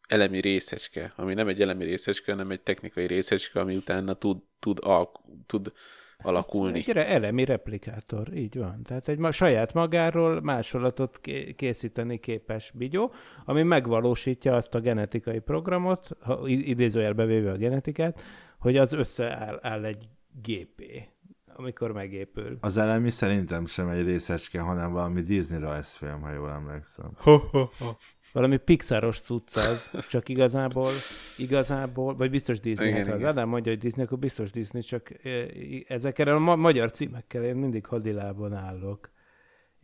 elemi 0.08 0.40
részecske, 0.40 1.12
ami 1.16 1.34
nem 1.34 1.48
egy 1.48 1.62
elemi 1.62 1.84
részecske, 1.84 2.32
hanem 2.32 2.50
egy 2.50 2.60
technikai 2.60 3.06
részecske, 3.06 3.60
ami 3.60 3.76
utána 3.76 4.14
tud, 4.14 4.38
tud, 4.58 4.78
alk, 4.82 5.20
tud 5.46 5.72
alakulni. 6.22 6.78
Egy 6.78 6.90
elemi 6.90 7.44
replikátor, 7.44 8.36
így 8.36 8.58
van. 8.58 8.82
Tehát 8.82 9.08
egy 9.08 9.18
ma, 9.18 9.30
saját 9.30 9.72
magáról 9.72 10.40
másolatot 10.40 11.20
készíteni 11.56 12.18
képes 12.18 12.72
bigyó, 12.74 13.12
ami 13.44 13.62
megvalósítja 13.62 14.56
azt 14.56 14.74
a 14.74 14.80
genetikai 14.80 15.38
programot, 15.38 16.08
ha 16.20 16.46
idézőjelbe 16.46 17.24
véve 17.24 17.50
a 17.50 17.56
genetikát, 17.56 18.22
hogy 18.58 18.76
az 18.76 18.92
összeáll 18.92 19.58
áll 19.62 19.84
egy 19.84 20.08
gépé 20.42 21.11
amikor 21.62 21.92
megépül. 21.92 22.56
Az 22.60 22.76
elemi 22.76 23.10
szerintem 23.10 23.66
sem 23.66 23.88
egy 23.88 24.06
részecske, 24.06 24.60
hanem 24.60 24.92
valami 24.92 25.20
Disney 25.20 25.58
rajzfilm, 25.58 26.20
ha 26.20 26.32
jól 26.32 26.50
emlékszem. 26.50 27.10
valami 28.32 28.56
Pixaros 28.56 29.20
cucc 29.20 29.56
az, 29.56 29.90
csak 30.08 30.28
igazából, 30.28 30.90
igazából, 31.36 32.16
vagy 32.16 32.30
biztos 32.30 32.60
Disney, 32.60 32.86
igen, 32.88 32.98
hát 32.98 33.06
igen. 33.06 33.18
az 33.18 33.24
Adam 33.24 33.48
mondja, 33.48 33.72
hogy 33.72 33.80
Disney, 33.80 34.04
akkor 34.04 34.18
biztos 34.18 34.50
Disney, 34.50 34.82
csak 34.82 35.24
eh, 35.24 35.46
ezekkel 35.88 36.28
a 36.28 36.38
ma- 36.38 36.56
magyar 36.56 36.90
címekkel 36.90 37.44
én 37.44 37.56
mindig 37.56 37.86
hadilában 37.86 38.52
állok. 38.52 39.10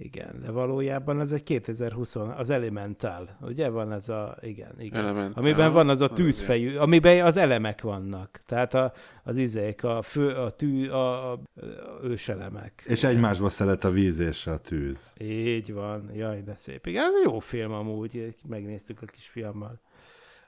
Igen, 0.01 0.41
de 0.43 0.51
valójában 0.51 1.21
ez 1.21 1.33
egy 1.33 1.43
2020, 1.43 2.17
az 2.17 2.51
Elemental, 2.51 3.37
ugye 3.41 3.69
van 3.69 3.93
ez 3.93 4.09
a, 4.09 4.37
igen, 4.41 4.75
igen. 4.79 5.05
Elemental. 5.05 5.43
Amiben 5.43 5.73
van 5.73 5.89
az 5.89 6.01
a 6.01 6.09
tűzfejű, 6.09 6.77
amiben 6.77 7.25
az 7.25 7.37
elemek 7.37 7.83
vannak. 7.83 8.41
Tehát 8.47 8.75
a, 8.75 8.93
az 9.23 9.37
izék, 9.37 9.85
a 9.85 10.03
fő, 10.03 10.29
a 10.29 10.51
tű, 10.51 10.89
a, 10.89 11.33
a, 11.33 11.41
őselemek. 12.03 12.83
És 12.87 13.05
egymásba 13.05 13.49
szeret 13.49 13.85
a 13.85 13.91
víz 13.91 14.19
és 14.19 14.47
a 14.47 14.59
tűz. 14.59 15.15
Így 15.21 15.73
van, 15.73 16.11
jaj, 16.15 16.43
de 16.43 16.57
szép. 16.57 16.87
Igen, 16.87 17.03
ez 17.03 17.23
jó 17.25 17.39
film 17.39 17.73
amúgy, 17.73 18.35
megnéztük 18.49 19.03
a 19.03 19.07
kisfiammal. 19.07 19.81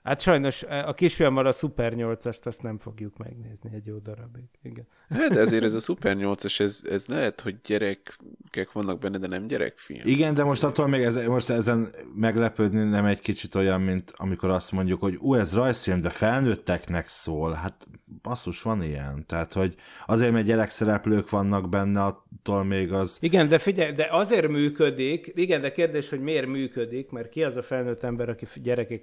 Hát 0.03 0.21
sajnos 0.21 0.63
e, 0.63 0.87
a 0.87 0.95
kisfiammal 0.95 1.47
a 1.47 1.53
Super 1.53 1.93
8-ast 1.97 2.47
azt 2.47 2.63
nem 2.63 2.79
fogjuk 2.79 3.17
megnézni 3.17 3.71
egy 3.75 3.87
jó 3.87 3.99
darabig. 3.99 4.45
Igen. 4.63 4.87
Hát 5.09 5.37
ezért 5.37 5.65
ez 5.65 5.73
a 5.73 5.79
Super 5.79 6.17
8-as, 6.19 6.61
ez, 6.61 6.83
ez 6.91 7.07
lehet, 7.07 7.41
hogy 7.41 7.57
gyerekek 7.65 8.73
vannak 8.73 8.99
benne, 8.99 9.19
de 9.19 9.27
nem 9.27 9.47
gyerekfilm. 9.47 10.01
Igen, 10.05 10.35
de 10.35 10.45
most 10.45 10.65
attól 10.65 10.89
még 10.89 11.03
ez, 11.03 11.27
most 11.27 11.51
ezen 11.51 11.89
meglepődni 12.15 12.83
nem 12.83 13.05
egy 13.05 13.21
kicsit 13.21 13.55
olyan, 13.55 13.81
mint 13.81 14.13
amikor 14.17 14.51
azt 14.51 14.73
mondjuk, 14.73 15.01
hogy 15.01 15.17
ú, 15.21 15.35
ez 15.35 15.55
rajzfilm, 15.55 16.01
de 16.01 16.11
felnőtteknek 16.11 17.09
szól. 17.09 17.53
Hát 17.53 17.87
basszus, 18.23 18.63
van 18.63 18.83
ilyen. 18.83 19.25
Tehát, 19.27 19.53
hogy 19.53 19.75
azért, 20.07 20.33
mert 20.33 20.47
gyerekszereplők 20.47 21.31
vannak 21.31 21.69
benne, 21.69 22.05
attól 22.05 22.65
még 22.65 22.93
az... 22.93 23.19
Igen, 23.21 23.49
de 23.49 23.59
figyelj, 23.59 23.93
de 23.93 24.09
azért 24.11 24.49
működik, 24.49 25.33
igen, 25.35 25.61
de 25.61 25.73
kérdés, 25.73 26.09
hogy 26.09 26.21
miért 26.21 26.47
működik, 26.47 27.11
mert 27.11 27.29
ki 27.29 27.45
az 27.45 27.57
a 27.57 27.63
felnőtt 27.63 28.03
ember, 28.03 28.29
aki 28.29 28.47
gyerekek 28.55 29.03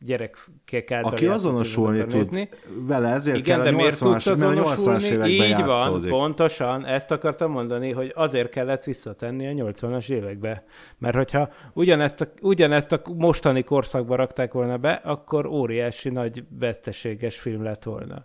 gyerekek 0.00 0.90
által 0.90 1.12
Aki 1.12 1.26
azonosulni 1.26 2.00
tud 2.00 2.12
nézni. 2.12 2.48
vele, 2.86 3.08
ezért 3.08 3.36
Igen, 3.36 3.56
kell 3.56 3.64
de 3.64 3.76
miért 3.76 3.98
tudsz 3.98 4.26
azonosulni? 4.26 5.28
Így 5.28 5.64
van, 5.64 6.00
pontosan, 6.08 6.86
ezt 6.86 7.10
akartam 7.10 7.50
mondani, 7.50 7.92
hogy 7.92 8.12
azért 8.14 8.50
kellett 8.50 8.84
visszatenni 8.84 9.60
a 9.60 9.64
80-as 9.64 10.10
évekbe. 10.10 10.64
Mert 10.98 11.14
hogyha 11.16 11.48
ugyanezt 11.72 12.20
a, 12.20 12.32
ugyanezt 12.40 12.92
a 12.92 13.02
mostani 13.16 13.62
korszakba 13.62 14.14
rakták 14.16 14.52
volna 14.52 14.76
be, 14.76 14.92
akkor 14.92 15.46
óriási 15.46 16.08
nagy 16.08 16.44
veszteséges 16.58 17.38
film 17.38 17.62
lett 17.62 17.82
volna. 17.82 18.24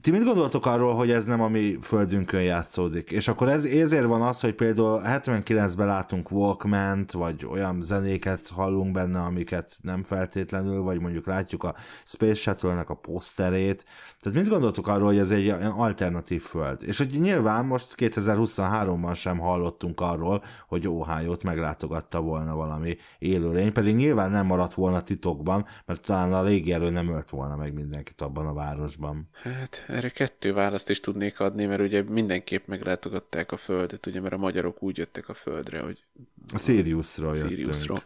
Ti 0.00 0.10
mit 0.10 0.24
gondoltok 0.24 0.66
arról, 0.66 0.94
hogy 0.94 1.10
ez 1.10 1.24
nem 1.24 1.40
a 1.40 1.48
mi 1.48 1.78
földünkön 1.82 2.42
játszódik? 2.42 3.10
És 3.10 3.28
akkor 3.28 3.48
ez, 3.48 3.64
ezért 3.64 4.04
van 4.04 4.22
az, 4.22 4.40
hogy 4.40 4.54
például 4.54 5.02
79-ben 5.04 5.86
látunk 5.86 6.30
walkman 6.30 7.06
vagy 7.12 7.46
olyan 7.50 7.82
zenéket 7.82 8.48
hallunk 8.48 8.92
benne, 8.92 9.20
amiket 9.20 9.76
nem 9.82 10.02
feltétlenül, 10.02 10.82
vagy 10.82 11.00
mondjuk 11.00 11.26
látjuk 11.26 11.64
a 11.64 11.74
Space 12.04 12.34
Shuttle-nek 12.34 12.90
a 12.90 12.94
poszterét. 12.94 13.84
Tehát 14.20 14.38
mit 14.38 14.48
gondoltok 14.48 14.88
arról, 14.88 15.06
hogy 15.06 15.18
ez 15.18 15.30
egy 15.30 15.48
alternatív 15.76 16.42
föld? 16.42 16.82
És 16.82 16.98
hogy 16.98 17.20
nyilván 17.20 17.64
most 17.64 17.94
2023-ban 17.96 19.14
sem 19.14 19.38
hallottunk 19.38 20.00
arról, 20.00 20.44
hogy 20.68 20.88
Ohio-t 20.88 21.42
meglátogatta 21.42 22.20
volna 22.20 22.54
valami 22.54 22.96
élőlény, 23.18 23.72
pedig 23.72 23.94
nyilván 23.94 24.30
nem 24.30 24.46
maradt 24.46 24.74
volna 24.74 25.02
titokban, 25.02 25.66
mert 25.86 26.02
talán 26.02 26.32
a 26.32 26.42
légierő 26.42 26.90
nem 26.90 27.08
ölt 27.08 27.30
volna 27.30 27.56
meg 27.56 27.74
mindenkit 27.74 28.20
abban 28.20 28.46
a 28.46 28.52
városban. 28.52 29.28
Hát 29.42 29.81
erre 29.86 30.08
kettő 30.08 30.52
választ 30.52 30.90
is 30.90 31.00
tudnék 31.00 31.40
adni, 31.40 31.64
mert 31.64 31.80
ugye 31.80 32.02
mindenképp 32.02 32.66
meglátogatták 32.66 33.52
a 33.52 33.56
Földet, 33.56 34.06
ugye, 34.06 34.20
mert 34.20 34.34
a 34.34 34.38
magyarok 34.38 34.82
úgy 34.82 34.98
jöttek 34.98 35.28
a 35.28 35.34
Földre, 35.34 35.80
hogy... 35.80 36.04
A 36.52 36.58
Siriusról 36.58 37.34
jöttünk. 37.34 37.50
Siriusról. 37.50 38.02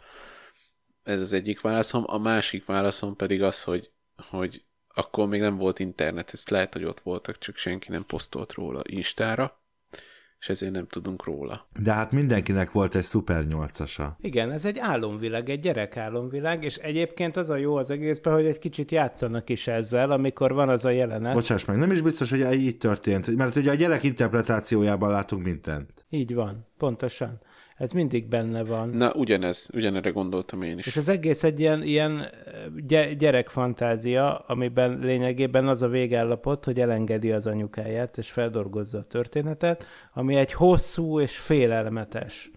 Ez 1.02 1.20
az 1.20 1.32
egyik 1.32 1.60
válaszom. 1.60 2.04
A 2.06 2.18
másik 2.18 2.64
válaszom 2.64 3.16
pedig 3.16 3.42
az, 3.42 3.62
hogy, 3.62 3.90
hogy 4.16 4.64
akkor 4.88 5.28
még 5.28 5.40
nem 5.40 5.56
volt 5.56 5.78
internet, 5.78 6.32
ezt 6.32 6.50
lehet, 6.50 6.72
hogy 6.72 6.84
ott 6.84 7.00
voltak, 7.00 7.38
csak 7.38 7.56
senki 7.56 7.90
nem 7.90 8.06
posztolt 8.06 8.52
róla 8.52 8.82
Instára 8.86 9.60
és 10.40 10.48
ezért 10.48 10.72
nem 10.72 10.86
tudunk 10.86 11.24
róla. 11.24 11.68
De 11.82 11.92
hát 11.92 12.12
mindenkinek 12.12 12.72
volt 12.72 12.94
egy 12.94 13.02
szuper 13.02 13.46
nyolcasa. 13.46 14.16
Igen, 14.20 14.52
ez 14.52 14.64
egy 14.64 14.78
álomvilág, 14.78 15.48
egy 15.48 15.60
gyerek 15.60 15.96
álomvilág, 15.96 16.64
és 16.64 16.76
egyébként 16.76 17.36
az 17.36 17.50
a 17.50 17.56
jó 17.56 17.76
az 17.76 17.90
egészben, 17.90 18.34
hogy 18.34 18.46
egy 18.46 18.58
kicsit 18.58 18.90
játszanak 18.90 19.50
is 19.50 19.66
ezzel, 19.66 20.10
amikor 20.10 20.52
van 20.52 20.68
az 20.68 20.84
a 20.84 20.90
jelenet. 20.90 21.34
Bocsáss 21.34 21.64
meg, 21.64 21.76
nem 21.76 21.90
is 21.90 22.00
biztos, 22.00 22.30
hogy 22.30 22.52
így 22.52 22.76
történt, 22.76 23.36
mert 23.36 23.56
ugye 23.56 23.70
a 23.70 23.74
gyerek 23.74 24.02
interpretációjában 24.02 25.10
látunk 25.10 25.44
mindent. 25.44 26.06
Így 26.08 26.34
van, 26.34 26.66
pontosan. 26.78 27.40
Ez 27.76 27.90
mindig 27.90 28.28
benne 28.28 28.64
van. 28.64 28.88
Na, 28.88 29.12
ugyanez, 29.14 29.68
ugyanerre 29.74 30.10
gondoltam 30.10 30.62
én 30.62 30.78
is. 30.78 30.86
És 30.86 30.96
az 30.96 31.08
egész 31.08 31.42
egy 31.42 31.60
ilyen, 31.60 31.82
ilyen 31.82 32.28
gyerekfantázia, 33.18 34.36
amiben 34.38 34.98
lényegében 34.98 35.68
az 35.68 35.82
a 35.82 35.88
végállapot, 35.88 36.64
hogy 36.64 36.80
elengedi 36.80 37.32
az 37.32 37.46
anyukáját, 37.46 38.18
és 38.18 38.30
feldolgozza 38.30 38.98
a 38.98 39.04
történetet, 39.04 39.86
ami 40.14 40.36
egy 40.36 40.52
hosszú 40.52 41.20
és 41.20 41.38
félelmetes 41.38 42.50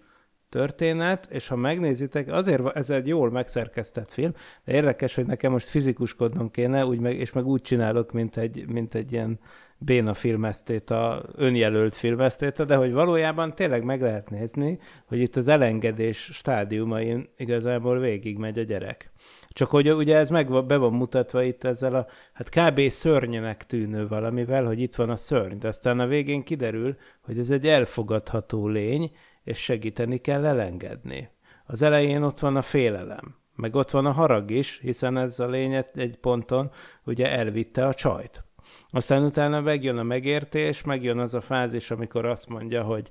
történet, 0.48 1.26
és 1.30 1.48
ha 1.48 1.56
megnézitek, 1.56 2.32
azért 2.32 2.76
ez 2.76 2.90
egy 2.90 3.06
jól 3.06 3.30
megszerkesztett 3.30 4.12
film, 4.12 4.32
de 4.64 4.72
érdekes, 4.72 5.14
hogy 5.14 5.26
nekem 5.26 5.52
most 5.52 5.68
fizikuskodnom 5.68 6.50
kéne, 6.50 6.86
úgy 6.86 6.98
meg, 6.98 7.18
és 7.18 7.32
meg 7.32 7.46
úgy 7.46 7.62
csinálok, 7.62 8.12
mint 8.12 8.36
egy, 8.36 8.68
mint 8.68 8.94
egy 8.94 9.12
ilyen 9.12 9.38
béna 9.82 10.14
filmesztéta, 10.14 11.22
önjelölt 11.34 11.96
filmesztéta, 11.96 12.64
de 12.64 12.76
hogy 12.76 12.92
valójában 12.92 13.54
tényleg 13.54 13.84
meg 13.84 14.00
lehet 14.00 14.30
nézni, 14.30 14.78
hogy 15.06 15.18
itt 15.18 15.36
az 15.36 15.48
elengedés 15.48 16.18
stádiumain 16.32 17.28
igazából 17.36 17.98
végigmegy 17.98 18.58
a 18.58 18.62
gyerek. 18.62 19.12
Csak 19.48 19.70
hogy 19.70 19.92
ugye 19.92 20.16
ez 20.16 20.28
meg 20.28 20.66
be 20.66 20.76
van 20.76 20.92
mutatva 20.92 21.42
itt 21.42 21.64
ezzel 21.64 21.94
a, 21.94 22.06
hát 22.32 22.48
kb. 22.48 22.88
szörnyenek 22.88 23.66
tűnő 23.66 24.08
valamivel, 24.08 24.64
hogy 24.64 24.80
itt 24.80 24.94
van 24.94 25.10
a 25.10 25.16
szörny, 25.16 25.58
de 25.58 25.68
aztán 25.68 26.00
a 26.00 26.06
végén 26.06 26.42
kiderül, 26.42 26.96
hogy 27.20 27.38
ez 27.38 27.50
egy 27.50 27.66
elfogadható 27.66 28.68
lény, 28.68 29.10
és 29.44 29.58
segíteni 29.58 30.18
kell 30.18 30.46
elengedni. 30.46 31.30
Az 31.66 31.82
elején 31.82 32.22
ott 32.22 32.38
van 32.38 32.56
a 32.56 32.62
félelem, 32.62 33.34
meg 33.56 33.74
ott 33.74 33.90
van 33.90 34.06
a 34.06 34.12
harag 34.12 34.50
is, 34.50 34.78
hiszen 34.78 35.16
ez 35.16 35.40
a 35.40 35.46
lény 35.46 35.84
egy 35.94 36.16
ponton 36.20 36.70
ugye 37.04 37.30
elvitte 37.30 37.86
a 37.86 37.94
csajt. 37.94 38.44
Aztán 38.90 39.24
utána 39.24 39.60
megjön 39.60 39.98
a 39.98 40.02
megértés, 40.02 40.82
megjön 40.82 41.18
az 41.18 41.34
a 41.34 41.40
fázis, 41.40 41.90
amikor 41.90 42.24
azt 42.24 42.48
mondja, 42.48 42.82
hogy 42.82 43.10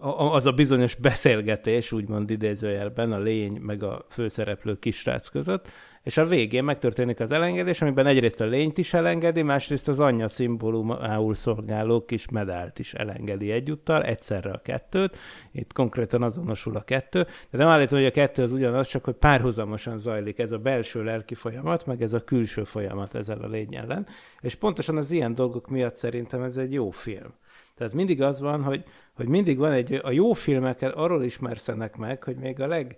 az 0.00 0.46
a 0.46 0.52
bizonyos 0.52 0.94
beszélgetés, 0.94 1.92
úgymond 1.92 2.30
idézőjelben, 2.30 3.12
a 3.12 3.18
lény 3.18 3.60
meg 3.60 3.82
a 3.82 4.06
főszereplő 4.08 4.78
kisrác 4.78 5.28
között, 5.28 5.68
és 6.06 6.16
a 6.16 6.26
végén 6.26 6.64
megtörténik 6.64 7.20
az 7.20 7.32
elengedés, 7.32 7.82
amiben 7.82 8.06
egyrészt 8.06 8.40
a 8.40 8.44
lényt 8.44 8.78
is 8.78 8.94
elengedi, 8.94 9.42
másrészt 9.42 9.88
az 9.88 10.00
anyja 10.00 10.28
szimbólumául 10.28 11.34
szolgáló 11.34 12.04
kis 12.04 12.28
medált 12.28 12.78
is 12.78 12.94
elengedi 12.94 13.50
egyúttal, 13.50 14.04
egyszerre 14.04 14.50
a 14.50 14.60
kettőt, 14.62 15.18
itt 15.52 15.72
konkrétan 15.72 16.22
azonosul 16.22 16.76
a 16.76 16.84
kettő, 16.84 17.26
de 17.50 17.58
nem 17.58 17.68
állítom, 17.68 17.98
hogy 17.98 18.08
a 18.08 18.10
kettő 18.10 18.42
az 18.42 18.52
ugyanaz, 18.52 18.88
csak 18.88 19.04
hogy 19.04 19.14
párhuzamosan 19.14 19.98
zajlik 19.98 20.38
ez 20.38 20.52
a 20.52 20.58
belső 20.58 21.04
lelki 21.04 21.34
folyamat, 21.34 21.86
meg 21.86 22.02
ez 22.02 22.12
a 22.12 22.24
külső 22.24 22.64
folyamat 22.64 23.14
ezzel 23.14 23.42
a 23.42 23.48
lény 23.48 23.74
ellen, 23.74 24.06
és 24.40 24.54
pontosan 24.54 24.96
az 24.96 25.10
ilyen 25.10 25.34
dolgok 25.34 25.68
miatt 25.68 25.94
szerintem 25.94 26.42
ez 26.42 26.56
egy 26.56 26.72
jó 26.72 26.90
film. 26.90 27.34
Tehát 27.76 27.94
mindig 27.94 28.22
az 28.22 28.40
van, 28.40 28.62
hogy, 28.62 28.84
hogy 29.14 29.28
mindig 29.28 29.58
van 29.58 29.72
egy, 29.72 30.00
a 30.02 30.10
jó 30.10 30.32
filmeket 30.32 30.94
arról 30.94 31.24
ismerszenek 31.24 31.96
meg, 31.96 32.22
hogy 32.22 32.36
még 32.36 32.60
a 32.60 32.66
leg, 32.66 32.96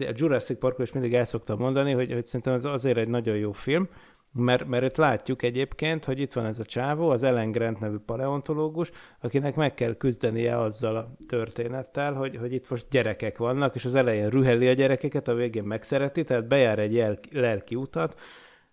a 0.00 0.12
Jurassic 0.14 0.58
Parkról 0.58 0.86
is 0.86 0.92
mindig 0.92 1.14
el 1.14 1.24
szoktam 1.24 1.58
mondani, 1.58 1.92
hogy, 1.92 2.12
hogy 2.12 2.24
szerintem 2.24 2.54
ez 2.54 2.64
azért 2.64 2.96
egy 2.96 3.08
nagyon 3.08 3.36
jó 3.36 3.52
film, 3.52 3.88
mert, 4.34 4.66
mert 4.66 4.84
itt 4.84 4.96
látjuk 4.96 5.42
egyébként, 5.42 6.04
hogy 6.04 6.18
itt 6.18 6.32
van 6.32 6.46
ez 6.46 6.58
a 6.58 6.64
csávó, 6.64 7.08
az 7.08 7.22
Ellen 7.22 7.50
Grant 7.50 7.80
nevű 7.80 7.96
paleontológus, 7.96 8.90
akinek 9.20 9.54
meg 9.54 9.74
kell 9.74 9.96
küzdenie 9.96 10.58
azzal 10.58 10.96
a 10.96 11.16
történettel, 11.28 12.12
hogy, 12.12 12.36
hogy 12.36 12.52
itt 12.52 12.70
most 12.70 12.86
gyerekek 12.90 13.38
vannak, 13.38 13.74
és 13.74 13.84
az 13.84 13.94
elején 13.94 14.28
rüheli 14.28 14.68
a 14.68 14.72
gyerekeket, 14.72 15.28
a 15.28 15.34
végén 15.34 15.64
megszereti, 15.64 16.24
tehát 16.24 16.48
bejár 16.48 16.78
egy 16.78 17.18
lelki 17.30 17.74
utat, 17.74 18.20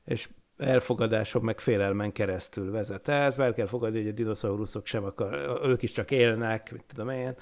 és 0.05 0.29
elfogadáson 0.57 1.41
meg 1.41 1.59
félelmen 1.59 2.11
keresztül 2.11 2.71
vezet 2.71 3.07
ez, 3.07 3.37
el 3.37 3.53
kell 3.53 3.67
fogadni, 3.67 3.99
hogy 3.99 4.07
a 4.07 4.11
dinoszauruszok 4.11 4.85
sem 4.85 5.03
akar, 5.03 5.59
ők 5.63 5.81
is 5.81 5.91
csak 5.91 6.11
élnek, 6.11 6.71
mit 6.71 6.83
tudom 6.87 7.09
én, 7.09 7.35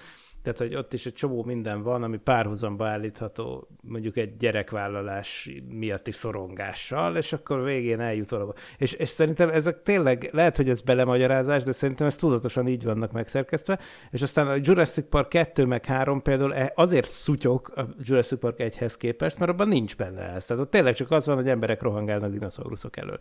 tehát, 0.44 0.58
hogy 0.58 0.76
ott 0.76 0.94
is 0.94 1.06
egy 1.06 1.14
csomó 1.14 1.44
minden 1.44 1.84
van, 1.84 2.04
ami 2.04 2.18
párhuzamba 2.18 2.88
állítható 2.88 3.68
mondjuk 3.82 4.18
egy 4.18 4.38
gyerekvállalás 4.38 5.52
miatti 5.70 6.12
szorongással, 6.12 7.16
és 7.16 7.34
akkor 7.34 7.64
végén 7.64 8.00
eljut 8.00 8.30
valahol. 8.30 8.56
És, 8.78 8.94
és 8.94 9.10
szerintem 9.10 9.50
ezek 9.50 9.84
tényleg, 9.84 10.30
lehet, 10.32 10.56
hogy 10.56 10.70
ez 10.70 10.82
belemagyarázás, 10.82 11.64
de 11.64 11.72
szerintem 11.72 12.08
ez 12.08 12.16
tudatosan 12.16 12.68
így 12.68 12.84
vannak 12.84 13.12
megszerkesztve, 13.12 13.80
és 14.12 14.22
aztán 14.22 14.48
a 14.48 14.58
Jurassic 14.62 15.10
Park 15.10 15.30
2 15.30 15.66
meg 15.66 15.86
3 15.86 16.22
például 16.22 16.56
e- 16.56 16.72
azért 16.76 17.10
szutyok 17.10 17.70
a 17.76 17.88
Jurassic 18.00 18.40
Park 18.40 18.56
1-hez 18.58 18.94
képest, 18.98 19.40
mert 19.40 19.52
abban 19.52 19.68
nincs 19.68 19.98
benne 19.98 20.22
ez. 20.22 20.46
Tehát 20.46 20.64
ott 20.64 20.72
tényleg 20.72 20.94
csak 20.94 21.12
az 21.12 21.26
van, 21.26 21.36
hogy 21.36 21.50
emberek 21.50 21.82
rohangálnak 21.82 22.32
dinoszauruszok 22.32 22.98
elől. 22.98 23.18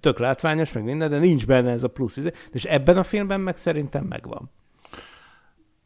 Tök 0.00 0.18
látványos, 0.18 0.72
meg 0.72 0.84
minden, 0.84 1.10
de 1.10 1.18
nincs 1.18 1.46
benne 1.46 1.70
ez 1.70 1.82
a 1.82 1.88
plusz. 1.88 2.18
És 2.52 2.64
ebben 2.64 2.96
a 2.96 3.02
filmben 3.02 3.40
meg 3.40 3.56
szerintem 3.56 4.04
megvan 4.04 4.50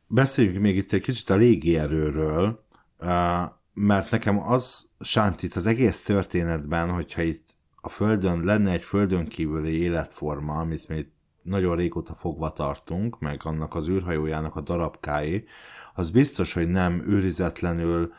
beszéljünk 0.08 0.58
még 0.58 0.76
itt 0.76 0.92
egy 0.92 1.00
kicsit 1.00 1.30
a 1.30 1.36
légierőről, 1.36 2.64
mert 3.74 4.10
nekem 4.10 4.38
az 4.38 4.88
sántít 5.00 5.54
az 5.54 5.66
egész 5.66 6.02
történetben, 6.02 6.90
hogyha 6.90 7.22
itt 7.22 7.56
a 7.76 7.88
Földön 7.88 8.44
lenne 8.44 8.72
egy 8.72 8.84
földön 8.84 9.26
kívüli 9.26 9.80
életforma, 9.80 10.58
amit 10.58 10.88
mi 10.88 11.06
nagyon 11.42 11.76
régóta 11.76 12.14
fogva 12.14 12.52
tartunk, 12.52 13.20
meg 13.20 13.40
annak 13.44 13.74
az 13.74 13.88
űrhajójának 13.88 14.56
a 14.56 14.60
darabkái, 14.60 15.44
az 15.94 16.10
biztos, 16.10 16.52
hogy 16.52 16.68
nem 16.68 17.02
őrizetlenül 17.06 18.12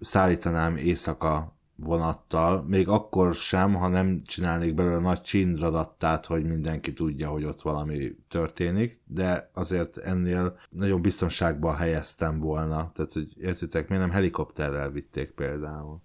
szállítanám 0.00 0.76
éjszaka 0.76 1.56
vonattal, 1.84 2.64
még 2.68 2.88
akkor 2.88 3.34
sem, 3.34 3.74
ha 3.74 3.88
nem 3.88 4.22
csinálnék 4.24 4.74
belőle 4.74 4.98
nagy 4.98 5.20
csindradattát, 5.20 6.26
hogy 6.26 6.44
mindenki 6.44 6.92
tudja, 6.92 7.28
hogy 7.28 7.44
ott 7.44 7.62
valami 7.62 8.16
történik, 8.28 9.00
de 9.06 9.50
azért 9.54 9.96
ennél 9.96 10.58
nagyon 10.70 11.02
biztonságban 11.02 11.76
helyeztem 11.76 12.40
volna. 12.40 12.90
Tehát, 12.94 13.12
hogy 13.12 13.28
értitek, 13.40 13.88
miért 13.88 14.02
nem 14.02 14.12
helikopterrel 14.12 14.90
vitték 14.90 15.30
például? 15.30 16.00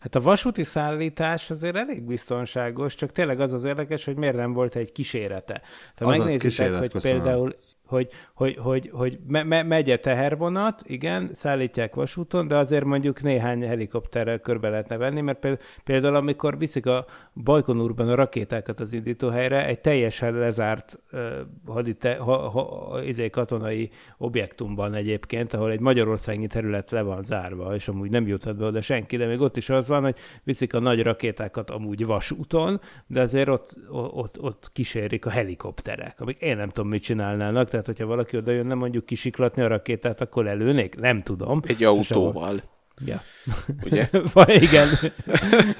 Hát 0.00 0.14
a 0.14 0.20
vasúti 0.20 0.62
szállítás 0.62 1.50
azért 1.50 1.76
elég 1.76 2.02
biztonságos, 2.02 2.94
csak 2.94 3.12
tényleg 3.12 3.40
az 3.40 3.52
az 3.52 3.64
érdekes, 3.64 4.04
hogy 4.04 4.16
miért 4.16 4.36
nem 4.36 4.52
volt 4.52 4.76
egy 4.76 4.92
kísérete. 4.92 5.62
Ha 5.96 6.08
megnézitek, 6.08 6.78
hogy 6.78 6.90
köszönöm. 6.90 7.22
például 7.22 7.56
hogy, 7.90 8.08
hogy, 8.34 8.56
hogy, 8.56 8.90
hogy 8.92 9.18
me, 9.26 9.42
me, 9.42 9.62
megy 9.62 9.90
a 9.90 9.98
tehervonat, 9.98 10.82
igen, 10.86 11.30
szállítják 11.34 11.94
vasúton, 11.94 12.48
de 12.48 12.56
azért 12.56 12.84
mondjuk 12.84 13.22
néhány 13.22 13.62
helikopterrel 13.62 14.38
körbe 14.38 14.68
lehetne 14.68 14.96
venni, 14.96 15.20
mert 15.20 15.46
például 15.84 16.14
amikor 16.14 16.58
viszik 16.58 16.86
a 16.86 17.04
Bajkonurban 17.34 18.08
a 18.08 18.14
rakétákat 18.14 18.80
az 18.80 18.92
indítóhelyre, 18.92 19.66
egy 19.66 19.80
teljesen 19.80 20.34
lezárt 20.34 20.98
uh, 21.12 21.20
hadite, 21.66 22.16
ha, 22.16 22.48
ha, 22.48 23.02
izé, 23.02 23.30
katonai 23.30 23.90
objektumban 24.18 24.94
egyébként, 24.94 25.54
ahol 25.54 25.70
egy 25.70 25.80
magyarországi 25.80 26.46
terület 26.46 26.90
le 26.90 27.02
van 27.02 27.22
zárva, 27.22 27.74
és 27.74 27.88
amúgy 27.88 28.10
nem 28.10 28.26
juthat 28.26 28.56
be 28.56 28.64
oda 28.64 28.80
senki, 28.80 29.16
de 29.16 29.26
még 29.26 29.40
ott 29.40 29.56
is 29.56 29.70
az 29.70 29.88
van, 29.88 30.02
hogy 30.02 30.16
viszik 30.44 30.74
a 30.74 30.80
nagy 30.80 31.02
rakétákat 31.02 31.70
amúgy 31.70 32.06
vasúton, 32.06 32.80
de 33.06 33.20
azért 33.20 33.48
ott, 33.48 33.78
ott, 33.90 34.40
ott 34.40 34.70
kísérik 34.72 35.26
a 35.26 35.30
helikopterek, 35.30 36.20
amik 36.20 36.40
én 36.40 36.56
nem 36.56 36.68
tudom, 36.68 36.90
mit 36.90 37.02
csinálnának, 37.02 37.68
tehát 37.68 37.79
hogyha 37.86 38.06
valaki 38.06 38.36
oda 38.36 38.52
jönne 38.52 38.74
mondjuk 38.74 39.06
kisiklatni 39.06 39.62
a 39.62 39.66
rakétát, 39.66 40.20
akkor 40.20 40.46
előnék? 40.46 40.96
Nem 40.96 41.22
tudom. 41.22 41.60
Egy 41.66 41.84
autóval. 41.84 42.62
Ja. 43.04 43.20
Ugye? 43.84 44.08
Vagy 44.32 44.62
igen. 44.62 44.88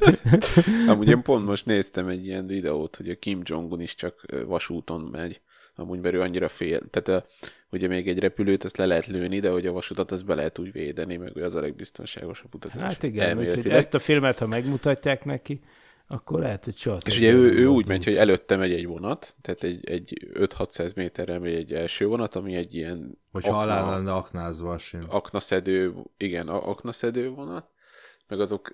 Amúgy 0.91 1.09
én 1.09 1.23
pont 1.23 1.47
most 1.47 1.67
néztem 1.67 2.09
egy 2.09 2.27
ilyen 2.27 2.47
videót, 2.47 2.97
hogy 2.97 3.09
a 3.09 3.15
Kim 3.15 3.41
Jong-un 3.45 3.81
is 3.81 3.95
csak 3.95 4.27
vasúton 4.47 5.01
megy. 5.01 5.41
Amúgy 5.75 6.01
mert 6.01 6.15
ő 6.15 6.21
annyira 6.21 6.49
fél. 6.49 6.83
Tehát 6.91 7.23
a, 7.23 7.27
ugye 7.71 7.89
még 7.89 8.09
egy 8.09 8.19
repülőt 8.19 8.65
azt 8.65 8.77
le 8.77 8.87
lehet 8.87 9.07
lőni, 9.07 9.41
de 9.41 9.51
hogy 9.51 9.67
a 9.67 9.73
vasutat 9.73 10.11
azt 10.13 10.25
be 10.25 10.35
lehet 10.35 10.59
úgy 10.59 10.73
védeni, 10.73 11.17
meg 11.17 11.37
az 11.37 11.55
a 11.55 11.61
legbiztonságosabb 11.61 12.55
utazás. 12.55 12.83
Hát 12.83 13.03
igen, 13.03 13.37
hogy 13.37 13.69
ezt 13.69 13.95
a 13.95 13.99
filmet, 13.99 14.39
ha 14.39 14.47
megmutatják 14.47 15.25
neki, 15.25 15.61
akkor 16.13 16.41
lehet, 16.41 16.65
hogy 16.65 16.77
soha. 16.77 16.99
És 17.07 17.17
ugye 17.17 17.33
ő, 17.33 17.53
ő 17.53 17.67
úgy 17.67 17.87
megy, 17.87 18.05
hogy 18.05 18.17
előtte 18.17 18.57
megy 18.57 18.73
egy 18.73 18.87
vonat, 18.87 19.37
tehát 19.41 19.63
egy, 19.63 19.89
egy 19.89 20.31
5-600 20.35 20.97
méterre 20.97 21.39
megy 21.39 21.55
egy 21.55 21.73
első 21.73 22.07
vonat, 22.07 22.35
ami 22.35 22.55
egy 22.55 22.75
ilyen... 22.75 23.19
Hogy 23.33 23.45
akna, 23.45 23.59
alá 23.59 23.91
lenne 23.91 24.13
aknázva 24.13 24.73
a 24.75 24.97
Aknaszedő, 25.09 25.95
igen, 26.17 26.49
aknaszedő 26.49 27.29
vonat, 27.29 27.69
meg 28.27 28.41
azok 28.41 28.73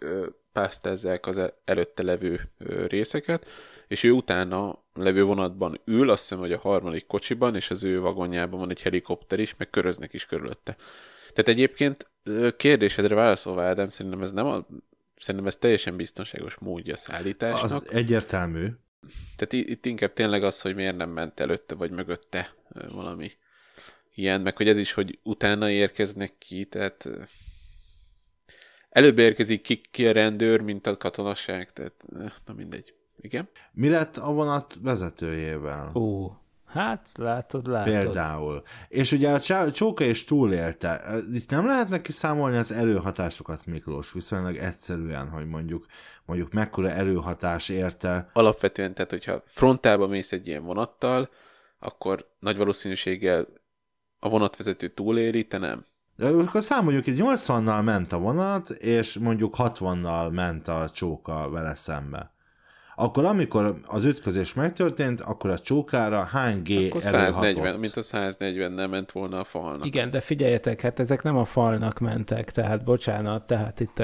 pásztázzák 0.52 1.26
az 1.26 1.40
előtte 1.64 2.02
levő 2.02 2.40
részeket, 2.86 3.46
és 3.88 4.04
ő 4.04 4.10
utána 4.10 4.84
levő 4.94 5.24
vonatban 5.24 5.80
ül, 5.84 6.10
azt 6.10 6.22
hiszem, 6.22 6.38
hogy 6.38 6.52
a 6.52 6.58
harmadik 6.58 7.06
kocsiban, 7.06 7.54
és 7.54 7.70
az 7.70 7.84
ő 7.84 8.00
vagonjában 8.00 8.58
van 8.58 8.70
egy 8.70 8.82
helikopter 8.82 9.40
is, 9.40 9.56
meg 9.56 9.70
köröznek 9.70 10.12
is 10.12 10.26
körülötte. 10.26 10.76
Tehát 11.28 11.48
egyébként 11.48 12.10
kérdésedre 12.56 13.14
válaszolva, 13.14 13.62
Ádám, 13.62 13.88
szerintem 13.88 14.22
ez 14.22 14.32
nem 14.32 14.46
a 14.46 14.66
Szerintem 15.20 15.46
ez 15.46 15.56
teljesen 15.56 15.96
biztonságos 15.96 16.58
módja 16.58 16.96
szállításnak. 16.96 17.82
Az 17.82 17.90
egyértelmű. 17.90 18.68
Tehát 19.36 19.68
itt 19.68 19.86
inkább 19.86 20.12
tényleg 20.12 20.44
az, 20.44 20.60
hogy 20.60 20.74
miért 20.74 20.96
nem 20.96 21.10
ment 21.10 21.40
előtte 21.40 21.74
vagy 21.74 21.90
mögötte 21.90 22.54
valami 22.88 23.30
ilyen, 24.14 24.40
meg 24.40 24.56
hogy 24.56 24.68
ez 24.68 24.78
is, 24.78 24.92
hogy 24.92 25.18
utána 25.22 25.70
érkeznek 25.70 26.38
ki, 26.38 26.64
tehát 26.64 27.08
előbb 28.88 29.18
érkezik 29.18 29.62
ki, 29.62 29.80
ki 29.90 30.06
a 30.06 30.12
rendőr, 30.12 30.60
mint 30.60 30.86
a 30.86 30.96
katonaság, 30.96 31.72
tehát 31.72 32.04
na 32.44 32.52
mindegy. 32.52 32.94
Igen? 33.20 33.48
Mi 33.72 33.88
lett 33.88 34.16
a 34.16 34.32
vonat 34.32 34.76
vezetőjével? 34.82 35.90
Ó, 35.94 36.32
Hát, 36.66 37.08
látod, 37.14 37.66
látod. 37.66 37.92
Például. 37.92 38.62
És 38.88 39.12
ugye 39.12 39.30
a 39.30 39.70
csóka 39.70 40.04
is 40.04 40.24
túlélte. 40.24 41.20
Itt 41.32 41.50
nem 41.50 41.66
lehet 41.66 41.88
neki 41.88 42.12
számolni 42.12 42.56
az 42.56 42.72
erőhatásokat, 42.72 43.66
Miklós, 43.66 44.12
viszonylag 44.12 44.56
egyszerűen, 44.56 45.28
hogy 45.28 45.46
mondjuk, 45.46 45.86
mondjuk 46.24 46.52
mekkora 46.52 46.90
erőhatás 46.90 47.68
érte. 47.68 48.30
Alapvetően, 48.32 48.94
tehát 48.94 49.10
hogyha 49.10 49.42
frontába 49.46 50.06
mész 50.06 50.32
egy 50.32 50.46
ilyen 50.46 50.64
vonattal, 50.64 51.28
akkor 51.78 52.30
nagy 52.38 52.56
valószínűséggel 52.56 53.46
a 54.18 54.28
vonatvezető 54.28 54.88
túléli, 54.88 55.46
te 55.46 55.58
nem. 55.58 55.84
De 56.16 56.26
akkor 56.26 56.62
számoljuk, 56.62 57.04
hogy 57.04 57.18
80-nal 57.18 57.84
ment 57.84 58.12
a 58.12 58.18
vonat, 58.18 58.70
és 58.70 59.18
mondjuk 59.18 59.54
60-nal 59.58 60.32
ment 60.32 60.68
a 60.68 60.90
csóka 60.90 61.50
vele 61.50 61.74
szembe 61.74 62.34
akkor 62.98 63.24
amikor 63.24 63.80
az 63.86 64.04
ütközés 64.04 64.54
megtörtént, 64.54 65.20
akkor 65.20 65.50
a 65.50 65.58
csókára 65.58 66.22
hány 66.22 66.62
G 66.62 66.70
akkor 66.88 67.02
140, 67.02 67.78
mint 67.78 67.96
a 67.96 68.02
140 68.02 68.72
nem 68.72 68.90
ment 68.90 69.12
volna 69.12 69.40
a 69.40 69.44
falnak. 69.44 69.86
Igen, 69.86 70.10
de 70.10 70.20
figyeljetek, 70.20 70.80
hát 70.80 71.00
ezek 71.00 71.22
nem 71.22 71.36
a 71.36 71.44
falnak 71.44 71.98
mentek, 71.98 72.50
tehát 72.50 72.84
bocsánat, 72.84 73.46
tehát 73.46 73.80
itt 73.80 74.02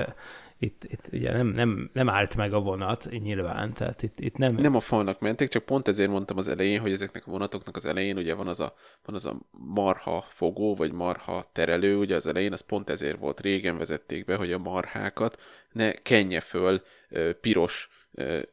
itt, 0.62 0.84
itt 0.84 1.08
ugye 1.12 1.32
nem, 1.32 1.46
nem, 1.46 1.90
nem 1.92 2.08
állt 2.08 2.36
meg 2.36 2.52
a 2.52 2.60
vonat 2.60 3.08
nyilván, 3.10 3.72
tehát 3.72 4.02
itt, 4.02 4.20
itt 4.20 4.36
nem... 4.36 4.54
Nem 4.54 4.76
a 4.76 4.80
falnak 4.80 5.20
mentek, 5.20 5.48
csak 5.48 5.64
pont 5.64 5.88
ezért 5.88 6.10
mondtam 6.10 6.36
az 6.36 6.48
elején, 6.48 6.80
hogy 6.80 6.92
ezeknek 6.92 7.26
a 7.26 7.30
vonatoknak 7.30 7.76
az 7.76 7.86
elején 7.86 8.16
ugye 8.16 8.34
van 8.34 8.46
az 8.46 8.60
a, 8.60 8.74
van 9.04 9.14
az 9.14 9.26
a 9.26 9.36
marha 9.50 10.24
fogó, 10.28 10.74
vagy 10.74 10.92
marha 10.92 11.44
terelő, 11.52 11.96
ugye 11.96 12.14
az 12.14 12.26
elején, 12.26 12.52
az 12.52 12.60
pont 12.60 12.90
ezért 12.90 13.18
volt, 13.18 13.40
régen 13.40 13.78
vezették 13.78 14.24
be, 14.24 14.34
hogy 14.34 14.52
a 14.52 14.58
marhákat 14.58 15.40
ne 15.72 15.92
kenje 15.92 16.40
föl 16.40 16.82
piros 17.40 17.88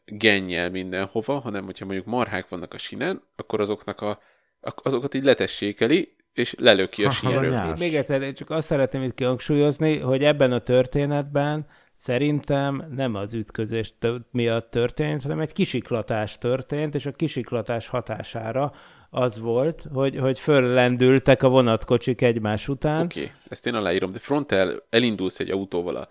gennyel 0.06 0.70
mindenhova, 0.70 1.40
hanem 1.40 1.66
hogyha 1.66 1.86
mondjuk 1.86 2.06
marhák 2.06 2.50
vannak 2.50 2.74
a 2.74 2.78
sinen, 2.78 3.22
akkor 3.36 3.60
azoknak 3.60 4.02
a, 4.02 4.20
azokat 4.62 5.14
így 5.14 5.24
letessékeli, 5.24 6.16
és 6.34 6.56
lelöki 6.58 7.06
a 7.06 7.10
sínről. 7.10 7.76
Még 7.80 7.96
egyszer, 7.96 8.34
csak 8.34 8.50
azt 8.50 8.68
szeretném 8.68 9.04
itt 9.04 9.14
kihangsúlyozni, 9.14 9.98
hogy 9.98 10.24
ebben 10.24 10.52
a 10.52 10.60
történetben 10.60 11.68
Szerintem 12.00 12.86
nem 12.96 13.16
az 13.16 13.34
ütközés 13.34 13.94
miatt 14.32 14.72
történt, 14.72 15.22
hanem 15.22 15.40
egy 15.40 15.52
kisiklatás 15.52 16.38
történt, 16.38 16.96
és 16.96 17.06
a 17.06 17.12
kisiklatás 17.12 17.88
hatására 17.88 18.74
az 19.10 19.40
volt, 19.40 19.86
hogy, 19.94 20.18
hogy 20.18 20.40
föllendültek 20.40 21.44
a 21.44 21.50
vonatkocsik 21.50 22.22
egymás 22.22 22.68
után. 22.68 23.04
Oké, 23.04 23.20
okay, 23.20 23.32
ezt 23.50 23.68
én 23.68 23.74
aláírom, 23.76 24.12
de 24.12 24.20
frontel 24.20 24.84
elindulsz 24.90 25.40
egy 25.40 25.50
autóval. 25.50 25.96
A... 25.96 26.08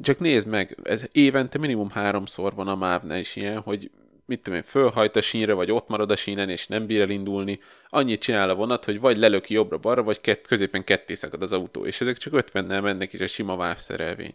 Csak 0.00 0.18
nézd 0.18 0.48
meg, 0.48 0.78
ez 0.82 1.08
évente 1.12 1.58
minimum 1.58 1.90
háromszor 1.90 2.54
van 2.54 2.68
a 2.68 2.76
mávnál 2.76 3.18
is 3.18 3.36
ilyen, 3.36 3.60
hogy 3.60 3.90
mit 4.30 4.42
tudom 4.42 4.58
én, 4.58 4.64
fölhajt 4.64 5.16
a 5.16 5.20
sínre, 5.20 5.52
vagy 5.52 5.70
ott 5.70 5.88
marad 5.88 6.10
a 6.10 6.16
sínen, 6.16 6.48
és 6.48 6.66
nem 6.66 6.86
bír 6.86 7.00
elindulni. 7.00 7.60
Annyit 7.88 8.20
csinál 8.20 8.50
a 8.50 8.54
vonat, 8.54 8.84
hogy 8.84 9.00
vagy 9.00 9.16
lelöki 9.16 9.54
jobbra-balra, 9.54 10.02
vagy 10.02 10.20
kett, 10.20 10.46
középen 10.46 10.84
ketté 10.84 11.14
szakad 11.14 11.42
az 11.42 11.52
autó, 11.52 11.86
és 11.86 12.00
ezek 12.00 12.16
csak 12.16 12.32
50-nel 12.36 12.82
mennek, 12.82 13.12
és 13.12 13.20
a 13.20 13.26
sima 13.26 13.56
vávszerelvény. 13.56 14.34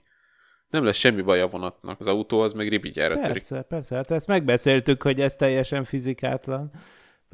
Nem 0.69 0.83
lesz 0.83 0.97
semmi 0.97 1.21
baj 1.21 1.41
a 1.41 1.47
vonatnak, 1.47 1.99
az 1.99 2.07
autó 2.07 2.39
az 2.39 2.53
meg 2.53 2.67
ribigyára 2.67 3.13
persze, 3.13 3.27
törik. 3.27 3.47
Persze, 3.47 3.65
persze, 3.67 3.95
hát 3.95 4.11
ezt 4.11 4.27
megbeszéltük, 4.27 5.01
hogy 5.01 5.21
ez 5.21 5.35
teljesen 5.35 5.83
fizikátlan. 5.83 6.71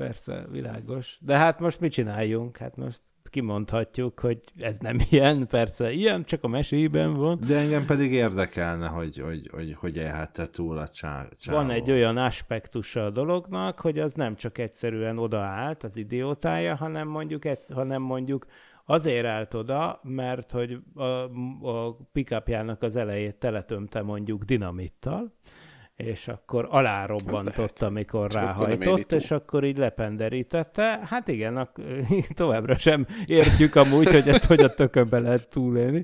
Persze, 0.01 0.45
világos. 0.51 1.17
De 1.21 1.37
hát 1.37 1.59
most 1.59 1.79
mit 1.79 1.91
csináljunk? 1.91 2.57
Hát 2.57 2.75
most 2.75 3.01
kimondhatjuk, 3.31 4.19
hogy 4.19 4.39
ez 4.59 4.77
nem 4.77 4.97
ilyen, 5.09 5.47
persze 5.47 5.91
ilyen, 5.91 6.23
csak 6.23 6.43
a 6.43 6.47
mesében 6.47 7.13
van. 7.13 7.39
De 7.47 7.57
engem 7.57 7.85
pedig 7.85 8.11
érdekelne, 8.11 8.87
hogy 8.87 9.17
hogy, 9.17 9.49
hogy, 9.51 9.73
hogy 9.73 9.95
élhette 9.95 10.49
túl 10.49 10.77
a 10.77 10.87
csá, 10.87 11.27
csávó. 11.39 11.57
Van 11.57 11.69
egy 11.69 11.91
olyan 11.91 12.17
aspektusa 12.17 13.05
a 13.05 13.09
dolognak, 13.09 13.79
hogy 13.79 13.99
az 13.99 14.13
nem 14.13 14.35
csak 14.35 14.57
egyszerűen 14.57 15.17
odaállt 15.17 15.83
az 15.83 15.97
idiótája, 15.97 16.75
hanem 16.75 17.07
mondjuk, 17.07 17.43
hanem 17.73 18.01
mondjuk 18.01 18.45
azért 18.85 19.25
állt 19.25 19.53
oda, 19.53 19.99
mert 20.03 20.51
hogy 20.51 20.79
a, 20.93 21.03
a 21.69 21.97
pickupjának 22.11 22.81
az 22.81 22.95
elejét 22.95 23.35
teletömte 23.35 24.01
mondjuk 24.01 24.43
dinamittal, 24.43 25.33
és 25.95 26.27
akkor 26.27 26.67
alárobbantott, 26.69 27.81
amikor 27.81 28.31
Csak 28.31 28.41
ráhajtott, 28.41 29.11
és 29.11 29.31
akkor 29.31 29.63
így 29.63 29.77
lependerítette. 29.77 30.99
Hát 31.03 31.27
igen, 31.27 31.57
ak- 31.57 31.81
továbbra 32.33 32.77
sem 32.77 33.05
értjük 33.25 33.75
amúgy, 33.75 34.07
hogy 34.11 34.29
ezt 34.29 34.45
hogy 34.45 34.59
a 34.59 34.73
tökönbe 34.73 35.19
lehet 35.19 35.49
túlélni. 35.49 36.03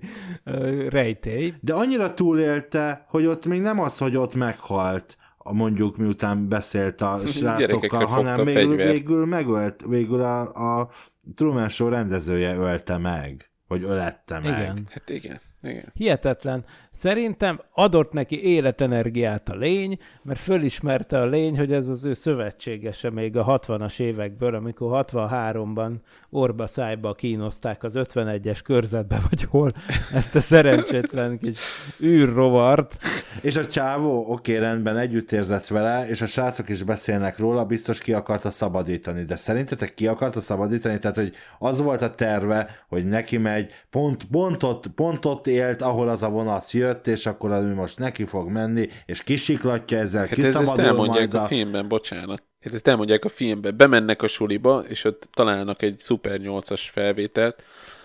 Rejtély. 0.90 1.54
De 1.62 1.74
annyira 1.74 2.14
túlélte, 2.14 3.06
hogy 3.08 3.26
ott 3.26 3.46
még 3.46 3.62
nem 3.62 3.80
az, 3.80 3.98
hogy 3.98 4.16
ott 4.16 4.36
meghalt, 4.36 5.18
mondjuk 5.52 5.98
miután 5.98 6.48
beszélt 6.48 7.02
a 7.02 7.20
srácokkal, 7.26 8.06
hanem 8.06 8.42
még, 8.42 8.76
végül 8.76 9.26
megölt, 9.26 9.84
végül 9.88 10.22
a, 10.22 10.80
a 10.80 10.90
Truman 11.36 11.70
Show 11.70 11.90
rendezője 11.90 12.56
ölte 12.56 12.98
meg, 12.98 13.50
vagy 13.68 13.84
ölette 13.84 14.40
meg. 14.40 14.60
Igen. 14.60 14.84
Hát 14.90 15.10
igen. 15.10 15.40
Igen. 15.62 15.92
Hihetetlen. 15.94 16.66
Szerintem 16.98 17.62
adott 17.74 18.12
neki 18.12 18.44
életenergiát 18.44 19.50
a 19.50 19.56
lény, 19.56 20.00
mert 20.22 20.40
fölismerte 20.40 21.22
a 21.22 21.26
lény, 21.26 21.58
hogy 21.58 21.74
ez 21.74 21.88
az 21.88 22.06
ő 22.06 22.14
szövetségese 22.14 23.10
még 23.10 23.38
a 23.38 23.60
60-as 23.60 24.00
évekből, 24.00 24.56
amikor 24.56 25.06
63-ban 25.12 25.92
orba 26.30 26.68
szájba 26.68 27.14
kínozták 27.14 27.84
az 27.84 27.94
51-es 27.96 28.60
körzetbe, 28.64 29.22
vagy 29.30 29.44
hol 29.44 29.70
ezt 30.14 30.36
a 30.36 30.40
szerencsétlen 30.40 31.40
kis 31.40 31.60
űrrovart. 32.02 32.98
És 33.42 33.56
a 33.56 33.66
csávó, 33.66 34.32
oké, 34.32 34.58
rendben, 34.58 34.98
együtt 34.98 35.32
érzett 35.32 35.68
vele, 35.68 36.08
és 36.08 36.22
a 36.22 36.26
srácok 36.26 36.70
is 36.70 36.84
beszélnek 36.84 37.38
róla, 37.38 37.66
biztos 37.66 38.00
ki 38.00 38.14
akarta 38.14 38.50
szabadítani. 38.50 39.24
De 39.24 39.36
szerintetek 39.36 39.94
ki 39.94 40.08
akarta 40.08 40.40
szabadítani? 40.40 40.98
Tehát, 40.98 41.16
hogy 41.16 41.34
az 41.60 41.82
volt 41.82 42.02
a 42.02 42.16
terve, 42.16 42.70
hogy 42.88 43.06
neki 43.06 43.38
megy, 43.38 43.72
pont, 43.90 44.24
pont, 44.24 44.64
ott, 44.64 44.88
pont 44.88 45.26
ott 45.26 45.48
élt, 45.48 45.82
ahol 45.82 46.10
az 46.10 46.24
a 46.24 46.30
vonat 46.30 46.70
jött, 46.88 47.08
és 47.08 47.26
akkor 47.26 47.52
ő 47.52 47.74
most 47.74 48.00
neki 48.00 48.26
fog 48.26 48.50
menni, 48.50 48.88
és 49.06 49.24
kisiklatja 49.24 49.98
ezzel, 49.98 50.26
hát 50.26 50.34
kiszabadul 50.34 50.62
ez, 50.62 50.78
ezt 50.78 50.88
elmondják 50.88 51.32
majd 51.32 51.42
a... 51.42 51.44
a 51.44 51.48
filmben, 51.48 51.88
bocsánat. 51.88 52.44
Hát 52.62 52.74
ezt 52.74 52.88
elmondják 52.88 53.26
a 53.26 53.30
filmben. 53.30 53.78
Bemennek 53.78 54.22
a 54.22 54.28
suliba, 54.28 54.84
és 54.88 55.04
ott 55.04 55.30
találnak 55.32 55.82
egy 55.82 56.00
Super 56.00 56.40
8-as 56.44 56.82
felvételt, 56.92 57.64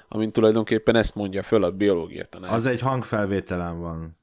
amin 0.08 0.32
tulajdonképpen 0.32 0.96
ezt 0.96 1.14
mondja 1.14 1.42
föl 1.42 1.64
a 1.64 1.70
biológia 1.70 2.24
tanár. 2.24 2.52
Az 2.52 2.66
egy 2.66 2.80
hangfelvételen 2.80 3.80
van. 3.80 4.20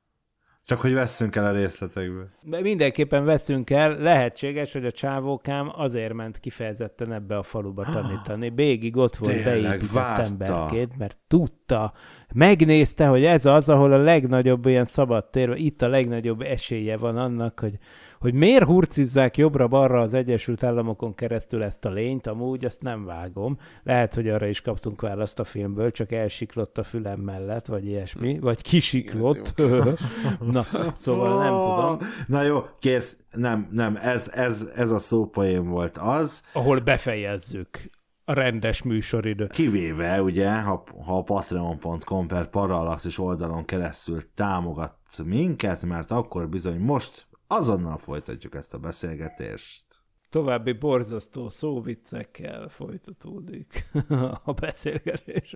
Csak 0.69 0.81
hogy 0.81 0.93
veszünk 0.93 1.35
el 1.35 1.45
a 1.45 1.51
részletekből. 1.51 2.29
De 2.41 2.61
mindenképpen 2.61 3.25
veszünk 3.25 3.69
el. 3.69 3.97
Lehetséges, 3.97 4.73
hogy 4.73 4.85
a 4.85 4.91
csávókám 4.91 5.71
azért 5.75 6.13
ment 6.13 6.39
kifejezetten 6.39 7.13
ebbe 7.13 7.37
a 7.37 7.43
faluba 7.43 7.83
tanítani. 7.83 8.49
Bégig 8.49 8.97
ott 8.97 9.15
volt 9.15 9.43
Tényleg, 9.43 9.61
beépített 9.61 9.91
várta. 9.91 10.23
emberként, 10.23 10.97
mert 10.97 11.17
tudta, 11.27 11.93
megnézte, 12.33 13.07
hogy 13.07 13.23
ez 13.23 13.45
az, 13.45 13.69
ahol 13.69 13.91
a 13.91 13.97
legnagyobb 13.97 14.65
ilyen 14.65 14.85
szabad 14.85 15.25
tér, 15.25 15.49
itt 15.49 15.81
a 15.81 15.87
legnagyobb 15.87 16.41
esélye 16.41 16.97
van 16.97 17.17
annak, 17.17 17.59
hogy 17.59 17.79
hogy 18.19 18.33
miért 18.33 18.63
hurcizzák 18.63 19.37
jobbra-balra 19.37 20.01
az 20.01 20.13
Egyesült 20.13 20.63
Államokon 20.63 21.15
keresztül 21.15 21.63
ezt 21.63 21.85
a 21.85 21.89
lényt, 21.89 22.27
amúgy 22.27 22.65
azt 22.65 22.81
nem 22.81 23.05
vágom. 23.05 23.57
Lehet, 23.83 24.13
hogy 24.13 24.29
arra 24.29 24.47
is 24.47 24.61
kaptunk 24.61 25.01
választ 25.01 25.39
a 25.39 25.43
filmből, 25.43 25.91
csak 25.91 26.11
elsiklott 26.11 26.77
a 26.77 26.83
fülem 26.83 27.19
mellett, 27.19 27.65
vagy 27.65 27.85
ilyesmi, 27.85 28.39
vagy 28.39 28.61
kisiklott. 28.61 29.53
Na, 30.51 30.65
szóval 30.93 31.43
nem 31.43 31.61
tudom. 31.61 32.09
Na 32.27 32.41
jó, 32.41 32.65
kész, 32.79 33.17
nem, 33.31 33.67
nem, 33.71 33.99
ez, 34.01 34.29
ez, 34.33 34.71
ez 34.75 34.91
a 34.91 34.99
szópoén 34.99 35.69
volt 35.69 35.97
az. 35.97 36.43
Ahol 36.53 36.79
befejezzük 36.79 37.89
rendes 38.33 38.81
műsoridő. 38.81 39.47
Kivéve, 39.47 40.21
ugye, 40.21 40.61
ha, 40.61 40.83
ha 41.05 41.17
a 41.17 41.23
patreon.com 41.23 42.27
per 42.27 42.49
Parallax 42.49 43.17
oldalon 43.17 43.65
keresztül 43.65 44.33
támogat 44.33 44.97
minket, 45.23 45.83
mert 45.83 46.11
akkor 46.11 46.49
bizony 46.49 46.79
most 46.79 47.27
azonnal 47.47 47.97
folytatjuk 47.97 48.55
ezt 48.55 48.73
a 48.73 48.77
beszélgetést. 48.77 49.85
További 50.29 50.71
borzasztó 50.71 51.49
szóviccekkel 51.49 52.67
folytatódik 52.67 53.85
a 54.43 54.53
beszélgetés. 54.53 55.55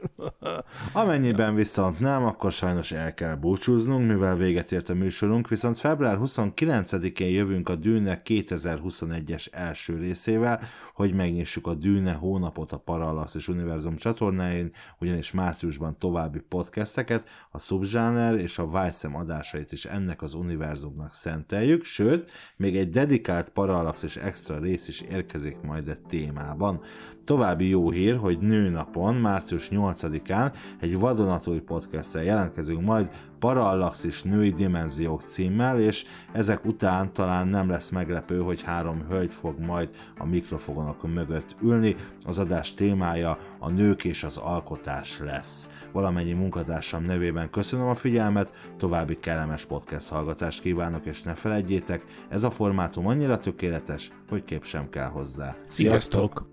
Amennyiben 0.94 1.56
viszont 1.56 2.00
nem, 2.00 2.26
akkor 2.26 2.52
sajnos 2.52 2.92
el 2.92 3.14
kell 3.14 3.36
búcsúznunk, 3.36 4.08
mivel 4.08 4.36
véget 4.36 4.72
ért 4.72 4.90
a 4.90 4.94
műsorunk, 4.94 5.48
viszont 5.48 5.80
február 5.80 6.18
29-én 6.22 7.30
jövünk 7.30 7.70
a 7.70 7.76
Dűne 7.76 8.22
2021-es 8.26 9.48
első 9.52 9.98
részével, 9.98 10.62
hogy 10.94 11.14
megnyissuk 11.14 11.68
a 11.68 11.74
Dűne 11.74 12.14
hónapot 12.14 12.72
a 12.72 12.78
Parallax 12.78 13.36
és 13.36 13.48
Univerzum 13.48 13.96
csatornáin, 13.96 14.72
ugyanis 15.00 15.32
márciusban 15.32 15.98
további 16.00 16.40
podcasteket, 16.40 17.28
a 17.52 17.60
Subzsáner 17.60 18.36
és 18.36 18.58
a 18.58 18.68
Vájszem 18.68 19.16
adásait 19.16 19.72
is 19.72 19.86
ennek 19.86 20.22
az 20.22 20.34
univerzumnak 20.34 21.14
szenteljük, 21.14 21.84
sőt, 21.84 22.32
még 22.56 22.78
egy 22.78 22.90
dedikált 22.90 23.50
Parallax 23.50 24.04
és 24.04 24.16
extra 24.16 24.62
rész 24.64 24.88
is 24.88 25.02
érkezik 25.02 25.58
majd 25.62 25.88
a 25.88 25.96
témában. 26.08 26.82
További 27.24 27.70
jó 27.70 27.90
hír, 27.90 28.16
hogy 28.18 28.40
nőnapon, 28.40 29.16
március 29.16 29.70
8-án 29.72 30.54
egy 30.80 31.00
vadonatúj 31.00 31.60
podcasttel 31.60 32.24
jelentkezünk 32.24 32.82
majd 32.82 33.10
Parallaxis 33.40 34.22
női 34.22 34.50
dimenziók 34.50 35.22
címmel, 35.22 35.80
és 35.80 36.06
ezek 36.32 36.66
után 36.66 37.14
talán 37.14 37.48
nem 37.48 37.70
lesz 37.70 37.90
meglepő, 37.90 38.40
hogy 38.40 38.62
három 38.62 39.06
hölgy 39.10 39.32
fog 39.32 39.60
majd 39.60 39.90
a 40.18 40.26
mikrofonok 40.26 41.14
mögött 41.14 41.56
ülni. 41.62 41.96
Az 42.26 42.40
adás 42.40 42.74
témája 42.74 43.38
a 43.60 43.70
nők 43.70 44.04
és 44.04 44.24
az 44.24 44.38
alkotás 44.38 45.20
lesz. 45.20 45.70
Valamennyi 45.94 46.34
munkatársam 46.34 47.04
nevében 47.04 47.50
köszönöm 47.50 47.88
a 47.88 47.96
figyelmet, 47.96 48.54
további 48.78 49.20
kellemes 49.20 49.66
podcast 49.66 50.10
hallgatást 50.10 50.62
kívánok, 50.62 51.06
és 51.06 51.22
ne 51.22 51.34
felejtjétek, 51.34 52.04
ez 52.30 52.44
a 52.44 52.52
formátum 52.52 53.08
annyira 53.08 53.38
tökéletes, 53.38 54.12
hogy 54.30 54.44
kép 54.44 54.66
sem 54.66 54.90
kell 54.90 55.08
hozzá. 55.08 55.56
Sziasztok! 55.66 56.53